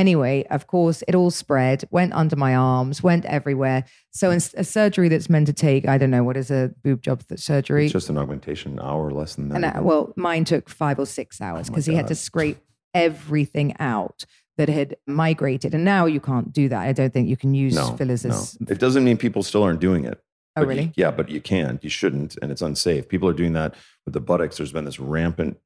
Anyway, 0.00 0.46
of 0.48 0.66
course, 0.66 1.04
it 1.06 1.14
all 1.14 1.30
spread, 1.30 1.84
went 1.90 2.14
under 2.14 2.34
my 2.34 2.54
arms, 2.54 3.02
went 3.02 3.26
everywhere. 3.26 3.84
So 4.12 4.30
in 4.30 4.40
a 4.56 4.64
surgery 4.64 5.10
that's 5.10 5.28
meant 5.28 5.46
to 5.48 5.52
take, 5.52 5.86
I 5.86 5.98
don't 5.98 6.10
know, 6.10 6.24
what 6.24 6.38
is 6.38 6.50
a 6.50 6.72
boob 6.82 7.02
job 7.02 7.22
th- 7.28 7.38
surgery? 7.38 7.84
It's 7.84 7.92
just 7.92 8.08
an 8.08 8.16
augmentation, 8.16 8.72
an 8.72 8.80
hour 8.80 9.10
less 9.10 9.34
than 9.34 9.50
that. 9.50 9.56
And 9.56 9.64
uh, 9.66 9.82
well, 9.82 10.14
mine 10.16 10.46
took 10.46 10.70
five 10.70 10.98
or 10.98 11.04
six 11.04 11.38
hours 11.42 11.68
Oh 11.68 11.72
because 11.72 11.84
he 11.84 11.94
had 11.96 12.06
to 12.06 12.14
scrape 12.14 12.56
everything 12.94 13.76
out 13.78 14.24
that 14.56 14.70
had 14.70 14.96
migrated. 15.06 15.74
And 15.74 15.84
now 15.84 16.06
you 16.06 16.18
can't 16.18 16.50
do 16.50 16.70
that. 16.70 16.80
I 16.80 16.92
don't 16.92 17.12
think 17.12 17.28
you 17.28 17.36
can 17.36 17.52
use 17.52 17.74
no, 17.74 17.92
fillers 17.92 18.24
no. 18.24 18.30
as. 18.30 18.56
It 18.70 18.78
doesn't 18.78 19.04
mean 19.04 19.18
people 19.18 19.42
still 19.42 19.62
aren't 19.62 19.80
doing 19.80 20.06
it. 20.06 20.18
Oh, 20.56 20.62
But 20.62 20.62
you- 20.62 20.68
really? 20.68 20.92
yeah, 20.96 21.10
but 21.10 21.28
you 21.28 21.42
can't. 21.42 21.84
You 21.84 21.90
shouldn't, 21.90 22.38
and 22.40 22.50
it's 22.50 22.62
unsafe. 22.62 23.06
People 23.06 23.28
are 23.28 23.34
doing 23.34 23.52
that 23.52 23.74
with 24.06 24.14
the 24.14 24.20
buttocks. 24.20 24.56
There's 24.56 24.72
been 24.72 24.86
this 24.86 24.98
rampant 24.98 25.58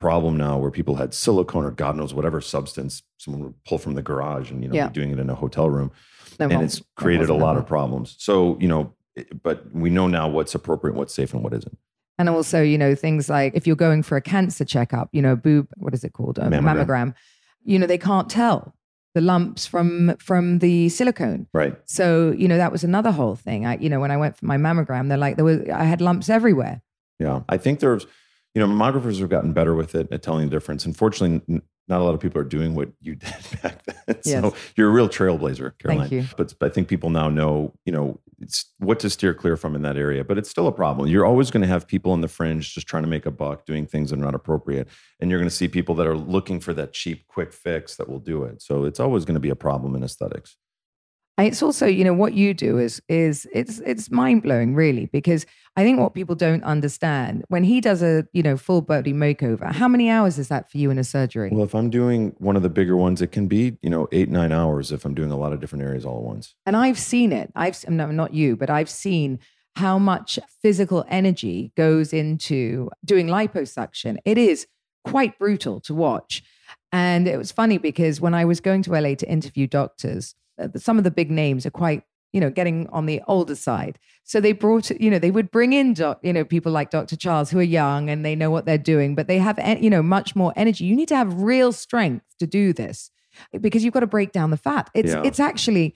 problem 0.00 0.36
now 0.36 0.58
where 0.58 0.70
people 0.70 0.96
had 0.96 1.12
silicone 1.14 1.64
or 1.64 1.70
God 1.70 1.94
knows 1.96 2.12
whatever 2.14 2.40
substance 2.40 3.02
someone 3.18 3.42
would 3.44 3.64
pull 3.64 3.78
from 3.78 3.94
the 3.94 4.02
garage 4.02 4.50
and 4.50 4.62
you 4.62 4.68
know 4.68 4.74
Yeah. 4.74 4.88
doing 4.88 5.10
it 5.12 5.18
in 5.18 5.28
a 5.30 5.34
hotel 5.34 5.68
room, 5.70 5.92
No, 6.38 6.48
and 6.48 6.62
it's 6.62 6.82
created 6.96 7.28
a 7.28 7.34
lot 7.34 7.56
of 7.56 7.66
problems. 7.66 8.16
So 8.18 8.56
you 8.60 8.66
know, 8.68 8.94
but 9.42 9.72
we 9.74 9.90
know 9.90 10.06
now 10.08 10.28
what's 10.28 10.54
appropriate, 10.54 10.96
what's 10.96 11.14
safe, 11.14 11.34
and 11.34 11.44
what 11.44 11.52
isn't. 11.52 11.76
And 12.18 12.28
also, 12.28 12.60
you 12.62 12.76
know, 12.76 12.94
things 12.94 13.28
like 13.30 13.54
if 13.54 13.66
you're 13.66 13.76
going 13.76 14.02
for 14.02 14.16
a 14.16 14.20
cancer 14.20 14.64
checkup, 14.64 15.08
you 15.12 15.22
know, 15.22 15.36
boob, 15.36 15.68
what 15.76 15.94
is 15.94 16.04
it 16.04 16.12
called? 16.12 16.38
A 16.38 16.42
Mammogram. 16.42 16.62
mammogram. 16.86 17.14
You 17.64 17.78
know, 17.78 17.86
they 17.86 17.98
can't 17.98 18.28
tell 18.28 18.74
the 19.14 19.20
lumps 19.20 19.66
from 19.66 20.16
from 20.18 20.58
the 20.60 20.88
silicone. 20.88 21.46
Right. 21.52 21.76
So, 21.84 22.30
you 22.36 22.46
know, 22.48 22.56
that 22.58 22.72
was 22.72 22.84
another 22.84 23.10
whole 23.10 23.36
thing. 23.36 23.66
I, 23.66 23.76
you 23.78 23.88
know, 23.90 24.00
when 24.00 24.10
I 24.10 24.16
went 24.16 24.36
for 24.36 24.46
my 24.46 24.56
mammogram, 24.56 25.08
they're 25.08 25.18
like, 25.18 25.36
there 25.36 25.44
was, 25.44 25.60
I 25.68 25.84
had 25.84 26.00
lumps 26.00 26.28
everywhere. 26.28 26.80
Yeah, 27.18 27.40
I 27.50 27.58
think 27.58 27.80
there's, 27.80 28.06
you 28.54 28.60
know, 28.60 28.66
mammographers 28.66 29.20
have 29.20 29.28
gotten 29.28 29.52
better 29.52 29.74
with 29.74 29.94
it 29.94 30.08
at 30.10 30.22
telling 30.22 30.46
the 30.46 30.50
difference. 30.50 30.84
Unfortunately, 30.84 31.60
not 31.88 32.00
a 32.00 32.04
lot 32.04 32.14
of 32.14 32.20
people 32.20 32.40
are 32.40 32.44
doing 32.44 32.74
what 32.74 32.88
you 33.00 33.14
did 33.16 33.34
back 33.62 33.84
then. 33.84 34.22
So 34.22 34.54
you're 34.76 34.88
a 34.88 34.92
real 34.92 35.08
trailblazer, 35.08 35.72
Caroline. 35.78 36.08
Thank 36.08 36.12
you. 36.12 36.24
But 36.36 36.54
I 36.60 36.68
think 36.68 36.88
people 36.88 37.10
now 37.10 37.28
know, 37.28 37.74
you 37.84 37.92
know, 37.92 38.18
it's 38.40 38.64
what 38.78 38.98
to 39.00 39.10
steer 39.10 39.34
clear 39.34 39.56
from 39.56 39.76
in 39.76 39.82
that 39.82 39.96
area. 39.96 40.24
But 40.24 40.38
it's 40.38 40.48
still 40.48 40.66
a 40.66 40.72
problem. 40.72 41.08
You're 41.08 41.26
always 41.26 41.50
going 41.50 41.60
to 41.60 41.68
have 41.68 41.86
people 41.86 42.12
on 42.12 42.22
the 42.22 42.28
fringe 42.28 42.74
just 42.74 42.86
trying 42.86 43.02
to 43.02 43.08
make 43.08 43.26
a 43.26 43.30
buck, 43.30 43.66
doing 43.66 43.86
things 43.86 44.10
that 44.10 44.18
are 44.18 44.22
not 44.22 44.34
appropriate, 44.34 44.88
and 45.20 45.30
you're 45.30 45.38
going 45.38 45.48
to 45.50 45.54
see 45.54 45.68
people 45.68 45.94
that 45.96 46.06
are 46.06 46.16
looking 46.16 46.58
for 46.58 46.72
that 46.74 46.92
cheap, 46.92 47.26
quick 47.28 47.52
fix 47.52 47.96
that 47.96 48.08
will 48.08 48.18
do 48.18 48.44
it. 48.44 48.62
So 48.62 48.84
it's 48.84 48.98
always 48.98 49.24
going 49.24 49.34
to 49.34 49.40
be 49.40 49.50
a 49.50 49.56
problem 49.56 49.94
in 49.94 50.02
aesthetics. 50.02 50.56
And 51.40 51.48
It's 51.48 51.62
also, 51.62 51.86
you 51.86 52.04
know, 52.04 52.12
what 52.12 52.34
you 52.34 52.52
do 52.52 52.76
is 52.76 53.00
is 53.08 53.48
it's 53.50 53.78
it's 53.78 54.10
mind 54.10 54.42
blowing, 54.42 54.74
really, 54.74 55.06
because 55.06 55.46
I 55.74 55.82
think 55.82 55.98
what 55.98 56.12
people 56.12 56.34
don't 56.34 56.62
understand 56.64 57.46
when 57.48 57.64
he 57.64 57.80
does 57.80 58.02
a 58.02 58.26
you 58.34 58.42
know 58.42 58.58
full 58.58 58.82
body 58.82 59.14
makeover, 59.14 59.72
how 59.72 59.88
many 59.88 60.10
hours 60.10 60.38
is 60.38 60.48
that 60.48 60.70
for 60.70 60.76
you 60.76 60.90
in 60.90 60.98
a 60.98 61.04
surgery? 61.04 61.48
Well, 61.50 61.64
if 61.64 61.74
I'm 61.74 61.88
doing 61.88 62.34
one 62.36 62.56
of 62.56 62.62
the 62.62 62.68
bigger 62.68 62.94
ones, 62.94 63.22
it 63.22 63.32
can 63.32 63.46
be, 63.46 63.78
you 63.80 63.88
know, 63.88 64.06
eight, 64.12 64.28
nine 64.28 64.52
hours 64.52 64.92
if 64.92 65.06
I'm 65.06 65.14
doing 65.14 65.30
a 65.30 65.36
lot 65.38 65.54
of 65.54 65.60
different 65.60 65.82
areas 65.82 66.04
all 66.04 66.18
at 66.18 66.24
once. 66.24 66.54
and 66.66 66.76
I've 66.76 66.98
seen 66.98 67.32
it. 67.32 67.50
I've 67.56 67.88
no, 67.88 68.10
not 68.10 68.34
you, 68.34 68.54
but 68.54 68.68
I've 68.68 68.90
seen 68.90 69.38
how 69.76 69.98
much 69.98 70.38
physical 70.60 71.06
energy 71.08 71.72
goes 71.74 72.12
into 72.12 72.90
doing 73.02 73.28
liposuction. 73.28 74.18
It 74.26 74.36
is 74.36 74.66
quite 75.04 75.38
brutal 75.38 75.80
to 75.80 75.94
watch. 75.94 76.42
And 76.92 77.26
it 77.26 77.38
was 77.38 77.52
funny 77.52 77.78
because 77.78 78.20
when 78.20 78.34
I 78.34 78.44
was 78.44 78.60
going 78.60 78.82
to 78.82 78.92
LA 78.92 79.14
to 79.14 79.26
interview 79.30 79.66
doctors, 79.66 80.34
Uh, 80.60 80.68
some 80.76 80.98
of 80.98 81.04
the 81.04 81.10
big 81.10 81.30
names 81.30 81.64
are 81.66 81.70
quite, 81.70 82.02
you 82.32 82.40
know, 82.40 82.50
getting 82.50 82.86
on 82.88 83.06
the 83.06 83.20
older 83.26 83.54
side. 83.56 83.98
So 84.24 84.40
they 84.40 84.52
brought, 84.52 84.90
you 84.90 85.10
know, 85.10 85.18
they 85.18 85.30
would 85.30 85.50
bring 85.50 85.72
in, 85.72 85.94
doc, 85.94 86.20
you 86.22 86.32
know, 86.32 86.44
people 86.44 86.70
like 86.70 86.90
Dr. 86.90 87.16
Charles 87.16 87.50
who 87.50 87.58
are 87.58 87.62
young 87.62 88.08
and 88.10 88.24
they 88.24 88.36
know 88.36 88.50
what 88.50 88.66
they're 88.66 88.78
doing, 88.78 89.14
but 89.14 89.26
they 89.26 89.38
have, 89.38 89.58
you 89.82 89.90
know, 89.90 90.02
much 90.02 90.36
more 90.36 90.52
energy. 90.56 90.84
You 90.84 90.94
need 90.94 91.08
to 91.08 91.16
have 91.16 91.40
real 91.40 91.72
strength 91.72 92.24
to 92.38 92.46
do 92.46 92.72
this 92.72 93.10
because 93.60 93.84
you've 93.84 93.94
got 93.94 94.00
to 94.00 94.06
break 94.06 94.32
down 94.32 94.50
the 94.50 94.56
fat. 94.56 94.90
It's 94.94 95.12
Yeah. 95.12 95.22
it's 95.24 95.40
actually 95.40 95.94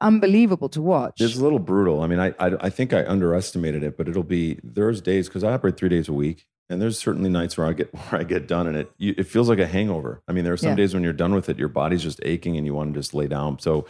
unbelievable 0.00 0.68
to 0.70 0.80
watch. 0.82 1.20
It's 1.20 1.36
a 1.36 1.42
little 1.42 1.58
brutal. 1.58 2.02
I 2.02 2.06
mean, 2.06 2.18
I, 2.20 2.28
I 2.38 2.56
I 2.60 2.70
think 2.70 2.92
I 2.92 3.04
underestimated 3.06 3.82
it, 3.82 3.96
but 3.96 4.08
it'll 4.08 4.22
be 4.22 4.58
there's 4.62 5.00
days 5.00 5.28
because 5.28 5.44
I 5.44 5.52
operate 5.52 5.76
three 5.76 5.88
days 5.90 6.08
a 6.08 6.12
week, 6.12 6.46
and 6.70 6.80
there's 6.80 6.98
certainly 6.98 7.28
nights 7.28 7.58
where 7.58 7.66
I 7.66 7.72
get 7.74 7.92
where 8.10 8.20
I 8.20 8.24
get 8.24 8.46
done, 8.48 8.66
and 8.66 8.76
it 8.76 8.90
you, 8.96 9.14
it 9.18 9.24
feels 9.24 9.48
like 9.48 9.58
a 9.58 9.66
hangover. 9.66 10.22
I 10.28 10.32
mean, 10.32 10.44
there 10.44 10.52
are 10.54 10.56
some 10.56 10.70
Yeah. 10.70 10.76
days 10.76 10.94
when 10.94 11.02
you're 11.02 11.12
done 11.12 11.34
with 11.34 11.48
it, 11.48 11.58
your 11.58 11.68
body's 11.68 12.02
just 12.02 12.20
aching, 12.24 12.56
and 12.56 12.64
you 12.66 12.74
want 12.74 12.94
to 12.94 12.98
just 13.00 13.12
lay 13.12 13.26
down. 13.26 13.58
So, 13.58 13.86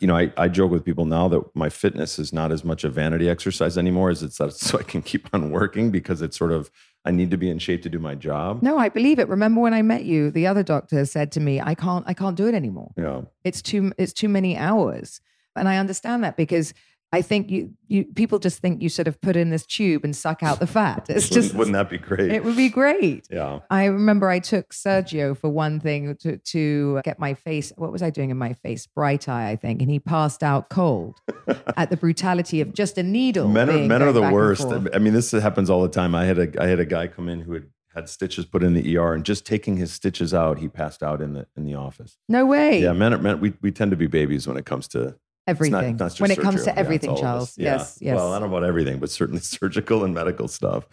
you 0.00 0.06
know, 0.06 0.16
I, 0.16 0.32
I 0.36 0.48
joke 0.48 0.70
with 0.70 0.84
people 0.84 1.06
now 1.06 1.28
that 1.28 1.42
my 1.54 1.68
fitness 1.70 2.18
is 2.18 2.32
not 2.32 2.52
as 2.52 2.64
much 2.64 2.84
a 2.84 2.90
vanity 2.90 3.30
exercise 3.30 3.78
anymore 3.78 4.10
as 4.10 4.22
it's 4.22 4.38
that 4.38 4.52
so 4.66 4.78
I 4.78 4.82
can 4.82 5.00
keep 5.02 5.28
on 5.32 5.50
working 5.50 5.90
because 5.90 6.20
it's 6.20 6.36
sort 6.36 6.52
of 6.52 6.70
I 7.04 7.12
need 7.12 7.30
to 7.30 7.36
be 7.36 7.48
in 7.48 7.60
shape 7.60 7.82
to 7.82 7.88
do 7.88 8.00
my 8.00 8.16
job. 8.16 8.62
no, 8.62 8.76
I 8.78 8.88
believe 8.88 9.20
it. 9.20 9.28
Remember 9.28 9.60
when 9.60 9.72
I 9.74 9.82
met 9.82 10.04
you, 10.04 10.30
the 10.32 10.48
other 10.48 10.64
doctor 10.64 11.04
said 11.06 11.30
to 11.32 11.40
me, 11.40 11.60
"I 11.60 11.74
can't, 11.74 12.04
I 12.08 12.14
can't 12.14 12.36
do 12.36 12.48
it 12.48 12.54
anymore. 12.54 12.90
Yeah. 12.96 13.20
It's 13.44 13.62
too, 13.62 13.92
it's 13.96 14.12
too 14.12 14.28
many 14.28 14.56
hours." 14.56 15.20
And 15.54 15.68
I 15.68 15.78
understand 15.78 16.22
that 16.24 16.36
because 16.36 16.74
I 17.16 17.22
think 17.22 17.50
you, 17.50 17.70
you 17.88 18.04
people 18.04 18.38
just 18.38 18.58
think 18.58 18.82
you 18.82 18.90
sort 18.90 19.08
of 19.08 19.18
put 19.22 19.36
in 19.36 19.48
this 19.48 19.64
tube 19.64 20.04
and 20.04 20.14
suck 20.14 20.42
out 20.42 20.60
the 20.60 20.66
fat. 20.66 21.06
It's 21.08 21.30
just, 21.30 21.54
wouldn't 21.54 21.72
that 21.72 21.88
be 21.88 21.96
great? 21.96 22.30
it 22.30 22.44
would 22.44 22.56
be 22.56 22.68
great. 22.68 23.26
yeah. 23.30 23.60
I 23.70 23.86
remember 23.86 24.28
I 24.28 24.38
took 24.38 24.74
Sergio 24.74 25.34
for 25.34 25.48
one 25.48 25.80
thing 25.80 26.14
to, 26.16 26.36
to 26.36 27.00
get 27.04 27.18
my 27.18 27.32
face. 27.32 27.72
What 27.76 27.92
was 27.92 28.02
I 28.02 28.10
doing 28.10 28.28
in 28.28 28.36
my 28.36 28.52
face? 28.52 28.86
Bright 28.86 29.30
eye, 29.30 29.48
I 29.48 29.56
think. 29.56 29.80
And 29.80 29.90
he 29.90 29.98
passed 29.98 30.42
out 30.42 30.68
cold 30.68 31.18
at 31.78 31.88
the 31.88 31.96
brutality 31.96 32.60
of 32.60 32.74
just 32.74 32.98
a 32.98 33.02
needle. 33.02 33.48
Men 33.48 33.70
are 33.70 33.78
men 33.78 34.02
are 34.02 34.12
the 34.12 34.30
worst. 34.30 34.66
I 34.66 34.98
mean, 34.98 35.14
this 35.14 35.30
happens 35.30 35.70
all 35.70 35.80
the 35.80 35.88
time. 35.88 36.14
I 36.14 36.26
had 36.26 36.38
a 36.38 36.62
I 36.62 36.66
had 36.66 36.80
a 36.80 36.86
guy 36.86 37.06
come 37.06 37.30
in 37.30 37.40
who 37.40 37.54
had 37.54 37.64
had 37.94 38.10
stitches 38.10 38.44
put 38.44 38.62
in 38.62 38.74
the 38.74 38.98
ER, 38.98 39.14
and 39.14 39.24
just 39.24 39.46
taking 39.46 39.78
his 39.78 39.90
stitches 39.90 40.34
out, 40.34 40.58
he 40.58 40.68
passed 40.68 41.02
out 41.02 41.22
in 41.22 41.32
the 41.32 41.46
in 41.56 41.64
the 41.64 41.76
office. 41.76 42.18
No 42.28 42.44
way. 42.44 42.82
Yeah, 42.82 42.92
men 42.92 43.14
are 43.14 43.18
men. 43.18 43.40
We 43.40 43.54
we 43.62 43.72
tend 43.72 43.90
to 43.92 43.96
be 43.96 44.06
babies 44.06 44.46
when 44.46 44.58
it 44.58 44.66
comes 44.66 44.86
to 44.88 45.16
not- 45.46 45.54
everything. 45.54 45.96
not 45.96 46.08
just 46.08 46.20
when 46.20 46.30
it 46.30 46.38
comes 46.38 46.64
to 46.64 46.78
everything, 46.78 47.10
of 47.10 47.20
Charles. 47.20 47.56
Yeah. 47.56 47.76
Yes, 47.76 47.98
yes. 48.00 48.16
Well, 48.16 48.32
I 48.32 48.38
don't 48.38 48.50
know 48.50 48.56
about 48.56 48.68
everything, 48.68 48.98
but 48.98 49.10
certainly 49.10 49.40
surgical 49.56 50.04
and 50.04 50.14
medical 50.14 50.48
stuff. 50.48 50.86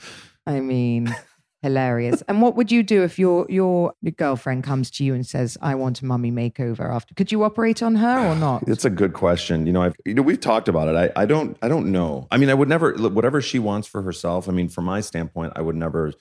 I 0.46 0.60
mean, 0.60 1.14
hilarious. 1.62 2.22
And 2.28 2.42
what 2.42 2.56
would 2.56 2.72
you 2.72 2.84
do 2.84 3.04
if 3.04 3.18
your 3.18 3.46
your 3.50 3.94
your 4.02 4.12
girlfriend 4.12 4.64
comes 4.64 4.92
to 4.92 5.04
you 5.04 5.14
and 5.14 5.26
says, 5.26 5.58
"I 5.62 5.76
want 5.76 6.02
a 6.02 6.06
mummy 6.06 6.32
makeover"? 6.32 6.94
After, 6.94 7.16
could 7.16 7.32
you 7.32 7.44
operate 7.44 7.82
on 7.82 7.96
her 7.96 8.20
or 8.28 8.36
not? 8.36 8.64
It's 8.68 8.86
a 8.86 8.90
good 8.90 9.14
question. 9.14 9.66
You 9.66 9.74
know, 9.74 9.82
I've 9.82 9.96
you 10.06 10.14
know 10.14 10.22
we've 10.22 10.40
talked 10.40 10.68
about 10.68 10.88
it. 10.90 10.96
I 10.96 11.22
I 11.24 11.26
don't 11.26 11.58
I 11.62 11.68
don't 11.68 11.92
know. 11.92 12.28
I 12.32 12.38
mean, 12.38 12.50
I 12.50 12.54
would 12.54 12.70
never 12.70 12.94
whatever 12.94 13.42
she 13.42 13.60
wants 13.60 13.88
for 13.88 14.02
herself. 14.02 14.48
I 14.50 14.52
mean, 14.52 14.70
from 14.70 14.86
my 14.86 15.02
standpoint, 15.02 15.54
I 15.56 15.62
would 15.62 15.76
never. 15.76 16.14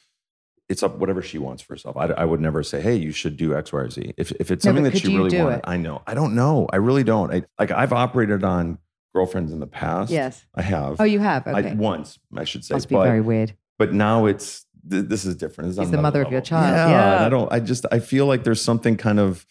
It's 0.68 0.82
up 0.82 0.96
whatever 0.98 1.20
she 1.22 1.38
wants 1.38 1.62
for 1.62 1.74
herself. 1.74 1.96
I, 1.96 2.06
I 2.06 2.24
would 2.24 2.40
never 2.40 2.62
say, 2.62 2.80
"Hey, 2.80 2.96
you 2.96 3.10
should 3.12 3.36
do 3.36 3.54
X, 3.54 3.72
Y, 3.72 3.80
or 3.80 3.90
Z." 3.90 4.14
If 4.16 4.30
if 4.40 4.50
it's 4.50 4.64
No, 4.64 4.70
something 4.70 4.84
that 4.84 4.96
she 4.96 5.08
really 5.16 5.36
wanted, 5.38 5.56
it? 5.58 5.64
I 5.64 5.76
know. 5.76 6.02
I 6.06 6.14
don't 6.14 6.34
know. 6.34 6.66
I 6.72 6.76
really 6.76 7.04
don't. 7.04 7.32
I 7.32 7.42
like 7.58 7.70
I've 7.70 7.92
operated 7.92 8.42
on 8.44 8.78
girlfriends 9.14 9.52
in 9.52 9.60
the 9.60 9.66
past. 9.66 10.10
yes. 10.10 10.44
I 10.54 10.62
have. 10.62 10.96
Oh, 11.00 11.04
you 11.04 11.18
have. 11.18 11.46
I, 11.46 11.60
Okay. 11.60 11.74
once, 11.74 12.18
I 12.34 12.44
should 12.44 12.64
say. 12.64 12.74
Must 12.74 12.88
be 12.88 12.94
but, 12.94 13.04
very 13.04 13.20
weird. 13.20 13.54
but 13.78 13.92
now 13.92 14.24
it's 14.26 14.64
th- 14.88 15.04
this 15.06 15.24
is 15.26 15.36
different. 15.36 15.70
This 15.74 15.78
She's 15.84 15.90
the 15.90 16.00
mother 16.00 16.22
of 16.22 16.32
your 16.32 16.40
child. 16.40 16.74
Yeah, 16.74 16.88
Yeah. 17.20 17.26
I 17.26 17.28
don't. 17.28 17.52
I 17.52 17.60
just 17.60 17.84
I 17.92 17.98
feel 17.98 18.26
like 18.26 18.44
there's 18.44 18.62
something 18.62 18.96
kind 18.96 19.18
of. 19.20 19.44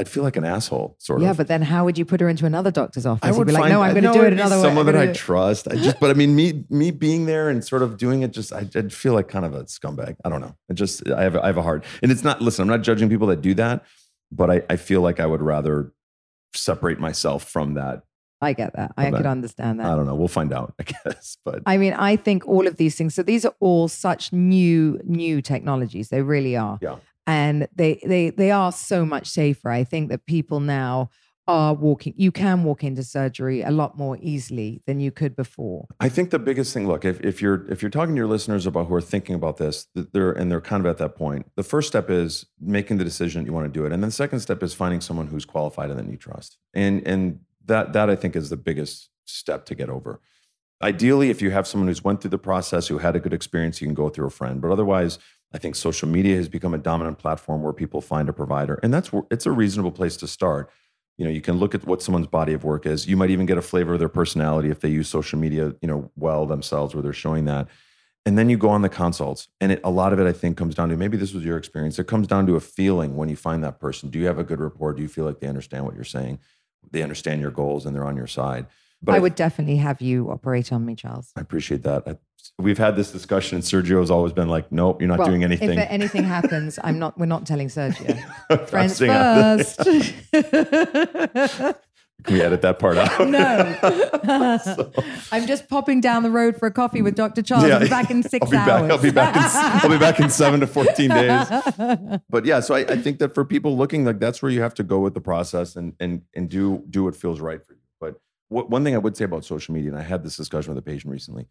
I'd 0.00 0.08
feel 0.08 0.22
like 0.22 0.36
an 0.36 0.44
asshole, 0.44 0.96
sort 0.98 1.20
Yeah, 1.20 1.28
of. 1.30 1.34
Yeah, 1.34 1.36
but 1.36 1.48
then 1.48 1.62
how 1.62 1.84
would 1.84 1.96
you 1.98 2.04
put 2.04 2.20
her 2.20 2.28
into 2.28 2.46
another 2.46 2.70
doctor's 2.70 3.04
office? 3.06 3.20
I 3.22 3.30
would 3.36 3.46
be 3.46 3.52
like, 3.52 3.60
find, 3.64 3.72
no, 3.72 3.82
I'm 3.82 3.92
going 3.92 4.04
to 4.04 4.12
do 4.12 4.24
it 4.24 4.32
another 4.32 4.56
way. 4.56 4.62
Someone 4.62 4.86
that 4.86 4.94
I 4.96 4.98
gonna 5.00 5.06
do 5.06 5.10
it." 5.12 5.16
trust. 5.16 5.68
I 5.70 5.74
just, 5.76 6.00
but 6.00 6.10
I 6.10 6.14
mean, 6.14 6.34
me, 6.34 6.64
me 6.70 6.90
being 6.90 7.26
there 7.26 7.48
and 7.50 7.62
sort 7.64 7.82
of 7.82 7.98
doing 7.98 8.22
it, 8.22 8.32
just 8.32 8.52
I, 8.52 8.60
I'd 8.74 8.92
feel 8.92 9.12
like 9.12 9.28
kind 9.28 9.44
of 9.44 9.54
a 9.54 9.64
scumbag. 9.64 10.16
I 10.24 10.28
don't 10.30 10.40
know. 10.40 10.56
It 10.68 10.74
just, 10.74 11.08
I 11.10 11.22
have, 11.22 11.36
I 11.36 11.46
have 11.46 11.58
a 11.58 11.62
hard, 11.62 11.84
and 12.02 12.10
it's 12.10 12.24
not. 12.24 12.40
Listen, 12.42 12.62
I'm 12.62 12.68
not 12.68 12.82
judging 12.82 13.08
people 13.08 13.26
that 13.28 13.42
do 13.42 13.52
that, 13.54 13.84
but 14.32 14.50
I, 14.50 14.62
I 14.70 14.76
feel 14.76 15.02
like 15.02 15.20
I 15.20 15.26
would 15.26 15.42
rather 15.42 15.92
separate 16.54 16.98
myself 16.98 17.44
from 17.48 17.74
that. 17.74 18.02
I 18.42 18.54
get 18.54 18.74
that. 18.74 18.92
I 18.96 19.08
Okay. 19.08 19.18
could 19.18 19.26
understand 19.26 19.80
that. 19.80 19.86
I 19.86 19.94
don't 19.94 20.06
know. 20.06 20.14
We'll 20.14 20.26
find 20.28 20.50
out, 20.54 20.72
I 20.80 20.84
guess. 20.84 21.36
But 21.44 21.62
I 21.66 21.76
mean, 21.76 21.92
I 21.92 22.16
think 22.16 22.48
all 22.48 22.66
of 22.66 22.76
these 22.76 22.94
things. 22.96 23.14
So 23.14 23.22
these 23.22 23.44
are 23.44 23.52
all 23.60 23.86
such 23.86 24.32
new, 24.32 24.98
new 25.04 25.42
technologies. 25.42 26.08
They 26.08 26.22
really 26.22 26.56
are. 26.56 26.78
Yeah. 26.80 26.96
And 27.26 27.68
they 27.74 28.00
they 28.06 28.30
they 28.30 28.50
are 28.50 28.72
so 28.72 29.04
much 29.04 29.28
safer. 29.28 29.70
I 29.70 29.84
think 29.84 30.08
that 30.10 30.26
people 30.26 30.60
now 30.60 31.10
are 31.50 31.74
walking. 31.74 32.14
You 32.16 32.30
can 32.30 32.62
walk 32.64 32.84
into 32.84 33.02
surgery 33.02 33.62
a 33.62 33.70
lot 33.70 33.98
more 33.98 34.16
easily 34.20 34.82
than 34.86 35.00
you 35.00 35.10
could 35.10 35.34
before. 35.34 35.86
I 35.98 36.08
think 36.08 36.30
the 36.30 36.38
biggest 36.38 36.72
thing, 36.72 36.86
look, 36.86 37.04
if, 37.04 37.20
if 37.20 37.42
you're 37.42 37.66
if 37.70 37.82
you're 37.82 37.90
talking 37.90 38.14
to 38.14 38.18
your 38.18 38.28
listeners 38.28 38.66
about 38.66 38.86
who 38.86 38.94
are 38.94 39.00
thinking 39.00 39.34
about 39.34 39.56
this, 39.56 39.86
they're 39.94 40.32
and 40.32 40.50
they're 40.50 40.60
kind 40.60 40.84
of 40.84 40.90
at 40.90 40.98
that 40.98 41.16
point. 41.16 41.50
The 41.56 41.62
first 41.62 41.88
step 41.88 42.08
is 42.08 42.46
making 42.60 42.98
the 42.98 43.04
decision 43.04 43.42
that 43.42 43.46
you 43.46 43.52
want 43.52 43.66
to 43.66 43.78
do 43.78 43.84
it, 43.84 43.92
and 43.92 44.02
then 44.02 44.08
the 44.08 44.12
second 44.12 44.40
step 44.40 44.62
is 44.62 44.74
finding 44.74 45.00
someone 45.00 45.26
who's 45.26 45.44
qualified 45.44 45.90
and 45.90 45.98
that 45.98 46.08
you 46.08 46.16
trust. 46.16 46.56
And 46.72 47.06
and 47.06 47.40
that 47.66 47.92
that 47.92 48.08
I 48.08 48.16
think 48.16 48.36
is 48.36 48.50
the 48.50 48.56
biggest 48.56 49.10
step 49.24 49.64
to 49.66 49.74
get 49.74 49.90
over. 49.90 50.20
Ideally, 50.82 51.28
if 51.28 51.42
you 51.42 51.50
have 51.50 51.66
someone 51.66 51.88
who's 51.88 52.02
went 52.02 52.22
through 52.22 52.30
the 52.30 52.38
process, 52.38 52.88
who 52.88 52.98
had 52.98 53.14
a 53.14 53.20
good 53.20 53.34
experience, 53.34 53.80
you 53.80 53.86
can 53.86 53.94
go 53.94 54.08
through 54.08 54.26
a 54.26 54.30
friend. 54.30 54.62
But 54.62 54.70
otherwise, 54.70 55.18
I 55.52 55.58
think 55.58 55.74
social 55.74 56.08
media 56.08 56.36
has 56.36 56.48
become 56.48 56.74
a 56.74 56.78
dominant 56.78 57.18
platform 57.18 57.62
where 57.62 57.72
people 57.72 58.00
find 58.00 58.28
a 58.28 58.32
provider, 58.32 58.78
and 58.82 58.94
that's 58.94 59.10
it's 59.30 59.46
a 59.46 59.52
reasonable 59.52 59.90
place 59.90 60.16
to 60.18 60.28
start. 60.28 60.70
You 61.18 61.24
know, 61.24 61.30
you 61.30 61.40
can 61.40 61.58
look 61.58 61.74
at 61.74 61.84
what 61.84 62.02
someone's 62.02 62.28
body 62.28 62.52
of 62.52 62.64
work 62.64 62.86
is. 62.86 63.06
You 63.06 63.16
might 63.16 63.30
even 63.30 63.46
get 63.46 63.58
a 63.58 63.62
flavor 63.62 63.94
of 63.94 63.98
their 63.98 64.08
personality 64.08 64.70
if 64.70 64.80
they 64.80 64.88
use 64.88 65.08
social 65.08 65.38
media, 65.38 65.74
you 65.82 65.88
know, 65.88 66.10
well 66.16 66.46
themselves, 66.46 66.94
where 66.94 67.02
they're 67.02 67.12
showing 67.12 67.44
that. 67.44 67.68
And 68.26 68.38
then 68.38 68.48
you 68.48 68.56
go 68.56 68.68
on 68.68 68.82
the 68.82 68.88
consults, 68.88 69.48
and 69.60 69.72
it, 69.72 69.80
a 69.82 69.90
lot 69.90 70.12
of 70.12 70.20
it, 70.20 70.26
I 70.26 70.32
think, 70.32 70.56
comes 70.56 70.74
down 70.74 70.90
to 70.90 70.96
maybe 70.96 71.16
this 71.16 71.32
was 71.32 71.44
your 71.44 71.56
experience. 71.56 71.98
It 71.98 72.06
comes 72.06 72.26
down 72.26 72.46
to 72.46 72.56
a 72.56 72.60
feeling 72.60 73.16
when 73.16 73.28
you 73.28 73.36
find 73.36 73.64
that 73.64 73.80
person. 73.80 74.10
Do 74.10 74.18
you 74.18 74.26
have 74.26 74.38
a 74.38 74.44
good 74.44 74.60
rapport? 74.60 74.92
Do 74.92 75.02
you 75.02 75.08
feel 75.08 75.24
like 75.24 75.40
they 75.40 75.48
understand 75.48 75.84
what 75.84 75.94
you're 75.94 76.04
saying? 76.04 76.38
They 76.90 77.02
understand 77.02 77.40
your 77.40 77.50
goals 77.50 77.86
and 77.86 77.94
they're 77.94 78.06
on 78.06 78.16
your 78.16 78.26
side. 78.26 78.66
I 79.08 79.18
would 79.18 79.34
definitely 79.34 79.76
have 79.76 80.00
you 80.00 80.30
operate 80.30 80.72
on 80.72 80.84
me, 80.84 80.94
Charles. 80.94 81.32
I 81.36 81.40
appreciate 81.40 81.82
that. 81.84 82.02
I, 82.06 82.16
we've 82.58 82.78
had 82.78 82.96
this 82.96 83.10
discussion, 83.10 83.56
and 83.56 83.64
Sergio 83.64 84.00
has 84.00 84.10
always 84.10 84.32
been 84.32 84.48
like, 84.48 84.70
"Nope, 84.70 85.00
you're 85.00 85.08
not 85.08 85.20
Well, 85.20 85.28
doing 85.28 85.44
anything." 85.44 85.78
If 85.78 85.90
anything 85.90 86.24
happens, 86.24 86.78
I'm 86.82 86.98
not. 86.98 87.18
We're 87.18 87.26
not 87.26 87.46
telling 87.46 87.68
Sergio. 87.68 88.66
Friends 88.68 88.98
first. 88.98 89.80
Can 92.24 92.34
we 92.34 92.42
edit 92.42 92.60
that 92.60 92.78
part 92.78 92.98
out? 92.98 93.28
no. 93.28 94.92
I'm 95.32 95.46
just 95.46 95.70
popping 95.70 96.02
down 96.02 96.22
the 96.22 96.30
road 96.30 96.56
for 96.56 96.66
a 96.66 96.70
coffee 96.70 97.00
with 97.00 97.14
Dr. 97.14 97.40
Charles. 97.40 97.70
I'll 97.70 97.80
be 97.80 97.88
back 97.88 98.10
in 98.10 98.22
6 98.22 98.52
I'll 98.52 98.58
hours. 98.58 98.82
Back, 98.82 98.90
I'll 98.90 99.02
be 99.02 99.10
back. 99.10 99.36
In, 99.36 99.42
I'll 99.82 99.88
be 99.88 99.98
back 99.98 100.20
in 100.20 100.28
seven 100.28 100.60
to 100.60 100.66
fourteen 100.66 101.08
days. 101.08 101.48
But 102.28 102.44
yeah, 102.44 102.60
so 102.60 102.74
I, 102.74 102.80
I 102.80 102.96
think 102.98 103.20
that 103.20 103.34
for 103.34 103.44
people 103.44 103.76
looking 103.76 104.04
like 104.04 104.20
that's 104.20 104.42
where 104.42 104.50
you 104.50 104.60
have 104.60 104.74
to 104.74 104.82
go 104.82 104.98
with 105.00 105.14
the 105.14 105.20
process 105.20 105.76
and 105.76 105.94
and 105.98 106.22
and 106.34 106.50
do 106.50 106.84
do 106.90 107.04
what 107.04 107.16
feels 107.16 107.40
right 107.40 107.64
for 107.64 107.72
you. 107.72 107.79
One 108.50 108.84
thing 108.84 108.94
I 108.94 108.98
would 108.98 109.16
say 109.16 109.24
about 109.24 109.44
social 109.44 109.74
media, 109.74 109.90
and 109.90 109.98
I 109.98 110.02
had 110.02 110.24
this 110.24 110.36
discussion 110.36 110.74
with 110.74 110.78
a 110.78 110.82
patient 110.82 111.10
recently, 111.10 111.46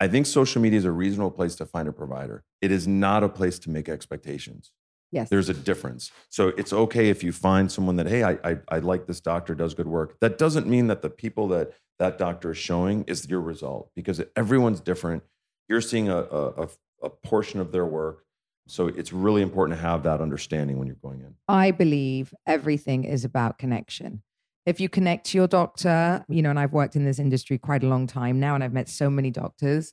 I 0.00 0.08
think 0.08 0.26
social 0.26 0.60
media 0.60 0.78
is 0.78 0.84
a 0.84 0.90
reasonable 0.90 1.30
place 1.30 1.54
to 1.56 1.66
find 1.66 1.88
a 1.88 1.92
provider. 1.92 2.42
It 2.60 2.72
is 2.72 2.88
not 2.88 3.22
a 3.22 3.28
place 3.28 3.58
to 3.60 3.70
make 3.70 3.88
expectations. 3.88 4.72
Yes. 5.12 5.28
There's 5.28 5.48
a 5.48 5.54
difference. 5.54 6.10
So 6.28 6.48
it's 6.48 6.72
okay 6.72 7.08
if 7.08 7.22
you 7.22 7.32
find 7.32 7.70
someone 7.70 7.96
that, 7.96 8.06
hey, 8.06 8.22
I, 8.22 8.38
I, 8.44 8.58
I 8.68 8.78
like 8.78 9.06
this 9.06 9.20
doctor, 9.20 9.54
does 9.54 9.74
good 9.74 9.88
work. 9.88 10.18
That 10.20 10.38
doesn't 10.38 10.66
mean 10.66 10.86
that 10.88 11.02
the 11.02 11.10
people 11.10 11.48
that 11.48 11.72
that 11.98 12.16
doctor 12.16 12.52
is 12.52 12.58
showing 12.58 13.04
is 13.06 13.28
your 13.28 13.40
result 13.40 13.90
because 13.94 14.22
everyone's 14.34 14.80
different. 14.80 15.22
You're 15.68 15.80
seeing 15.80 16.08
a, 16.08 16.16
a, 16.16 16.46
a, 16.62 16.68
a 17.02 17.10
portion 17.10 17.60
of 17.60 17.72
their 17.72 17.86
work. 17.86 18.24
So 18.66 18.86
it's 18.86 19.12
really 19.12 19.42
important 19.42 19.78
to 19.78 19.82
have 19.82 20.04
that 20.04 20.20
understanding 20.20 20.78
when 20.78 20.86
you're 20.86 20.96
going 20.96 21.20
in. 21.20 21.34
I 21.48 21.72
believe 21.72 22.32
everything 22.46 23.04
is 23.04 23.24
about 23.24 23.58
connection. 23.58 24.22
If 24.66 24.78
you 24.80 24.88
connect 24.88 25.26
to 25.26 25.38
your 25.38 25.48
doctor, 25.48 26.24
you 26.28 26.42
know, 26.42 26.50
and 26.50 26.58
I've 26.58 26.72
worked 26.72 26.94
in 26.96 27.04
this 27.04 27.18
industry 27.18 27.58
quite 27.58 27.82
a 27.82 27.88
long 27.88 28.06
time 28.06 28.38
now, 28.38 28.54
and 28.54 28.62
I've 28.62 28.72
met 28.72 28.88
so 28.88 29.08
many 29.10 29.30
doctors. 29.30 29.92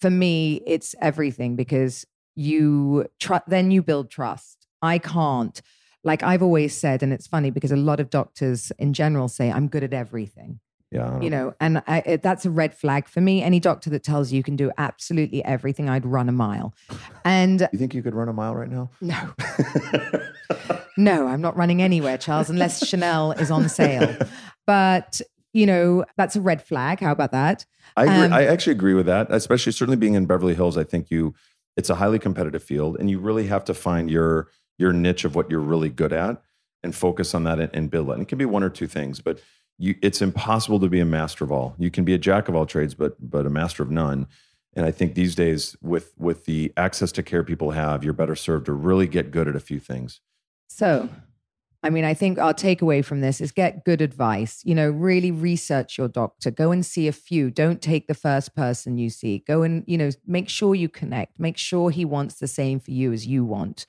For 0.00 0.10
me, 0.10 0.62
it's 0.66 0.94
everything 1.00 1.56
because 1.56 2.04
you 2.34 3.06
tr- 3.20 3.34
then 3.46 3.70
you 3.70 3.82
build 3.82 4.10
trust. 4.10 4.66
I 4.82 4.98
can't, 4.98 5.60
like 6.02 6.22
I've 6.22 6.42
always 6.42 6.74
said, 6.76 7.02
and 7.02 7.12
it's 7.12 7.26
funny 7.26 7.50
because 7.50 7.70
a 7.70 7.76
lot 7.76 8.00
of 8.00 8.10
doctors 8.10 8.72
in 8.78 8.94
general 8.94 9.28
say, 9.28 9.50
I'm 9.50 9.68
good 9.68 9.84
at 9.84 9.92
everything. 9.92 10.60
Yeah. 10.92 11.20
You 11.20 11.30
know 11.30 11.54
and 11.60 11.84
I, 11.86 11.98
it, 12.04 12.22
that's 12.22 12.44
a 12.44 12.50
red 12.50 12.74
flag 12.74 13.06
for 13.06 13.20
me 13.20 13.44
any 13.44 13.60
doctor 13.60 13.90
that 13.90 14.02
tells 14.02 14.32
you 14.32 14.38
you 14.38 14.42
can 14.42 14.56
do 14.56 14.72
absolutely 14.76 15.44
everything 15.44 15.88
i'd 15.88 16.04
run 16.04 16.28
a 16.28 16.32
mile 16.32 16.74
and 17.24 17.68
You 17.72 17.78
think 17.78 17.94
you 17.94 18.02
could 18.02 18.12
run 18.12 18.28
a 18.28 18.32
mile 18.32 18.56
right 18.56 18.68
now? 18.68 18.90
no 19.00 19.32
no 20.96 21.26
i'm 21.26 21.40
not 21.40 21.56
running 21.56 21.82
anywhere 21.82 22.18
charles 22.18 22.50
unless 22.50 22.86
chanel 22.88 23.32
is 23.32 23.50
on 23.50 23.68
sale 23.68 24.16
but 24.66 25.20
you 25.52 25.66
know 25.66 26.04
that's 26.16 26.36
a 26.36 26.40
red 26.40 26.62
flag 26.62 27.00
how 27.00 27.12
about 27.12 27.32
that 27.32 27.64
I 27.96 28.04
agree. 28.04 28.26
Um, 28.26 28.32
I 28.32 28.46
actually 28.46 28.72
agree 28.72 28.94
with 28.94 29.06
that, 29.06 29.28
especially 29.30 29.72
certainly 29.72 29.96
being 29.96 30.14
in 30.14 30.26
Beverly 30.26 30.54
Hills. 30.54 30.76
I 30.76 30.84
think 30.84 31.10
you, 31.10 31.34
it's 31.76 31.90
a 31.90 31.96
highly 31.96 32.18
competitive 32.18 32.62
field, 32.62 32.96
and 32.98 33.10
you 33.10 33.18
really 33.18 33.46
have 33.46 33.64
to 33.64 33.74
find 33.74 34.10
your 34.10 34.48
your 34.78 34.92
niche 34.92 35.24
of 35.24 35.34
what 35.34 35.50
you're 35.50 35.60
really 35.60 35.90
good 35.90 36.12
at 36.12 36.42
and 36.82 36.94
focus 36.94 37.34
on 37.34 37.44
that 37.44 37.60
and, 37.60 37.70
and 37.74 37.90
build 37.90 38.08
it. 38.08 38.12
And 38.12 38.22
it 38.22 38.28
can 38.28 38.38
be 38.38 38.46
one 38.46 38.62
or 38.62 38.70
two 38.70 38.86
things, 38.86 39.20
but 39.20 39.38
you, 39.76 39.94
it's 40.00 40.22
impossible 40.22 40.80
to 40.80 40.88
be 40.88 41.00
a 41.00 41.04
master 41.04 41.44
of 41.44 41.52
all. 41.52 41.74
You 41.76 41.90
can 41.90 42.02
be 42.04 42.14
a 42.14 42.18
jack 42.18 42.48
of 42.48 42.54
all 42.54 42.66
trades, 42.66 42.94
but 42.94 43.16
but 43.20 43.46
a 43.46 43.50
master 43.50 43.82
of 43.82 43.90
none. 43.90 44.26
And 44.74 44.86
I 44.86 44.90
think 44.92 45.14
these 45.14 45.34
days, 45.34 45.76
with 45.82 46.12
with 46.16 46.44
the 46.46 46.72
access 46.76 47.12
to 47.12 47.22
care 47.22 47.42
people 47.42 47.72
have, 47.72 48.04
you're 48.04 48.12
better 48.12 48.36
served 48.36 48.66
to 48.66 48.72
really 48.72 49.06
get 49.06 49.30
good 49.30 49.48
at 49.48 49.56
a 49.56 49.60
few 49.60 49.80
things. 49.80 50.20
So 50.70 51.08
i 51.82 51.90
mean 51.90 52.04
i 52.04 52.14
think 52.14 52.38
our 52.38 52.54
takeaway 52.54 53.04
from 53.04 53.20
this 53.20 53.40
is 53.40 53.50
get 53.52 53.84
good 53.84 54.00
advice. 54.00 54.62
You 54.64 54.74
know 54.74 54.88
really 54.88 55.30
research 55.30 55.98
your 55.98 56.08
doctor. 56.08 56.50
Go 56.50 56.70
and 56.70 56.84
see 56.86 57.08
a 57.08 57.12
few. 57.12 57.50
Don't 57.50 57.82
take 57.82 58.06
the 58.06 58.14
first 58.14 58.54
person 58.54 58.98
you 58.98 59.10
see. 59.10 59.42
Go 59.46 59.62
and 59.62 59.82
you 59.86 59.98
know 59.98 60.10
make 60.26 60.48
sure 60.48 60.74
you 60.74 60.88
connect. 60.88 61.40
Make 61.40 61.56
sure 61.56 61.90
he 61.90 62.04
wants 62.04 62.36
the 62.36 62.48
same 62.48 62.78
for 62.80 62.92
you 62.92 63.12
as 63.12 63.26
you 63.26 63.44
want. 63.44 63.86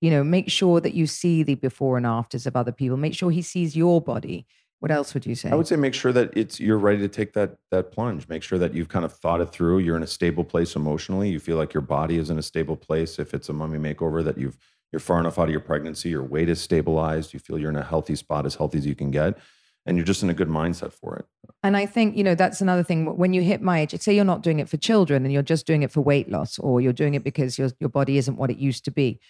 You 0.00 0.10
know 0.10 0.24
make 0.24 0.50
sure 0.50 0.80
that 0.80 0.94
you 0.94 1.06
see 1.06 1.42
the 1.42 1.54
before 1.54 1.96
and 1.96 2.06
afters 2.06 2.46
of 2.46 2.56
other 2.56 2.72
people. 2.72 2.96
Make 2.96 3.14
sure 3.14 3.30
he 3.30 3.42
sees 3.42 3.76
your 3.76 4.00
body 4.00 4.46
what 4.82 4.90
else 4.90 5.14
would 5.14 5.24
you 5.24 5.36
say 5.36 5.48
I 5.48 5.54
would 5.54 5.68
say 5.68 5.76
make 5.76 5.94
sure 5.94 6.12
that 6.12 6.36
it's 6.36 6.58
you're 6.58 6.76
ready 6.76 6.98
to 6.98 7.08
take 7.08 7.34
that 7.34 7.56
that 7.70 7.92
plunge. 7.92 8.26
Make 8.26 8.42
sure 8.42 8.58
that 8.58 8.74
you've 8.74 8.88
kind 8.88 9.04
of 9.04 9.12
thought 9.12 9.40
it 9.40 9.52
through. 9.52 9.78
You're 9.78 9.96
in 9.96 10.02
a 10.02 10.08
stable 10.08 10.42
place 10.42 10.74
emotionally. 10.74 11.30
You 11.30 11.38
feel 11.38 11.56
like 11.56 11.72
your 11.72 11.82
body 11.82 12.18
is 12.18 12.30
in 12.30 12.38
a 12.38 12.42
stable 12.42 12.76
place. 12.76 13.20
If 13.20 13.32
it's 13.32 13.48
a 13.48 13.52
mummy 13.52 13.78
makeover, 13.78 14.24
that 14.24 14.36
you've 14.36 14.58
you're 14.90 14.98
far 14.98 15.20
enough 15.20 15.38
out 15.38 15.44
of 15.44 15.50
your 15.50 15.60
pregnancy, 15.60 16.08
your 16.08 16.24
weight 16.24 16.48
is 16.48 16.60
stabilized. 16.60 17.32
You 17.32 17.38
feel 17.38 17.60
you're 17.60 17.70
in 17.70 17.76
a 17.76 17.84
healthy 17.84 18.16
spot, 18.16 18.44
as 18.44 18.56
healthy 18.56 18.78
as 18.78 18.84
you 18.84 18.96
can 18.96 19.12
get, 19.12 19.38
and 19.86 19.96
you're 19.96 20.04
just 20.04 20.24
in 20.24 20.30
a 20.30 20.34
good 20.34 20.48
mindset 20.48 20.92
for 20.92 21.14
it. 21.14 21.26
And 21.62 21.76
I 21.76 21.86
think, 21.86 22.16
you 22.16 22.24
know, 22.24 22.34
that's 22.34 22.60
another 22.60 22.82
thing. 22.82 23.16
When 23.16 23.32
you 23.32 23.42
hit 23.42 23.62
my 23.62 23.82
age, 23.82 23.98
say 24.00 24.16
you're 24.16 24.24
not 24.24 24.42
doing 24.42 24.58
it 24.58 24.68
for 24.68 24.78
children 24.78 25.24
and 25.24 25.32
you're 25.32 25.42
just 25.42 25.64
doing 25.64 25.84
it 25.84 25.92
for 25.92 26.00
weight 26.00 26.28
loss, 26.28 26.58
or 26.58 26.80
you're 26.80 26.92
doing 26.92 27.14
it 27.14 27.22
because 27.22 27.56
your, 27.56 27.70
your 27.78 27.88
body 27.88 28.18
isn't 28.18 28.36
what 28.36 28.50
it 28.50 28.58
used 28.58 28.84
to 28.86 28.90
be. 28.90 29.20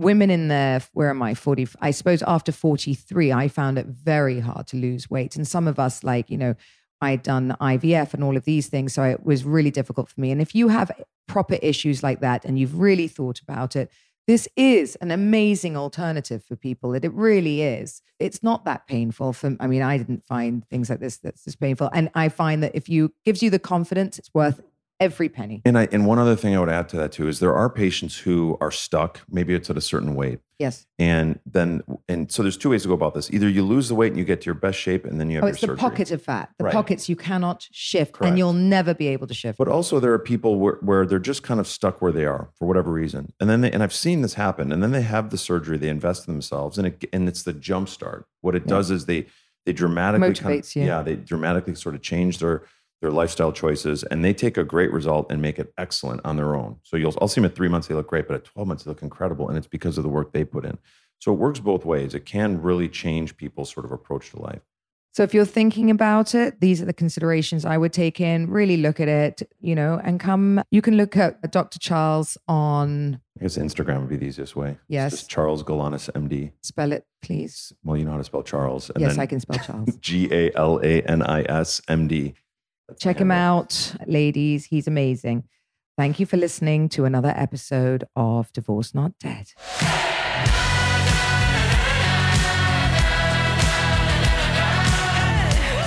Women 0.00 0.30
in 0.30 0.48
their, 0.48 0.80
where 0.94 1.10
am 1.10 1.22
I, 1.22 1.34
40, 1.34 1.68
I 1.82 1.90
suppose 1.90 2.22
after 2.22 2.52
43, 2.52 3.32
I 3.32 3.48
found 3.48 3.78
it 3.78 3.84
very 3.86 4.40
hard 4.40 4.66
to 4.68 4.78
lose 4.78 5.10
weight. 5.10 5.36
And 5.36 5.46
some 5.46 5.68
of 5.68 5.78
us, 5.78 6.02
like, 6.02 6.30
you 6.30 6.38
know, 6.38 6.54
I 7.02 7.10
had 7.10 7.22
done 7.22 7.54
IVF 7.60 8.14
and 8.14 8.24
all 8.24 8.34
of 8.34 8.44
these 8.44 8.68
things. 8.68 8.94
So 8.94 9.02
it 9.02 9.24
was 9.24 9.44
really 9.44 9.70
difficult 9.70 10.08
for 10.08 10.18
me. 10.18 10.30
And 10.30 10.40
if 10.40 10.54
you 10.54 10.68
have 10.68 10.90
proper 11.28 11.56
issues 11.56 12.02
like 12.02 12.20
that 12.20 12.46
and 12.46 12.58
you've 12.58 12.78
really 12.78 13.08
thought 13.08 13.40
about 13.40 13.76
it, 13.76 13.90
this 14.26 14.48
is 14.56 14.96
an 14.96 15.10
amazing 15.10 15.76
alternative 15.76 16.44
for 16.44 16.56
people. 16.56 16.94
It, 16.94 17.04
it 17.04 17.12
really 17.12 17.60
is. 17.60 18.00
It's 18.18 18.42
not 18.42 18.64
that 18.64 18.86
painful. 18.86 19.34
For 19.34 19.54
I 19.60 19.66
mean, 19.66 19.82
I 19.82 19.98
didn't 19.98 20.24
find 20.26 20.66
things 20.68 20.88
like 20.88 21.00
this 21.00 21.18
that's 21.18 21.44
just 21.44 21.60
painful. 21.60 21.90
And 21.92 22.10
I 22.14 22.30
find 22.30 22.62
that 22.62 22.72
if 22.74 22.88
you 22.88 23.12
gives 23.24 23.42
you 23.42 23.50
the 23.50 23.58
confidence, 23.58 24.18
it's 24.18 24.30
worth 24.32 24.62
every 25.00 25.28
penny. 25.28 25.62
And 25.64 25.76
I 25.78 25.88
and 25.90 26.06
one 26.06 26.18
other 26.18 26.36
thing 26.36 26.54
I 26.54 26.60
would 26.60 26.68
add 26.68 26.88
to 26.90 26.96
that 26.98 27.10
too 27.12 27.26
is 27.26 27.40
there 27.40 27.54
are 27.54 27.68
patients 27.70 28.18
who 28.18 28.56
are 28.60 28.70
stuck. 28.70 29.20
Maybe 29.28 29.54
it's 29.54 29.70
at 29.70 29.76
a 29.76 29.80
certain 29.80 30.14
weight, 30.14 30.40
Yes. 30.58 30.86
and 30.98 31.40
then 31.46 31.82
and 32.08 32.30
so 32.30 32.42
there's 32.42 32.56
two 32.58 32.70
ways 32.70 32.82
to 32.82 32.88
go 32.88 32.94
about 32.94 33.14
this. 33.14 33.30
Either 33.32 33.48
you 33.48 33.64
lose 33.64 33.88
the 33.88 33.94
weight 33.94 34.08
and 34.12 34.18
you 34.18 34.24
get 34.24 34.42
to 34.42 34.46
your 34.46 34.54
best 34.54 34.78
shape, 34.78 35.04
and 35.06 35.18
then 35.18 35.30
you 35.30 35.36
have 35.36 35.44
Oh, 35.44 35.46
your 35.46 35.52
it's 35.52 35.60
the 35.62 35.66
surgery. 35.68 35.78
pocket 35.80 36.10
of 36.12 36.22
fat. 36.22 36.50
The 36.58 36.64
Right. 36.64 36.72
pockets 36.74 37.08
you 37.08 37.16
cannot 37.16 37.66
shift, 37.72 38.12
Correct. 38.12 38.28
and 38.28 38.38
you'll 38.38 38.52
never 38.52 38.94
be 38.94 39.08
able 39.08 39.26
to 39.26 39.34
shift. 39.34 39.58
But 39.58 39.68
also 39.68 39.98
there 39.98 40.12
are 40.12 40.18
people 40.18 40.58
where, 40.58 40.74
where 40.82 41.06
they're 41.06 41.18
just 41.18 41.42
kind 41.42 41.58
of 41.58 41.66
stuck 41.66 42.02
where 42.02 42.12
they 42.12 42.26
are 42.26 42.50
for 42.58 42.68
whatever 42.68 42.92
reason. 42.92 43.32
And 43.40 43.48
then 43.48 43.62
they, 43.62 43.70
and 43.70 43.82
I've 43.82 43.94
seen 43.94 44.20
this 44.22 44.34
happen. 44.34 44.70
And 44.70 44.82
then 44.82 44.92
they 44.92 45.02
have 45.02 45.30
the 45.30 45.38
surgery, 45.38 45.78
they 45.78 45.88
invest 45.88 46.28
in 46.28 46.34
themselves 46.34 46.76
and 46.78 46.86
it, 46.88 47.04
and 47.12 47.26
it's 47.28 47.42
the 47.42 47.52
jump 47.54 47.88
start. 47.88 48.26
What 48.42 48.54
it 48.54 48.64
Yeah. 48.66 48.68
does 48.76 48.90
is 48.90 49.06
they, 49.06 49.26
they 49.66 49.72
dramatically 49.72 50.34
kind 50.34 50.58
of- 50.58 50.64
Motivates 50.64 50.76
you. 50.76 50.84
yeah, 50.84 51.02
they 51.02 51.16
dramatically 51.16 51.74
sort 51.74 51.94
of 51.94 52.02
change 52.02 52.38
their, 52.38 52.62
their 53.00 53.10
lifestyle 53.10 53.52
choices 53.52 54.02
and 54.04 54.24
they 54.24 54.34
take 54.34 54.56
a 54.56 54.64
great 54.64 54.92
result 54.92 55.30
and 55.30 55.40
make 55.40 55.58
it 55.58 55.72
excellent 55.78 56.20
on 56.24 56.36
their 56.36 56.54
own. 56.54 56.76
So 56.82 56.96
you'll, 56.96 57.14
I'll 57.20 57.28
see 57.28 57.40
them 57.40 57.50
at 57.50 57.54
three 57.54 57.68
months, 57.68 57.88
they 57.88 57.94
look 57.94 58.08
great, 58.08 58.28
but 58.28 58.36
at 58.36 58.44
12 58.44 58.68
months, 58.68 58.84
they 58.84 58.90
look 58.90 59.02
incredible. 59.02 59.48
And 59.48 59.56
it's 59.56 59.66
because 59.66 59.96
of 59.96 60.04
the 60.04 60.10
work 60.10 60.32
they 60.32 60.44
put 60.44 60.64
in. 60.64 60.78
So 61.18 61.32
it 61.32 61.38
works 61.38 61.60
both 61.60 61.84
ways. 61.84 62.14
It 62.14 62.24
can 62.24 62.62
really 62.62 62.88
change 62.88 63.36
people's 63.36 63.70
sort 63.72 63.84
of 63.86 63.92
approach 63.92 64.30
to 64.30 64.40
life. 64.40 64.62
So 65.12 65.24
if 65.24 65.34
you're 65.34 65.44
thinking 65.44 65.90
about 65.90 66.36
it, 66.36 66.60
these 66.60 66.80
are 66.80 66.84
the 66.84 66.92
considerations 66.92 67.64
I 67.64 67.76
would 67.76 67.92
take 67.92 68.20
in. 68.20 68.48
Really 68.48 68.76
look 68.76 69.00
at 69.00 69.08
it, 69.08 69.42
you 69.60 69.74
know, 69.74 70.00
and 70.04 70.20
come. 70.20 70.62
You 70.70 70.80
can 70.82 70.96
look 70.96 71.16
at 71.16 71.50
Dr. 71.50 71.80
Charles 71.80 72.38
on. 72.46 73.20
I 73.36 73.42
guess 73.42 73.58
Instagram 73.58 74.00
would 74.00 74.08
be 74.08 74.16
the 74.16 74.26
easiest 74.26 74.54
way. 74.54 74.78
Yes. 74.86 75.26
Charles 75.26 75.64
Galanis, 75.64 76.10
MD. 76.12 76.52
Spell 76.62 76.92
it, 76.92 77.06
please. 77.22 77.72
Well, 77.82 77.96
you 77.96 78.04
know 78.04 78.12
how 78.12 78.18
to 78.18 78.24
spell 78.24 78.44
Charles. 78.44 78.90
And 78.90 79.00
yes, 79.00 79.18
I 79.18 79.26
can 79.26 79.40
spell 79.40 79.58
Charles. 79.58 79.96
G 80.00 80.28
A 80.30 80.52
L 80.54 80.78
A 80.80 81.02
N 81.02 81.22
I 81.22 81.42
S 81.42 81.80
M 81.88 82.06
D. 82.06 82.34
Check 82.98 83.18
him 83.18 83.30
out, 83.30 83.94
ladies. 84.06 84.64
He's 84.64 84.86
amazing. 84.86 85.44
Thank 85.96 86.18
you 86.18 86.26
for 86.26 86.36
listening 86.36 86.88
to 86.90 87.04
another 87.04 87.32
episode 87.36 88.04
of 88.16 88.52
Divorced 88.52 88.94
Not 88.94 89.12
Dead. 89.18 89.48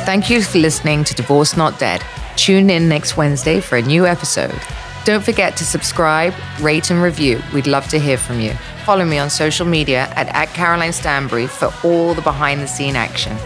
Thank 0.06 0.30
you 0.30 0.42
for 0.44 0.60
listening 0.60 1.04
to 1.06 1.14
Divorced 1.16 1.58
Not 1.58 1.80
Dead. 1.80 2.04
Tune 2.36 2.70
in 2.70 2.90
next 2.90 3.16
Wednesday 3.16 3.60
for 3.60 3.78
a 3.78 3.82
new 3.82 4.06
episode. 4.06 4.60
Don't 5.06 5.24
forget 5.24 5.56
to 5.58 5.66
subscribe, 5.66 6.34
rate, 6.60 6.92
and 6.92 7.02
review. 7.02 7.42
We'd 7.54 7.68
love 7.68 7.88
to 7.88 8.00
hear 8.00 8.18
from 8.18 8.40
you. 8.40 8.54
Follow 8.86 9.06
me 9.06 9.18
on 9.18 9.30
social 9.30 9.66
media 9.66 10.08
at, 10.16 10.28
at 10.36 10.50
Caroline 10.50 10.94
Stanbury 10.94 11.48
for 11.48 11.74
all 11.84 12.14
the 12.14 12.22
behind 12.22 12.62
the 12.62 12.68
scene 12.68 12.96
action. 12.96 13.38